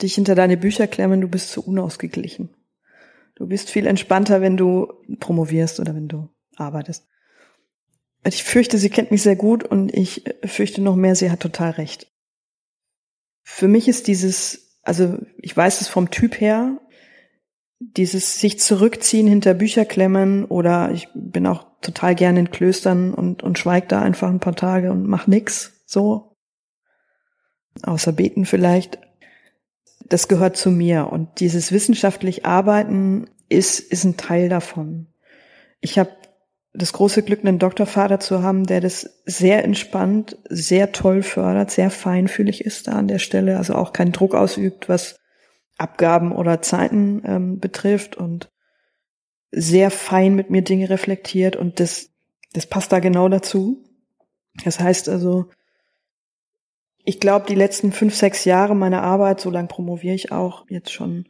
dich 0.01 0.15
hinter 0.15 0.35
deine 0.35 0.57
Bücher 0.57 0.87
klemmen, 0.87 1.21
du 1.21 1.29
bist 1.29 1.51
zu 1.51 1.65
unausgeglichen. 1.65 2.49
Du 3.35 3.47
bist 3.47 3.71
viel 3.71 3.87
entspannter, 3.87 4.41
wenn 4.41 4.57
du 4.57 4.93
promovierst 5.19 5.79
oder 5.79 5.95
wenn 5.95 6.09
du 6.09 6.29
arbeitest. 6.57 7.07
Ich 8.25 8.45
fürchte, 8.45 8.77
sie 8.79 8.91
kennt 8.91 9.11
mich 9.11 9.23
sehr 9.23 9.37
gut 9.37 9.65
und 9.65 9.95
ich 9.95 10.25
fürchte 10.45 10.83
noch 10.83 10.97
mehr, 10.97 11.15
sie 11.15 11.31
hat 11.31 11.41
total 11.41 11.71
recht. 11.73 12.10
Für 13.43 13.68
mich 13.68 13.88
ist 13.88 14.07
dieses, 14.07 14.78
also 14.82 15.18
ich 15.38 15.57
weiß 15.57 15.80
es 15.80 15.88
vom 15.88 16.11
Typ 16.11 16.41
her, 16.41 16.78
dieses 17.80 18.38
sich 18.38 18.61
zurückziehen 18.61 19.26
hinter 19.26 19.55
Bücher 19.55 19.84
klemmen 19.84 20.45
oder 20.45 20.91
ich 20.93 21.09
bin 21.14 21.47
auch 21.47 21.66
total 21.80 22.14
gerne 22.14 22.41
in 22.41 22.51
Klöstern 22.51 23.14
und, 23.14 23.43
und 23.43 23.59
schweig 23.59 23.88
da 23.88 24.03
einfach 24.03 24.28
ein 24.28 24.41
paar 24.41 24.55
Tage 24.55 24.91
und 24.93 25.07
mach 25.07 25.26
nix, 25.26 25.82
so. 25.86 26.36
Außer 27.82 28.12
beten 28.12 28.45
vielleicht. 28.45 28.99
Das 30.07 30.28
gehört 30.28 30.57
zu 30.57 30.70
mir 30.70 31.09
und 31.11 31.41
dieses 31.41 31.72
wissenschaftlich 31.72 32.45
Arbeiten 32.45 33.30
ist, 33.49 33.80
ist 33.80 34.05
ein 34.05 34.16
Teil 34.16 34.49
davon. 34.49 35.07
Ich 35.80 35.99
habe 35.99 36.11
das 36.73 36.93
große 36.93 37.23
Glück, 37.23 37.41
einen 37.41 37.59
Doktorvater 37.59 38.21
zu 38.21 38.43
haben, 38.43 38.64
der 38.64 38.81
das 38.81 39.21
sehr 39.25 39.64
entspannt, 39.64 40.39
sehr 40.49 40.93
toll 40.93 41.23
fördert, 41.23 41.71
sehr 41.71 41.91
feinfühlig 41.91 42.64
ist 42.64 42.87
da 42.87 42.93
an 42.93 43.09
der 43.09 43.18
Stelle, 43.18 43.57
also 43.57 43.75
auch 43.75 43.93
keinen 43.93 44.12
Druck 44.12 44.35
ausübt, 44.35 44.89
was 44.89 45.16
Abgaben 45.79 46.33
oder 46.33 46.62
Zeiten 46.62 47.23
ähm, 47.25 47.59
betrifft 47.59 48.16
und 48.16 48.51
sehr 49.51 49.91
fein 49.91 50.37
mit 50.37 50.51
mir 50.51 50.62
Dinge 50.62 50.91
reflektiert 50.91 51.57
und 51.57 51.81
das, 51.81 52.11
das 52.53 52.66
passt 52.66 52.93
da 52.93 53.01
genau 53.01 53.29
dazu. 53.29 53.83
Das 54.64 54.79
heißt 54.79 55.09
also, 55.09 55.47
ich 57.05 57.18
glaube, 57.18 57.47
die 57.49 57.55
letzten 57.55 57.93
fünf, 57.93 58.14
sechs 58.14 58.45
Jahre 58.45 58.77
meiner 58.77 59.03
Arbeit, 59.03 59.41
so 59.41 59.51
lang 59.51 59.66
promoviere 59.66 60.14
ich 60.14 60.31
auch 60.31 60.66
jetzt 60.68 60.93
schon, 60.93 61.27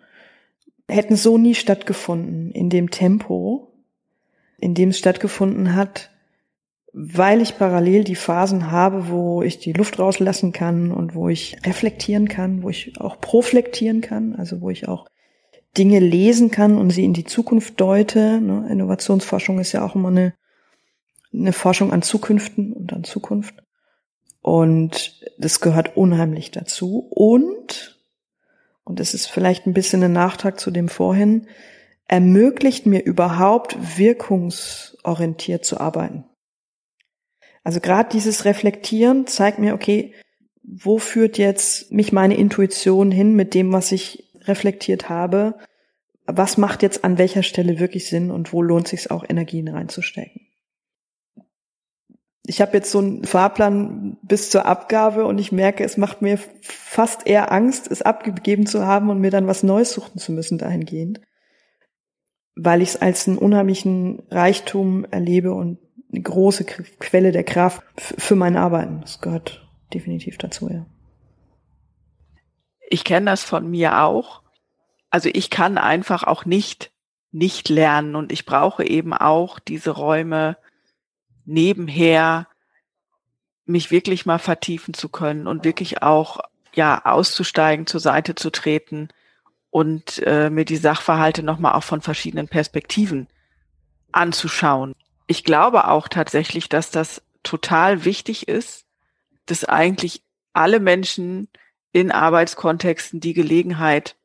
hätten 0.88 1.16
so 1.16 1.38
nie 1.38 1.54
stattgefunden 1.54 2.50
in 2.50 2.68
dem 2.68 2.90
Tempo, 2.90 3.69
in 4.60 4.74
dem 4.74 4.90
es 4.90 4.98
stattgefunden 4.98 5.74
hat, 5.74 6.10
weil 6.92 7.40
ich 7.40 7.56
parallel 7.56 8.04
die 8.04 8.16
Phasen 8.16 8.70
habe, 8.70 9.08
wo 9.08 9.42
ich 9.42 9.58
die 9.58 9.72
Luft 9.72 9.98
rauslassen 9.98 10.52
kann 10.52 10.90
und 10.90 11.14
wo 11.14 11.28
ich 11.28 11.56
reflektieren 11.64 12.28
kann, 12.28 12.62
wo 12.62 12.70
ich 12.70 13.00
auch 13.00 13.20
proflektieren 13.20 14.00
kann, 14.00 14.34
also 14.34 14.60
wo 14.60 14.70
ich 14.70 14.88
auch 14.88 15.06
Dinge 15.78 16.00
lesen 16.00 16.50
kann 16.50 16.76
und 16.76 16.90
sie 16.90 17.04
in 17.04 17.12
die 17.12 17.24
Zukunft 17.24 17.80
deute. 17.80 18.40
Ne? 18.40 18.68
Innovationsforschung 18.70 19.60
ist 19.60 19.72
ja 19.72 19.84
auch 19.84 19.94
immer 19.94 20.08
eine, 20.08 20.34
eine 21.32 21.52
Forschung 21.52 21.92
an 21.92 22.02
Zukünften 22.02 22.72
und 22.72 22.92
an 22.92 23.04
Zukunft. 23.04 23.54
Und 24.42 25.24
das 25.38 25.60
gehört 25.60 25.96
unheimlich 25.96 26.50
dazu. 26.50 27.06
Und, 27.10 28.00
und 28.82 28.98
das 28.98 29.14
ist 29.14 29.26
vielleicht 29.26 29.66
ein 29.66 29.74
bisschen 29.74 30.02
ein 30.02 30.12
Nachtrag 30.12 30.58
zu 30.58 30.72
dem 30.72 30.88
vorhin, 30.88 31.46
ermöglicht 32.10 32.86
mir 32.86 33.04
überhaupt 33.04 33.76
wirkungsorientiert 33.96 35.64
zu 35.64 35.78
arbeiten. 35.78 36.24
Also 37.62 37.78
gerade 37.78 38.08
dieses 38.08 38.44
Reflektieren 38.44 39.28
zeigt 39.28 39.60
mir, 39.60 39.74
okay, 39.74 40.12
wo 40.64 40.98
führt 40.98 41.38
jetzt 41.38 41.92
mich 41.92 42.10
meine 42.10 42.36
Intuition 42.36 43.12
hin 43.12 43.36
mit 43.36 43.54
dem, 43.54 43.72
was 43.72 43.92
ich 43.92 44.28
reflektiert 44.40 45.08
habe? 45.08 45.54
Was 46.26 46.58
macht 46.58 46.82
jetzt 46.82 47.04
an 47.04 47.16
welcher 47.16 47.44
Stelle 47.44 47.78
wirklich 47.78 48.08
Sinn 48.08 48.32
und 48.32 48.52
wo 48.52 48.60
lohnt 48.60 48.88
sich 48.88 49.08
auch 49.12 49.24
Energien 49.28 49.68
reinzustecken? 49.68 50.48
Ich 52.44 52.60
habe 52.60 52.76
jetzt 52.76 52.90
so 52.90 52.98
einen 52.98 53.22
Fahrplan 53.22 54.18
bis 54.22 54.50
zur 54.50 54.66
Abgabe 54.66 55.26
und 55.26 55.38
ich 55.38 55.52
merke, 55.52 55.84
es 55.84 55.96
macht 55.96 56.22
mir 56.22 56.40
fast 56.60 57.28
eher 57.28 57.52
Angst, 57.52 57.88
es 57.88 58.02
abgegeben 58.02 58.66
zu 58.66 58.84
haben 58.84 59.10
und 59.10 59.20
mir 59.20 59.30
dann 59.30 59.46
was 59.46 59.62
Neues 59.62 59.92
suchen 59.92 60.18
zu 60.18 60.32
müssen 60.32 60.58
dahingehend, 60.58 61.20
weil 62.54 62.82
ich 62.82 62.90
es 62.90 62.96
als 62.96 63.26
einen 63.26 63.38
unheimlichen 63.38 64.22
Reichtum 64.30 65.04
erlebe 65.04 65.52
und 65.52 65.78
eine 66.12 66.22
große 66.22 66.64
Quelle 66.64 67.32
der 67.32 67.44
Kraft 67.44 67.82
für 67.96 68.34
mein 68.34 68.56
Arbeiten. 68.56 69.00
Das 69.00 69.20
gehört 69.20 69.68
definitiv 69.94 70.38
dazu, 70.38 70.68
ja. 70.68 70.86
Ich 72.88 73.04
kenne 73.04 73.26
das 73.26 73.44
von 73.44 73.70
mir 73.70 74.02
auch. 74.02 74.42
Also 75.10 75.28
ich 75.32 75.50
kann 75.50 75.78
einfach 75.78 76.24
auch 76.24 76.44
nicht 76.44 76.90
nicht 77.32 77.68
lernen 77.68 78.16
und 78.16 78.32
ich 78.32 78.44
brauche 78.44 78.84
eben 78.84 79.12
auch 79.12 79.58
diese 79.58 79.90
Räume 79.90 80.56
nebenher 81.44 82.48
mich 83.66 83.90
wirklich 83.90 84.26
mal 84.26 84.38
vertiefen 84.38 84.94
zu 84.94 85.08
können 85.08 85.46
und 85.46 85.64
wirklich 85.64 86.02
auch 86.02 86.40
ja 86.74 87.04
auszusteigen, 87.04 87.86
zur 87.86 88.00
Seite 88.00 88.34
zu 88.34 88.50
treten 88.50 89.08
und 89.70 90.22
äh, 90.26 90.50
mir 90.50 90.64
die 90.64 90.76
Sachverhalte 90.76 91.42
nochmal 91.42 91.74
auch 91.74 91.84
von 91.84 92.00
verschiedenen 92.00 92.48
Perspektiven 92.48 93.28
anzuschauen 94.12 94.94
ich 95.30 95.44
glaube 95.44 95.86
auch 95.86 96.08
tatsächlich, 96.08 96.68
dass 96.68 96.90
das 96.90 97.22
total 97.44 98.04
wichtig 98.04 98.48
ist, 98.48 98.84
dass 99.46 99.64
eigentlich 99.64 100.24
alle 100.52 100.80
Menschen 100.80 101.46
in 101.92 102.10
Arbeitskontexten 102.10 103.20
die 103.20 103.32
Gelegenheit 103.32 104.16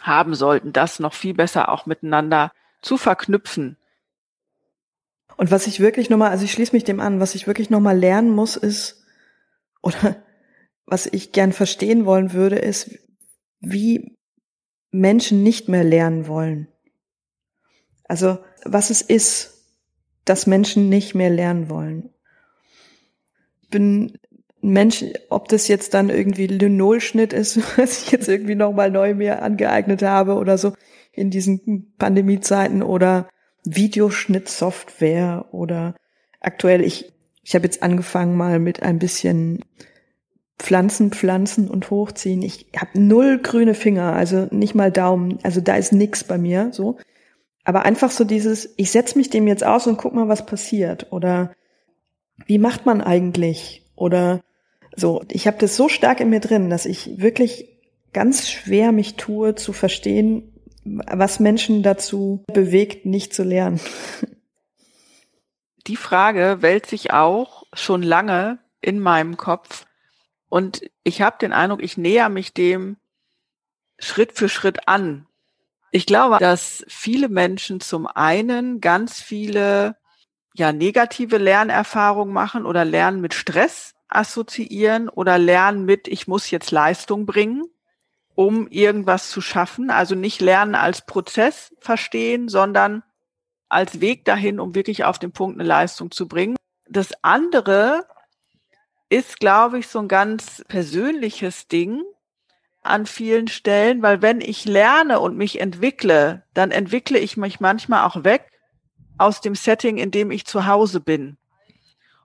haben 0.00 0.34
sollten, 0.34 0.72
das 0.72 1.00
noch 1.00 1.12
viel 1.12 1.34
besser 1.34 1.68
auch 1.68 1.84
miteinander 1.84 2.50
zu 2.80 2.96
verknüpfen. 2.96 3.76
Und 5.36 5.50
was 5.50 5.66
ich 5.66 5.80
wirklich 5.80 6.08
nochmal, 6.08 6.30
also 6.30 6.46
ich 6.46 6.52
schließe 6.52 6.74
mich 6.74 6.84
dem 6.84 7.00
an, 7.00 7.20
was 7.20 7.34
ich 7.34 7.46
wirklich 7.46 7.68
nochmal 7.68 7.98
lernen 7.98 8.30
muss, 8.30 8.56
ist, 8.56 9.04
oder 9.82 10.16
was 10.86 11.04
ich 11.04 11.32
gern 11.32 11.52
verstehen 11.52 12.06
wollen 12.06 12.32
würde, 12.32 12.56
ist, 12.56 12.98
wie 13.60 14.15
Menschen 15.00 15.42
nicht 15.42 15.68
mehr 15.68 15.84
lernen 15.84 16.26
wollen. 16.26 16.68
Also 18.04 18.38
was 18.64 18.90
es 18.90 19.02
ist, 19.02 19.64
dass 20.24 20.46
Menschen 20.46 20.88
nicht 20.88 21.14
mehr 21.14 21.30
lernen 21.30 21.68
wollen. 21.68 22.10
Ich 23.62 23.68
bin 23.68 24.18
ein 24.62 24.72
Mensch, 24.72 25.04
ob 25.28 25.48
das 25.48 25.68
jetzt 25.68 25.94
dann 25.94 26.08
irgendwie 26.08 26.46
Linolschnitt 26.46 27.32
ist, 27.32 27.56
was 27.78 28.02
ich 28.02 28.10
jetzt 28.10 28.28
irgendwie 28.28 28.54
nochmal 28.54 28.90
neu 28.90 29.14
mir 29.14 29.42
angeeignet 29.42 30.02
habe 30.02 30.34
oder 30.34 30.58
so 30.58 30.72
in 31.12 31.30
diesen 31.30 31.94
Pandemiezeiten 31.96 32.82
oder 32.82 33.28
Videoschnittsoftware 33.64 35.46
oder 35.52 35.94
aktuell 36.40 36.82
ich 36.82 37.12
ich 37.42 37.54
habe 37.54 37.64
jetzt 37.64 37.80
angefangen 37.80 38.36
mal 38.36 38.58
mit 38.58 38.82
ein 38.82 38.98
bisschen 38.98 39.60
Pflanzen 40.58 41.10
pflanzen 41.10 41.68
und 41.68 41.90
hochziehen. 41.90 42.42
Ich 42.42 42.66
habe 42.76 42.98
null 42.98 43.38
grüne 43.38 43.74
Finger, 43.74 44.14
also 44.14 44.48
nicht 44.50 44.74
mal 44.74 44.90
Daumen, 44.90 45.38
also 45.42 45.60
da 45.60 45.76
ist 45.76 45.92
nix 45.92 46.24
bei 46.24 46.38
mir 46.38 46.70
so. 46.72 46.96
Aber 47.64 47.84
einfach 47.84 48.10
so 48.10 48.24
dieses, 48.24 48.72
ich 48.76 48.90
setze 48.90 49.18
mich 49.18 49.28
dem 49.28 49.48
jetzt 49.48 49.64
aus 49.64 49.86
und 49.86 49.98
guck 49.98 50.14
mal, 50.14 50.28
was 50.28 50.46
passiert. 50.46 51.12
Oder 51.12 51.52
wie 52.46 52.58
macht 52.58 52.86
man 52.86 53.00
eigentlich? 53.00 53.82
Oder 53.96 54.40
so, 54.94 55.24
ich 55.30 55.46
habe 55.46 55.58
das 55.58 55.76
so 55.76 55.88
stark 55.88 56.20
in 56.20 56.30
mir 56.30 56.40
drin, 56.40 56.70
dass 56.70 56.86
ich 56.86 57.20
wirklich 57.20 57.68
ganz 58.12 58.48
schwer 58.48 58.92
mich 58.92 59.16
tue 59.16 59.56
zu 59.56 59.72
verstehen, 59.72 60.54
was 60.84 61.40
Menschen 61.40 61.82
dazu 61.82 62.44
bewegt, 62.52 63.04
nicht 63.04 63.34
zu 63.34 63.42
lernen. 63.42 63.80
Die 65.86 65.96
Frage 65.96 66.58
wälzt 66.60 66.90
sich 66.90 67.12
auch 67.12 67.64
schon 67.72 68.02
lange 68.02 68.58
in 68.80 68.98
meinem 69.00 69.36
Kopf 69.36 69.86
und 70.48 70.82
ich 71.02 71.22
habe 71.22 71.36
den 71.40 71.52
Eindruck, 71.52 71.82
ich 71.82 71.96
näher 71.96 72.28
mich 72.28 72.54
dem 72.54 72.96
Schritt 73.98 74.32
für 74.32 74.48
Schritt 74.48 74.88
an. 74.88 75.26
Ich 75.90 76.06
glaube, 76.06 76.38
dass 76.38 76.84
viele 76.88 77.28
Menschen 77.28 77.80
zum 77.80 78.06
einen 78.06 78.80
ganz 78.80 79.20
viele 79.20 79.96
ja 80.54 80.72
negative 80.72 81.38
Lernerfahrungen 81.38 82.32
machen 82.32 82.66
oder 82.66 82.84
Lernen 82.84 83.20
mit 83.20 83.34
Stress 83.34 83.94
assoziieren 84.08 85.08
oder 85.08 85.38
Lernen 85.38 85.84
mit 85.84 86.08
ich 86.08 86.28
muss 86.28 86.50
jetzt 86.50 86.70
Leistung 86.70 87.26
bringen, 87.26 87.64
um 88.34 88.68
irgendwas 88.68 89.30
zu 89.30 89.40
schaffen, 89.40 89.90
also 89.90 90.14
nicht 90.14 90.40
Lernen 90.40 90.74
als 90.74 91.04
Prozess 91.04 91.74
verstehen, 91.80 92.48
sondern 92.48 93.02
als 93.68 94.00
Weg 94.00 94.24
dahin, 94.24 94.60
um 94.60 94.74
wirklich 94.74 95.04
auf 95.04 95.18
den 95.18 95.32
Punkt 95.32 95.58
eine 95.58 95.68
Leistung 95.68 96.10
zu 96.10 96.28
bringen. 96.28 96.56
Das 96.88 97.12
andere 97.22 98.06
ist, 99.08 99.40
glaube 99.40 99.78
ich, 99.78 99.88
so 99.88 100.00
ein 100.00 100.08
ganz 100.08 100.64
persönliches 100.68 101.68
Ding, 101.68 102.02
an 102.86 103.06
vielen 103.06 103.48
Stellen, 103.48 104.02
weil 104.02 104.22
wenn 104.22 104.40
ich 104.40 104.64
lerne 104.64 105.20
und 105.20 105.36
mich 105.36 105.60
entwickle, 105.60 106.44
dann 106.54 106.70
entwickle 106.70 107.18
ich 107.18 107.36
mich 107.36 107.60
manchmal 107.60 108.04
auch 108.04 108.24
weg 108.24 108.50
aus 109.18 109.40
dem 109.40 109.54
Setting, 109.54 109.98
in 109.98 110.10
dem 110.10 110.30
ich 110.30 110.46
zu 110.46 110.66
Hause 110.66 111.00
bin. 111.00 111.36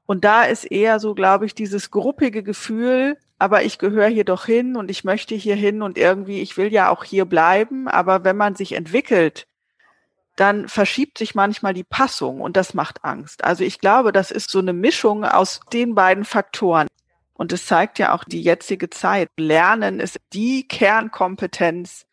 Und 0.05 0.23
da 0.23 0.43
ist 0.43 0.65
eher 0.65 0.99
so, 0.99 1.13
glaube 1.13 1.45
ich, 1.45 1.55
dieses 1.55 1.89
gruppige 1.89 2.43
Gefühl, 2.43 3.17
aber 3.39 3.63
ich 3.63 3.79
gehöre 3.79 4.07
hier 4.07 4.25
doch 4.25 4.45
hin 4.45 4.75
und 4.75 4.91
ich 4.91 5.03
möchte 5.03 5.35
hier 5.35 5.55
hin 5.55 5.81
und 5.81 5.97
irgendwie, 5.97 6.41
ich 6.41 6.57
will 6.57 6.71
ja 6.71 6.89
auch 6.89 7.03
hier 7.03 7.25
bleiben. 7.25 7.87
Aber 7.87 8.23
wenn 8.23 8.37
man 8.37 8.55
sich 8.55 8.73
entwickelt, 8.73 9.47
dann 10.41 10.67
verschiebt 10.67 11.19
sich 11.19 11.35
manchmal 11.35 11.75
die 11.75 11.83
Passung 11.83 12.41
und 12.41 12.57
das 12.57 12.73
macht 12.73 13.05
Angst. 13.05 13.43
Also 13.43 13.63
ich 13.63 13.79
glaube, 13.79 14.11
das 14.11 14.31
ist 14.31 14.49
so 14.49 14.57
eine 14.57 14.73
Mischung 14.73 15.23
aus 15.23 15.59
den 15.71 15.93
beiden 15.93 16.25
Faktoren. 16.25 16.87
Und 17.33 17.53
es 17.53 17.67
zeigt 17.67 17.99
ja 17.99 18.11
auch 18.11 18.23
die 18.23 18.41
jetzige 18.41 18.89
Zeit. 18.89 19.29
Lernen 19.37 19.99
ist 19.99 20.19
die 20.33 20.67
Kernkompetenz 20.67 22.07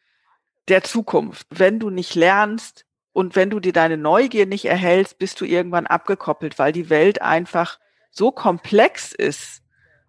der 0.69 0.85
Zukunft. 0.85 1.47
Wenn 1.49 1.79
du 1.79 1.89
nicht 1.89 2.15
lernst 2.15 2.85
und 3.15 3.35
wenn 3.35 3.49
du 3.49 3.61
dir 3.61 3.73
deine 3.73 3.97
Neugier 3.97 4.45
nicht 4.45 4.67
erhältst, 4.67 5.19
bist 5.19 5.41
du 5.41 5.47
irgendwann 5.47 5.87
abgekoppelt, 5.87 6.59
weil 6.59 6.73
die 6.73 6.91
Welt 6.91 7.23
einfach 7.23 7.79
so 8.11 8.31
komplex 8.31 9.13
ist 9.15 9.63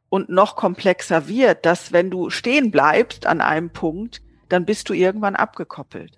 und 0.09 0.28
noch 0.28 0.57
komplexer 0.57 1.30
wird, 1.30 1.65
dass 1.65 1.93
wenn 1.93 2.11
du 2.11 2.30
stehen 2.30 2.70
bleibst 2.70 3.26
an 3.26 3.39
einem 3.39 3.70
Punkt, 3.70 4.22
dann 4.49 4.65
bist 4.65 4.89
du 4.89 4.93
irgendwann 4.93 5.38
abgekoppelt. 5.38 6.17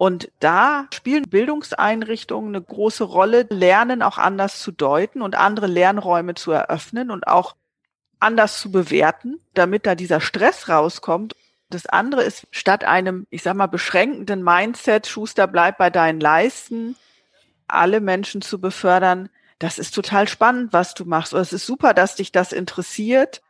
Und 0.00 0.32
da 0.40 0.86
spielen 0.94 1.28
Bildungseinrichtungen 1.28 2.56
eine 2.56 2.64
große 2.64 3.04
Rolle, 3.04 3.46
Lernen 3.50 4.00
auch 4.00 4.16
anders 4.16 4.58
zu 4.58 4.72
deuten 4.72 5.20
und 5.20 5.34
andere 5.34 5.66
Lernräume 5.66 6.34
zu 6.34 6.52
eröffnen 6.52 7.10
und 7.10 7.26
auch 7.26 7.54
anders 8.18 8.58
zu 8.60 8.72
bewerten, 8.72 9.40
damit 9.52 9.84
da 9.84 9.94
dieser 9.94 10.22
Stress 10.22 10.70
rauskommt. 10.70 11.36
Das 11.68 11.84
andere 11.84 12.22
ist, 12.22 12.46
statt 12.50 12.82
einem, 12.82 13.26
ich 13.28 13.42
sag 13.42 13.56
mal, 13.56 13.66
beschränkenden 13.66 14.42
Mindset, 14.42 15.06
Schuster, 15.06 15.46
bleib 15.46 15.76
bei 15.76 15.90
deinen 15.90 16.18
Leisten, 16.18 16.96
alle 17.68 18.00
Menschen 18.00 18.40
zu 18.40 18.58
befördern, 18.58 19.28
das 19.58 19.78
ist 19.78 19.94
total 19.94 20.28
spannend, 20.28 20.72
was 20.72 20.94
du 20.94 21.04
machst. 21.04 21.34
Oder 21.34 21.42
es 21.42 21.52
ist 21.52 21.66
super, 21.66 21.92
dass 21.92 22.14
dich 22.14 22.32
das 22.32 22.52
interessiert 22.54 23.42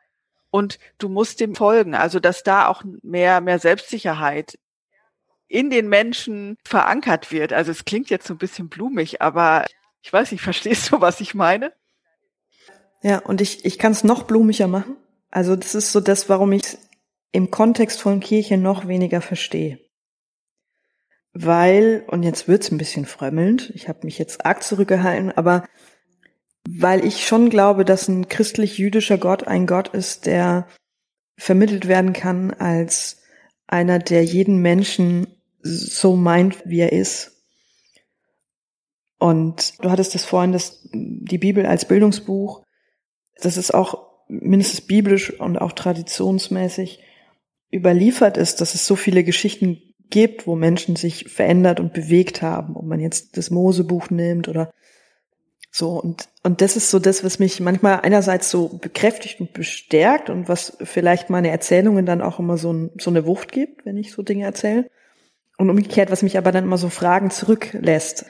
und 0.51 0.81
du 0.99 1.09
musst 1.09 1.39
dem 1.39 1.55
folgen. 1.55 1.95
Also, 1.95 2.19
dass 2.19 2.43
da 2.43 2.67
auch 2.67 2.83
mehr, 3.03 3.41
mehr 3.41 3.61
Selbstsicherheit 3.61 4.59
in 5.51 5.69
den 5.69 5.89
Menschen 5.89 6.57
verankert 6.65 7.33
wird. 7.33 7.53
Also, 7.53 7.73
es 7.73 7.85
klingt 7.85 8.09
jetzt 8.09 8.27
so 8.27 8.35
ein 8.35 8.39
bisschen 8.39 8.69
blumig, 8.69 9.21
aber 9.21 9.67
ich 10.03 10.13
weiß 10.13 10.33
nicht, 10.33 10.43
verstehst 10.43 10.91
du, 10.91 11.01
was 11.01 11.21
ich 11.21 11.35
meine? 11.35 11.73
Ja, 13.03 13.19
und 13.19 13.41
ich, 13.41 13.65
ich 13.65 13.79
kann 13.79 13.93
es 13.93 14.05
noch 14.05 14.23
blumiger 14.23 14.69
machen. 14.69 14.97
Also, 15.31 15.57
das 15.57 15.75
ist 15.75 15.93
so 15.93 16.01
das, 16.01 16.29
warum 16.29 16.53
ich 16.53 16.79
im 17.33 17.51
Kontext 17.51 18.01
von 18.01 18.21
Kirche 18.21 18.57
noch 18.57 18.89
weniger 18.89 19.21
verstehe. 19.21 19.79
Weil, 21.33 22.05
und 22.09 22.23
jetzt 22.23 22.49
wird's 22.49 22.71
ein 22.71 22.79
bisschen 22.79 23.07
frömmelnd, 23.07 23.71
ich 23.75 23.89
habe 23.89 24.01
mich 24.05 24.19
jetzt 24.19 24.45
arg 24.45 24.63
zurückgehalten, 24.63 25.31
aber 25.31 25.65
weil 26.69 27.05
ich 27.05 27.27
schon 27.27 27.51
glaube, 27.51 27.85
dass 27.85 28.09
ein 28.09 28.29
christlich-jüdischer 28.29 29.17
Gott 29.17 29.47
ein 29.47 29.67
Gott 29.67 29.89
ist, 29.89 30.27
der 30.27 30.67
vermittelt 31.37 31.89
werden 31.89 32.13
kann 32.13 32.53
als 32.53 33.23
einer, 33.67 33.99
der 33.99 34.25
jeden 34.25 34.61
Menschen 34.61 35.40
so 35.63 36.17
meint, 36.17 36.63
wie 36.67 36.81
er 36.81 36.93
ist. 36.93 37.33
Und 39.19 39.75
du 39.83 39.91
hattest 39.91 40.15
das 40.15 40.25
vorhin, 40.25 40.53
das, 40.53 40.89
die 40.93 41.39
Bibel 41.39 41.67
als 41.67 41.85
Bildungsbuch, 41.85 42.65
das 43.41 43.57
ist 43.57 43.75
auch 43.75 44.09
mindestens 44.29 44.81
biblisch 44.81 45.39
und 45.39 45.59
auch 45.59 45.73
traditionsmäßig 45.73 47.01
überliefert 47.73 48.37
ist, 48.37 48.61
dass 48.61 48.75
es 48.75 48.87
so 48.87 48.97
viele 48.97 49.25
Geschichten 49.25 49.83
gibt, 50.09 50.47
wo 50.47 50.57
Menschen 50.57 50.97
sich 50.97 51.29
verändert 51.29 51.81
und 51.81 51.93
bewegt 51.93 52.43
haben, 52.43 52.77
ob 52.77 52.85
man 52.85 53.01
jetzt 53.01 53.37
das 53.37 53.51
Mosebuch 53.51 54.11
nimmt 54.11 54.49
oder 54.49 54.73
so, 55.73 55.91
und, 56.01 56.29
und 56.43 56.63
das 56.63 56.77
ist 56.77 56.91
so 56.91 56.99
das, 56.99 57.23
was 57.23 57.39
mich 57.39 57.61
manchmal 57.61 58.01
einerseits 58.01 58.51
so 58.51 58.69
bekräftigt 58.69 59.41
und 59.41 59.53
bestärkt 59.53 60.29
und 60.29 60.49
was 60.49 60.77
vielleicht 60.83 61.31
meine 61.31 61.51
Erzählungen 61.51 62.07
dann 62.07 62.23
auch 62.23 62.41
immer 62.41 62.57
so, 62.57 62.73
ein, 62.73 62.91
so 62.99 63.11
eine 63.11 63.25
Wucht 63.25 63.53
gibt, 63.53 63.87
wenn 63.87 63.97
ich 63.97 64.11
so 64.11 64.23
Dinge 64.23 64.45
erzähle. 64.45 64.91
Und 65.61 65.69
umgekehrt, 65.69 66.11
was 66.11 66.23
mich 66.23 66.39
aber 66.39 66.53
dann 66.53 66.65
immer 66.65 66.79
so 66.79 66.89
Fragen 66.89 67.31
zurücklässt. 67.31 68.25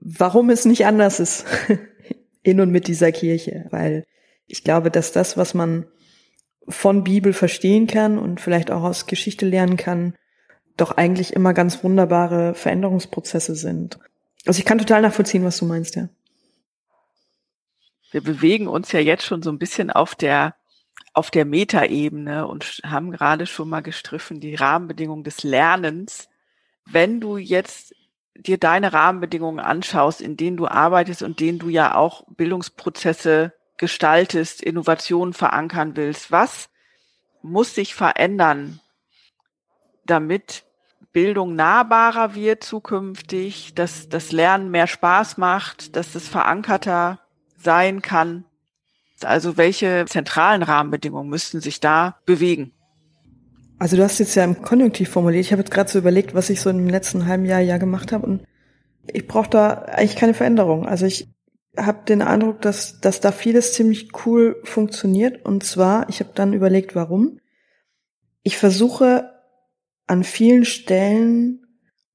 Warum 0.00 0.48
es 0.48 0.64
nicht 0.64 0.86
anders 0.86 1.20
ist 1.20 1.44
in 2.42 2.62
und 2.62 2.70
mit 2.70 2.88
dieser 2.88 3.12
Kirche? 3.12 3.66
Weil 3.68 4.06
ich 4.46 4.64
glaube, 4.64 4.90
dass 4.90 5.12
das, 5.12 5.36
was 5.36 5.52
man 5.52 5.84
von 6.66 7.04
Bibel 7.04 7.34
verstehen 7.34 7.86
kann 7.86 8.18
und 8.18 8.40
vielleicht 8.40 8.70
auch 8.70 8.82
aus 8.82 9.04
Geschichte 9.04 9.44
lernen 9.44 9.76
kann, 9.76 10.14
doch 10.78 10.92
eigentlich 10.92 11.34
immer 11.34 11.52
ganz 11.52 11.84
wunderbare 11.84 12.54
Veränderungsprozesse 12.54 13.54
sind. 13.54 13.98
Also 14.46 14.60
ich 14.60 14.64
kann 14.64 14.78
total 14.78 15.02
nachvollziehen, 15.02 15.44
was 15.44 15.58
du 15.58 15.66
meinst, 15.66 15.94
ja. 15.94 16.08
Wir 18.12 18.22
bewegen 18.22 18.66
uns 18.66 18.92
ja 18.92 19.00
jetzt 19.00 19.24
schon 19.24 19.42
so 19.42 19.50
ein 19.50 19.58
bisschen 19.58 19.90
auf 19.90 20.14
der 20.14 20.54
auf 21.12 21.30
der 21.30 21.44
Metaebene 21.44 22.46
und 22.46 22.80
haben 22.84 23.10
gerade 23.10 23.46
schon 23.46 23.68
mal 23.68 23.82
gestriffen 23.82 24.40
die 24.40 24.54
Rahmenbedingungen 24.54 25.24
des 25.24 25.42
Lernens. 25.42 26.28
Wenn 26.84 27.20
du 27.20 27.36
jetzt 27.36 27.94
dir 28.36 28.58
deine 28.58 28.92
Rahmenbedingungen 28.92 29.60
anschaust, 29.60 30.20
in 30.20 30.36
denen 30.36 30.56
du 30.56 30.68
arbeitest 30.68 31.22
und 31.22 31.40
denen 31.40 31.58
du 31.58 31.68
ja 31.68 31.94
auch 31.94 32.24
Bildungsprozesse 32.28 33.52
gestaltest, 33.76 34.62
Innovationen 34.62 35.34
verankern 35.34 35.96
willst, 35.96 36.30
was 36.30 36.68
muss 37.42 37.74
sich 37.74 37.94
verändern, 37.94 38.80
damit 40.04 40.64
Bildung 41.12 41.54
nahbarer 41.54 42.34
wird 42.34 42.62
zukünftig, 42.62 43.74
dass 43.74 44.08
das 44.08 44.30
Lernen 44.32 44.70
mehr 44.70 44.86
Spaß 44.86 45.38
macht, 45.38 45.96
dass 45.96 46.14
es 46.14 46.28
verankerter 46.28 47.20
sein 47.56 48.02
kann. 48.02 48.44
Also 49.22 49.56
welche 49.56 50.04
zentralen 50.06 50.62
Rahmenbedingungen 50.62 51.28
müssten 51.28 51.60
sich 51.60 51.80
da 51.80 52.18
bewegen? 52.24 52.72
Also 53.78 53.96
du 53.96 54.02
hast 54.02 54.18
jetzt 54.18 54.34
ja 54.34 54.44
im 54.44 54.62
Konjunktiv 54.62 55.08
formuliert. 55.08 55.44
Ich 55.44 55.52
habe 55.52 55.62
jetzt 55.62 55.70
gerade 55.70 55.90
so 55.90 55.98
überlegt, 55.98 56.34
was 56.34 56.50
ich 56.50 56.60
so 56.60 56.70
im 56.70 56.88
letzten 56.88 57.26
halben 57.26 57.44
Jahr 57.44 57.60
ja 57.60 57.78
gemacht 57.78 58.12
habe 58.12 58.26
und 58.26 58.44
ich 59.06 59.26
brauche 59.26 59.48
da 59.48 59.68
eigentlich 59.82 60.16
keine 60.16 60.34
Veränderung. 60.34 60.86
Also 60.86 61.06
ich 61.06 61.28
habe 61.76 62.04
den 62.04 62.22
Eindruck, 62.22 62.60
dass, 62.60 63.00
dass 63.00 63.20
da 63.20 63.30
vieles 63.32 63.72
ziemlich 63.72 64.10
cool 64.26 64.60
funktioniert 64.64 65.44
und 65.44 65.64
zwar, 65.64 66.08
ich 66.08 66.20
habe 66.20 66.30
dann 66.34 66.52
überlegt, 66.52 66.94
warum. 66.94 67.38
Ich 68.42 68.58
versuche 68.58 69.30
an 70.06 70.24
vielen 70.24 70.64
Stellen, 70.64 71.66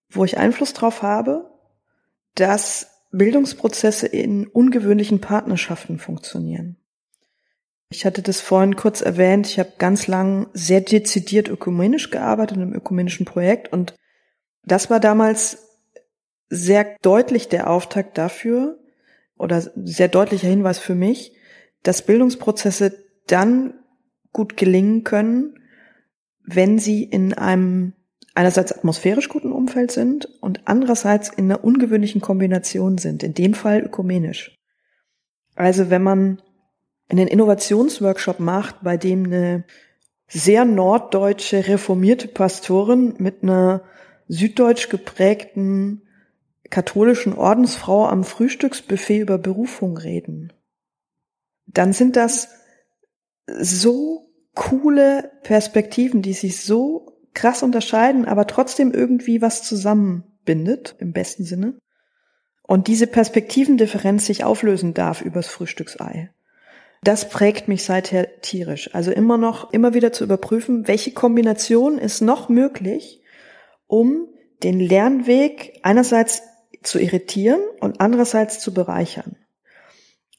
wo 0.09 0.25
ich 0.25 0.37
Einfluss 0.37 0.73
drauf 0.73 1.01
habe, 1.01 1.49
dass 2.35 2.87
Bildungsprozesse 3.11 4.07
in 4.07 4.47
ungewöhnlichen 4.47 5.21
Partnerschaften 5.21 5.99
funktionieren. 5.99 6.77
Ich 7.93 8.07
hatte 8.07 8.23
das 8.23 8.41
vorhin 8.41 8.75
kurz 8.75 9.01
erwähnt, 9.01 9.45
ich 9.45 9.59
habe 9.59 9.73
ganz 9.77 10.07
lang 10.07 10.47
sehr 10.53 10.81
dezidiert 10.81 11.47
ökumenisch 11.47 12.09
gearbeitet 12.09 12.57
im 12.57 12.73
ökumenischen 12.73 13.27
Projekt 13.27 13.71
und 13.71 13.93
das 14.65 14.89
war 14.89 14.99
damals 14.99 15.69
sehr 16.49 16.97
deutlich 17.03 17.49
der 17.49 17.69
Auftakt 17.69 18.17
dafür 18.17 18.79
oder 19.37 19.61
sehr 19.75 20.07
deutlicher 20.07 20.47
Hinweis 20.47 20.79
für 20.79 20.95
mich, 20.95 21.37
dass 21.83 22.01
Bildungsprozesse 22.01 22.97
dann 23.27 23.75
gut 24.31 24.57
gelingen 24.57 25.03
können, 25.03 25.59
wenn 26.43 26.79
sie 26.79 27.03
in 27.03 27.35
einem 27.35 27.93
einerseits 28.33 28.71
atmosphärisch 28.71 29.29
guten 29.29 29.51
Umfeld 29.51 29.91
sind 29.91 30.25
und 30.41 30.61
andererseits 30.65 31.29
in 31.29 31.45
einer 31.45 31.63
ungewöhnlichen 31.63 32.21
Kombination 32.21 32.97
sind, 32.97 33.21
in 33.21 33.35
dem 33.35 33.53
Fall 33.53 33.81
ökumenisch. 33.81 34.55
Also 35.53 35.91
wenn 35.91 36.01
man 36.01 36.41
einen 37.09 37.27
Innovationsworkshop 37.27 38.39
macht, 38.39 38.83
bei 38.83 38.97
dem 38.97 39.25
eine 39.25 39.65
sehr 40.27 40.65
norddeutsche 40.65 41.67
reformierte 41.67 42.27
Pastorin 42.27 43.15
mit 43.17 43.43
einer 43.43 43.83
süddeutsch 44.27 44.89
geprägten 44.89 46.01
katholischen 46.69 47.35
Ordensfrau 47.35 48.07
am 48.07 48.23
Frühstücksbuffet 48.23 49.19
über 49.19 49.37
Berufung 49.37 49.95
reden, 49.95 50.51
dann 51.67 51.93
sind 51.93 52.15
das 52.15 52.49
so 53.45 54.31
coole 54.55 55.31
Perspektiven, 55.43 56.23
die 56.23 56.33
sich 56.33 56.61
so 56.61 57.19
krass 57.35 57.61
unterscheiden, 57.61 58.25
aber 58.25 58.47
trotzdem 58.47 58.91
irgendwie 58.91 59.41
was 59.41 59.63
zusammenbindet, 59.63 60.95
im 60.99 61.13
besten 61.13 61.43
Sinne. 61.43 61.77
Und 62.63 62.87
diese 62.87 63.07
Perspektivendifferenz 63.07 64.25
sich 64.25 64.43
auflösen 64.43 64.93
darf 64.93 65.21
übers 65.21 65.47
Frühstücksei. 65.47 66.31
Das 67.03 67.29
prägt 67.29 67.67
mich 67.67 67.83
seither 67.83 68.39
tierisch. 68.41 68.93
Also 68.93 69.11
immer 69.11 69.37
noch, 69.37 69.73
immer 69.73 69.93
wieder 69.93 70.13
zu 70.13 70.23
überprüfen, 70.23 70.87
welche 70.87 71.11
Kombination 71.11 71.97
ist 71.97 72.21
noch 72.21 72.49
möglich, 72.49 73.21
um 73.87 74.29
den 74.63 74.79
Lernweg 74.79 75.79
einerseits 75.83 76.43
zu 76.81 76.99
irritieren 76.99 77.59
und 77.81 77.99
andererseits 77.99 78.59
zu 78.59 78.73
bereichern. 78.73 79.35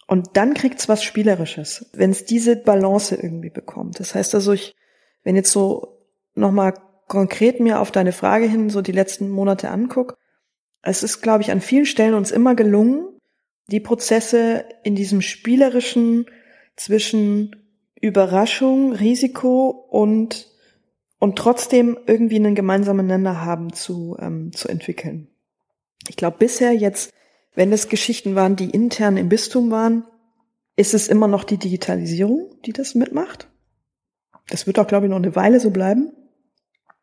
Und 0.07 0.37
dann 0.37 0.55
kriegt's 0.55 0.89
was 0.89 1.03
Spielerisches, 1.03 1.91
wenn 1.93 2.11
es 2.11 2.25
diese 2.25 2.57
Balance 2.57 3.15
irgendwie 3.15 3.51
bekommt. 3.51 4.01
Das 4.01 4.15
heißt 4.15 4.35
also, 4.35 4.53
ich, 4.53 4.75
wenn 5.23 5.37
jetzt 5.37 5.51
so 5.51 5.99
nochmal 6.35 6.75
konkret 7.09 7.61
mir 7.61 7.81
auf 7.81 7.91
deine 7.91 8.13
Frage 8.13 8.47
hin 8.47 8.71
so 8.71 8.83
die 8.83 8.93
letzten 8.93 9.29
Monate 9.29 9.71
anguck, 9.71 10.17
es 10.83 11.03
ist, 11.03 11.23
glaube 11.23 11.43
ich, 11.43 11.51
an 11.51 11.63
vielen 11.63 11.87
Stellen 11.87 12.15
uns 12.15 12.31
immer 12.31 12.55
gelungen, 12.55 13.09
die 13.69 13.81
Prozesse 13.81 14.67
in 14.83 14.95
diesem 14.95 15.23
spielerischen 15.23 16.27
zwischen 16.77 17.57
Überraschung, 18.01 18.93
Risiko 18.93 19.69
und 19.69 20.51
und 21.19 21.37
trotzdem 21.37 21.99
irgendwie 22.07 22.37
einen 22.37 22.55
gemeinsamen 22.55 23.07
Nenner 23.07 23.45
haben 23.45 23.73
zu 23.73 24.17
ähm, 24.21 24.53
zu 24.53 24.69
entwickeln. 24.69 25.29
Ich 26.09 26.17
glaube 26.17 26.37
bisher 26.39 26.73
jetzt 26.73 27.15
wenn 27.55 27.73
es 27.73 27.89
Geschichten 27.89 28.35
waren, 28.35 28.57
die 28.57 28.71
intern 28.71 29.17
im 29.17 29.29
Bistum 29.29 29.71
waren, 29.71 30.05
ist 30.77 30.95
es 30.95 31.09
immer 31.09 31.29
noch 31.29 31.45
die 31.45 31.57
Digitalisierung, 31.59 32.51
die 32.65 32.73
das 32.73 32.95
mitmacht. 32.95 33.49
Das 34.49 34.67
wird 34.67 34.79
auch, 34.79 34.87
glaube 34.87 35.07
ich, 35.07 35.11
noch 35.11 35.17
eine 35.17 35.37
Weile 35.37 35.61
so 35.61 35.71
bleiben. 35.71 36.13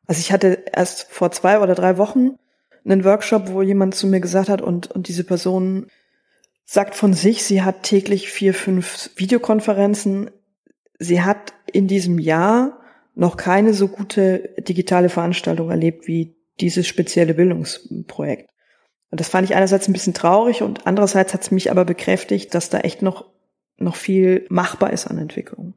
Also 0.05 0.19
ich 0.19 0.31
hatte 0.31 0.65
erst 0.73 1.03
vor 1.09 1.31
zwei 1.31 1.59
oder 1.59 1.73
drei 1.73 1.97
Wochen 1.97 2.35
einen 2.83 3.05
Workshop, 3.05 3.49
wo 3.51 3.61
jemand 3.61 3.95
zu 3.95 4.07
mir 4.07 4.19
gesagt 4.19 4.49
hat 4.49 4.61
und, 4.61 4.91
und 4.91 5.07
diese 5.07 5.23
Person 5.23 5.87
sagt 6.71 6.95
von 6.95 7.11
sich, 7.11 7.43
sie 7.43 7.63
hat 7.63 7.83
täglich 7.83 8.31
vier, 8.31 8.53
fünf 8.53 9.09
Videokonferenzen. 9.17 10.31
Sie 10.99 11.21
hat 11.21 11.53
in 11.69 11.89
diesem 11.89 12.17
Jahr 12.17 12.79
noch 13.13 13.35
keine 13.35 13.73
so 13.73 13.89
gute 13.89 14.55
digitale 14.57 15.09
Veranstaltung 15.09 15.69
erlebt 15.69 16.07
wie 16.07 16.37
dieses 16.61 16.87
spezielle 16.87 17.33
Bildungsprojekt. 17.33 18.49
Und 19.09 19.19
das 19.19 19.27
fand 19.27 19.49
ich 19.49 19.53
einerseits 19.53 19.89
ein 19.89 19.91
bisschen 19.91 20.13
traurig 20.13 20.61
und 20.61 20.87
andererseits 20.87 21.33
hat 21.33 21.41
es 21.41 21.51
mich 21.51 21.71
aber 21.71 21.83
bekräftigt, 21.83 22.55
dass 22.55 22.69
da 22.69 22.79
echt 22.79 23.01
noch, 23.01 23.25
noch 23.75 23.97
viel 23.97 24.45
machbar 24.47 24.93
ist 24.93 25.07
an 25.07 25.17
Entwicklung. 25.17 25.73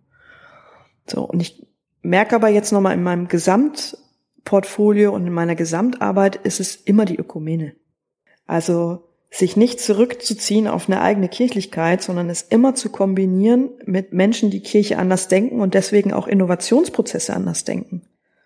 So, 1.09 1.25
und 1.25 1.41
ich 1.41 1.67
merke 2.03 2.37
aber 2.37 2.51
jetzt 2.51 2.71
nochmal 2.71 2.95
in 2.95 3.03
meinem 3.03 3.27
Gesamtportfolio 3.27 5.13
und 5.13 5.27
in 5.27 5.33
meiner 5.33 5.57
Gesamtarbeit 5.57 6.37
ist 6.37 6.61
es 6.61 6.77
immer 6.77 7.05
die 7.05 7.19
Ökumene. 7.19 7.75
Also 8.47 9.09
sich 9.35 9.57
nicht 9.57 9.81
zurückzuziehen 9.81 10.69
auf 10.69 10.89
eine 10.89 11.01
eigene 11.01 11.29
Kirchlichkeit, 11.29 12.03
sondern 12.03 12.31
es 12.31 12.43
immer 12.43 12.77
zu 12.77 12.89
kombinieren 12.89 13.71
mit 13.85 14.13
Menschen, 14.13 14.51
die 14.51 14.61
Kirche 14.61 14.97
anders 14.97 15.27
denken 15.27 15.61
und 15.61 15.75
deswegen 15.75 16.13
auch 16.13 16.29
Innovationsprozesse 16.29 17.35
anders 17.35 17.65
denken. 17.65 18.03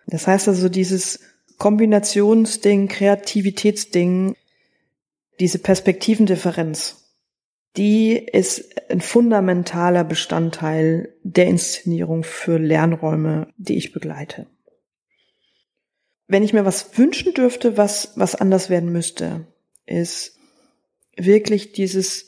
Das 0.07 0.25
heißt 0.25 0.47
also 0.47 0.67
dieses 0.67 1.19
Kombinationsding, 1.59 2.87
Kreativitätsding, 2.87 4.35
diese 5.39 5.59
Perspektivendifferenz, 5.59 7.13
die 7.77 8.17
ist 8.17 8.89
ein 8.89 9.01
fundamentaler 9.01 10.03
Bestandteil 10.03 11.13
der 11.21 11.45
Inszenierung 11.45 12.23
für 12.23 12.57
Lernräume, 12.57 13.53
die 13.57 13.77
ich 13.77 13.93
begleite. 13.93 14.47
Wenn 16.27 16.41
ich 16.41 16.53
mir 16.53 16.65
was 16.65 16.97
wünschen 16.97 17.35
dürfte, 17.35 17.77
was, 17.77 18.13
was 18.15 18.33
anders 18.33 18.71
werden 18.71 18.91
müsste, 18.91 19.45
ist 19.85 20.38
wirklich 21.25 21.71
dieses 21.71 22.27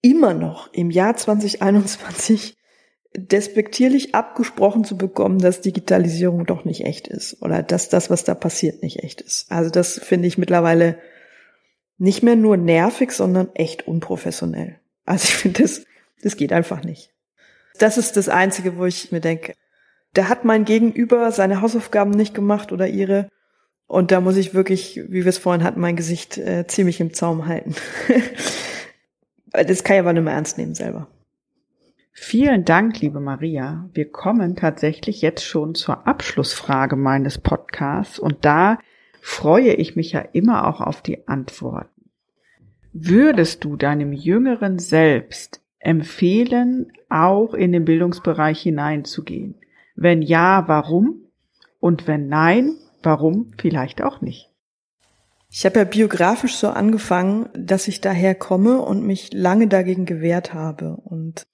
immer 0.00 0.34
noch 0.34 0.72
im 0.72 0.90
Jahr 0.90 1.16
2021 1.16 2.56
despektierlich 3.14 4.14
abgesprochen 4.14 4.84
zu 4.84 4.96
bekommen, 4.96 5.38
dass 5.38 5.60
Digitalisierung 5.60 6.46
doch 6.46 6.64
nicht 6.64 6.84
echt 6.84 7.08
ist 7.08 7.42
oder 7.42 7.62
dass 7.62 7.88
das, 7.88 8.10
was 8.10 8.24
da 8.24 8.34
passiert, 8.34 8.82
nicht 8.82 9.02
echt 9.02 9.20
ist. 9.20 9.50
Also 9.50 9.70
das 9.70 9.98
finde 9.98 10.28
ich 10.28 10.38
mittlerweile 10.38 10.98
nicht 11.98 12.22
mehr 12.22 12.36
nur 12.36 12.56
nervig, 12.56 13.12
sondern 13.12 13.54
echt 13.54 13.86
unprofessionell. 13.86 14.80
Also 15.04 15.24
ich 15.24 15.34
finde, 15.34 15.62
das, 15.62 15.84
das 16.22 16.36
geht 16.36 16.52
einfach 16.52 16.82
nicht. 16.84 17.10
Das 17.78 17.98
ist 17.98 18.16
das 18.16 18.28
Einzige, 18.28 18.76
wo 18.76 18.86
ich 18.86 19.12
mir 19.12 19.20
denke, 19.20 19.54
da 20.14 20.28
hat 20.28 20.44
mein 20.44 20.64
Gegenüber 20.64 21.32
seine 21.32 21.60
Hausaufgaben 21.60 22.10
nicht 22.10 22.34
gemacht 22.34 22.72
oder 22.72 22.86
ihre. 22.86 23.28
Und 23.92 24.10
da 24.10 24.22
muss 24.22 24.38
ich 24.38 24.54
wirklich, 24.54 25.02
wie 25.08 25.22
wir 25.22 25.26
es 25.26 25.36
vorhin 25.36 25.62
hatten, 25.62 25.78
mein 25.78 25.96
Gesicht 25.96 26.38
äh, 26.38 26.66
ziemlich 26.66 26.98
im 26.98 27.12
Zaum 27.12 27.44
halten. 27.44 27.74
das 29.52 29.84
kann 29.84 29.96
ich 29.96 30.00
aber 30.00 30.14
nicht 30.14 30.22
mehr 30.22 30.32
ernst 30.32 30.56
nehmen 30.56 30.74
selber. 30.74 31.08
Vielen 32.10 32.64
Dank, 32.64 33.02
liebe 33.02 33.20
Maria. 33.20 33.90
Wir 33.92 34.10
kommen 34.10 34.56
tatsächlich 34.56 35.20
jetzt 35.20 35.44
schon 35.44 35.74
zur 35.74 36.06
Abschlussfrage 36.06 36.96
meines 36.96 37.36
Podcasts 37.36 38.18
und 38.18 38.46
da 38.46 38.78
freue 39.20 39.74
ich 39.74 39.94
mich 39.94 40.12
ja 40.12 40.20
immer 40.20 40.68
auch 40.68 40.80
auf 40.80 41.02
die 41.02 41.28
Antworten. 41.28 42.08
Würdest 42.94 43.62
du 43.62 43.76
deinem 43.76 44.14
jüngeren 44.14 44.78
Selbst 44.78 45.60
empfehlen, 45.80 46.92
auch 47.10 47.52
in 47.52 47.72
den 47.72 47.84
Bildungsbereich 47.84 48.62
hineinzugehen? 48.62 49.56
Wenn 49.96 50.22
ja, 50.22 50.64
warum? 50.66 51.26
Und 51.78 52.06
wenn 52.06 52.28
nein, 52.28 52.76
warum 53.02 53.52
vielleicht 53.58 54.02
auch 54.02 54.20
nicht? 54.20 54.52
Ich 55.54 55.66
habe 55.66 55.80
ja 55.80 55.84
biografisch 55.84 56.56
so 56.56 56.70
angefangen, 56.70 57.50
dass 57.54 57.86
ich 57.86 58.00
daher 58.00 58.34
komme 58.34 58.80
und 58.80 59.04
mich 59.04 59.34
lange 59.34 59.68
dagegen 59.68 60.06
gewehrt 60.06 60.54
habe. 60.54 60.96
Und 61.04 61.46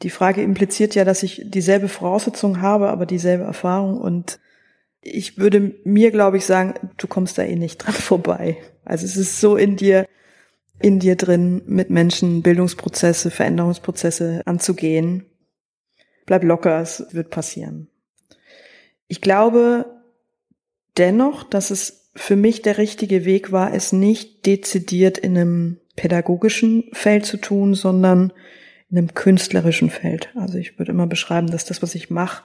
die 0.00 0.08
Frage 0.08 0.42
impliziert 0.42 0.94
ja, 0.94 1.04
dass 1.04 1.22
ich 1.22 1.42
dieselbe 1.44 1.88
Voraussetzung 1.88 2.62
habe, 2.62 2.88
aber 2.88 3.04
dieselbe 3.04 3.44
Erfahrung. 3.44 4.00
Und 4.00 4.40
ich 5.02 5.36
würde 5.36 5.74
mir, 5.84 6.10
glaube 6.10 6.38
ich, 6.38 6.46
sagen, 6.46 6.74
du 6.96 7.06
kommst 7.06 7.36
da 7.36 7.42
eh 7.42 7.56
nicht 7.56 7.78
dran 7.78 7.94
vorbei. 7.94 8.56
Also 8.86 9.04
es 9.04 9.18
ist 9.18 9.38
so 9.38 9.56
in 9.56 9.76
dir, 9.76 10.06
in 10.80 10.98
dir 10.98 11.16
drin, 11.16 11.60
mit 11.66 11.90
Menschen 11.90 12.40
Bildungsprozesse, 12.40 13.30
Veränderungsprozesse 13.30 14.40
anzugehen. 14.46 15.26
Bleib 16.24 16.42
locker, 16.42 16.80
es 16.80 17.04
wird 17.10 17.28
passieren. 17.28 17.88
Ich 19.08 19.20
glaube 19.20 19.99
dennoch, 21.00 21.42
dass 21.42 21.70
es 21.70 22.10
für 22.14 22.36
mich 22.36 22.62
der 22.62 22.78
richtige 22.78 23.24
Weg 23.24 23.50
war, 23.50 23.72
es 23.72 23.92
nicht 23.92 24.46
dezidiert 24.46 25.18
in 25.18 25.36
einem 25.36 25.80
pädagogischen 25.96 26.84
Feld 26.92 27.24
zu 27.24 27.38
tun, 27.38 27.74
sondern 27.74 28.32
in 28.90 28.98
einem 28.98 29.14
künstlerischen 29.14 29.90
Feld. 29.90 30.30
Also 30.34 30.58
ich 30.58 30.78
würde 30.78 30.92
immer 30.92 31.06
beschreiben, 31.06 31.48
dass 31.48 31.64
das, 31.64 31.82
was 31.82 31.94
ich 31.94 32.10
mache, 32.10 32.44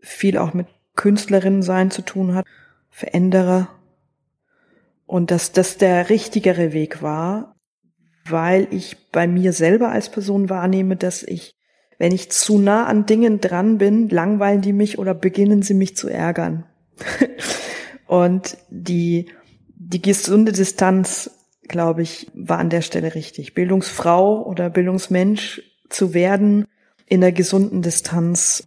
viel 0.00 0.36
auch 0.36 0.52
mit 0.52 0.66
Künstlerinnen 0.96 1.62
sein 1.62 1.90
zu 1.90 2.02
tun 2.02 2.34
hat, 2.34 2.44
Veränderer. 2.90 3.68
Und 5.06 5.30
dass 5.30 5.52
das 5.52 5.78
der 5.78 6.10
richtigere 6.10 6.72
Weg 6.72 7.02
war, 7.02 7.56
weil 8.28 8.68
ich 8.70 9.10
bei 9.10 9.26
mir 9.26 9.52
selber 9.52 9.90
als 9.90 10.10
Person 10.10 10.50
wahrnehme, 10.50 10.96
dass 10.96 11.22
ich, 11.22 11.52
wenn 11.98 12.12
ich 12.12 12.30
zu 12.30 12.58
nah 12.58 12.86
an 12.86 13.06
Dingen 13.06 13.40
dran 13.40 13.78
bin, 13.78 14.08
langweilen 14.08 14.60
die 14.60 14.72
mich 14.72 14.98
oder 14.98 15.14
beginnen 15.14 15.62
sie 15.62 15.74
mich 15.74 15.96
zu 15.96 16.08
ärgern. 16.08 16.66
und 18.08 18.56
die, 18.70 19.26
die 19.76 20.02
gesunde 20.02 20.52
Distanz, 20.52 21.30
glaube 21.62 22.02
ich, 22.02 22.26
war 22.34 22.58
an 22.58 22.70
der 22.70 22.80
Stelle 22.80 23.14
richtig. 23.14 23.54
Bildungsfrau 23.54 24.44
oder 24.44 24.70
Bildungsmensch 24.70 25.62
zu 25.90 26.14
werden 26.14 26.66
in 27.06 27.20
der 27.20 27.32
gesunden 27.32 27.82
Distanz 27.82 28.66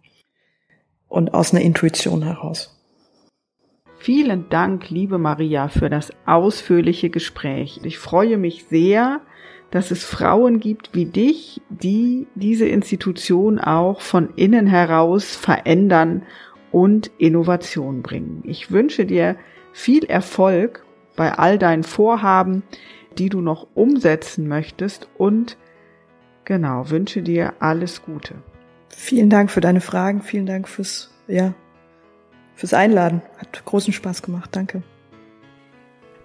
und 1.08 1.34
aus 1.34 1.52
einer 1.52 1.62
Intuition 1.62 2.22
heraus. 2.22 2.80
Vielen 3.98 4.48
Dank, 4.48 4.90
liebe 4.90 5.18
Maria, 5.18 5.68
für 5.68 5.90
das 5.90 6.12
ausführliche 6.24 7.10
Gespräch. 7.10 7.80
Ich 7.82 7.98
freue 7.98 8.38
mich 8.38 8.66
sehr, 8.70 9.20
dass 9.72 9.90
es 9.90 10.04
Frauen 10.04 10.60
gibt 10.60 10.94
wie 10.94 11.06
dich, 11.06 11.60
die 11.68 12.28
diese 12.36 12.66
Institution 12.66 13.58
auch 13.58 14.00
von 14.00 14.34
innen 14.36 14.66
heraus 14.68 15.34
verändern 15.34 16.22
und 16.72 17.10
Innovation 17.18 18.02
bringen. 18.02 18.42
Ich 18.44 18.70
wünsche 18.72 19.06
dir 19.06 19.36
viel 19.72 20.04
Erfolg 20.04 20.84
bei 21.14 21.32
all 21.34 21.58
deinen 21.58 21.84
Vorhaben, 21.84 22.62
die 23.18 23.28
du 23.28 23.40
noch 23.40 23.68
umsetzen 23.74 24.48
möchtest 24.48 25.08
und 25.18 25.58
genau, 26.44 26.90
wünsche 26.90 27.22
dir 27.22 27.54
alles 27.60 28.02
Gute. 28.02 28.34
Vielen 28.88 29.30
Dank 29.30 29.50
für 29.50 29.60
deine 29.60 29.80
Fragen, 29.80 30.22
vielen 30.22 30.46
Dank 30.46 30.68
fürs, 30.68 31.10
ja, 31.28 31.54
fürs 32.54 32.74
Einladen. 32.74 33.22
Hat 33.38 33.64
großen 33.64 33.92
Spaß 33.92 34.22
gemacht. 34.22 34.50
Danke. 34.52 34.82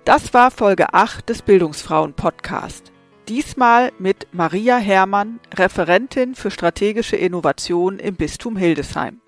Das 0.06 0.34
war 0.34 0.52
Folge 0.52 0.94
8 0.94 1.28
des 1.28 1.42
Bildungsfrauen 1.42 2.14
Podcast. 2.14 2.94
Diesmal 3.28 3.92
mit 4.00 4.28
Maria 4.32 4.78
Herrmann, 4.78 5.42
Referentin 5.54 6.34
für 6.34 6.50
strategische 6.50 7.18
Innovation 7.18 8.00
im 8.00 8.16
Bistum 8.16 8.56
Hildesheim. 8.56 9.20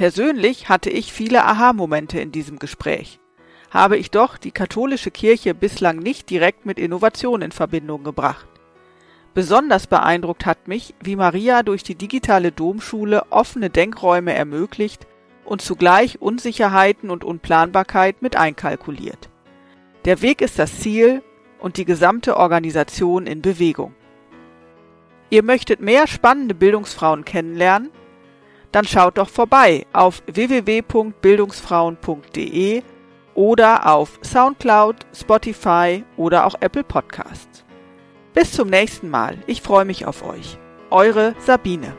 Persönlich 0.00 0.70
hatte 0.70 0.88
ich 0.88 1.12
viele 1.12 1.44
Aha-Momente 1.44 2.18
in 2.20 2.32
diesem 2.32 2.58
Gespräch. 2.58 3.20
Habe 3.70 3.98
ich 3.98 4.10
doch 4.10 4.38
die 4.38 4.50
katholische 4.50 5.10
Kirche 5.10 5.54
bislang 5.54 5.98
nicht 5.98 6.30
direkt 6.30 6.64
mit 6.64 6.78
Innovation 6.78 7.42
in 7.42 7.52
Verbindung 7.52 8.02
gebracht. 8.02 8.46
Besonders 9.34 9.86
beeindruckt 9.86 10.46
hat 10.46 10.68
mich, 10.68 10.94
wie 11.04 11.16
Maria 11.16 11.62
durch 11.62 11.82
die 11.82 11.96
digitale 11.96 12.50
Domschule 12.50 13.24
offene 13.28 13.68
Denkräume 13.68 14.32
ermöglicht 14.32 15.06
und 15.44 15.60
zugleich 15.60 16.18
Unsicherheiten 16.22 17.10
und 17.10 17.22
Unplanbarkeit 17.22 18.22
mit 18.22 18.36
einkalkuliert. 18.36 19.28
Der 20.06 20.22
Weg 20.22 20.40
ist 20.40 20.58
das 20.58 20.80
Ziel, 20.80 21.22
und 21.58 21.76
die 21.76 21.84
gesamte 21.84 22.38
Organisation 22.38 23.26
in 23.26 23.42
Bewegung. 23.42 23.94
Ihr 25.28 25.42
möchtet 25.42 25.82
mehr 25.82 26.06
spannende 26.06 26.54
Bildungsfrauen 26.54 27.26
kennenlernen? 27.26 27.90
Dann 28.72 28.84
schaut 28.84 29.18
doch 29.18 29.28
vorbei 29.28 29.86
auf 29.92 30.22
www.bildungsfrauen.de 30.26 32.82
oder 33.34 33.86
auf 33.86 34.18
SoundCloud, 34.22 34.96
Spotify 35.14 36.02
oder 36.16 36.46
auch 36.46 36.54
Apple 36.60 36.84
Podcasts. 36.84 37.64
Bis 38.34 38.52
zum 38.52 38.68
nächsten 38.68 39.10
Mal. 39.10 39.38
Ich 39.46 39.62
freue 39.62 39.84
mich 39.84 40.06
auf 40.06 40.24
euch. 40.24 40.58
Eure 40.90 41.34
Sabine. 41.38 41.94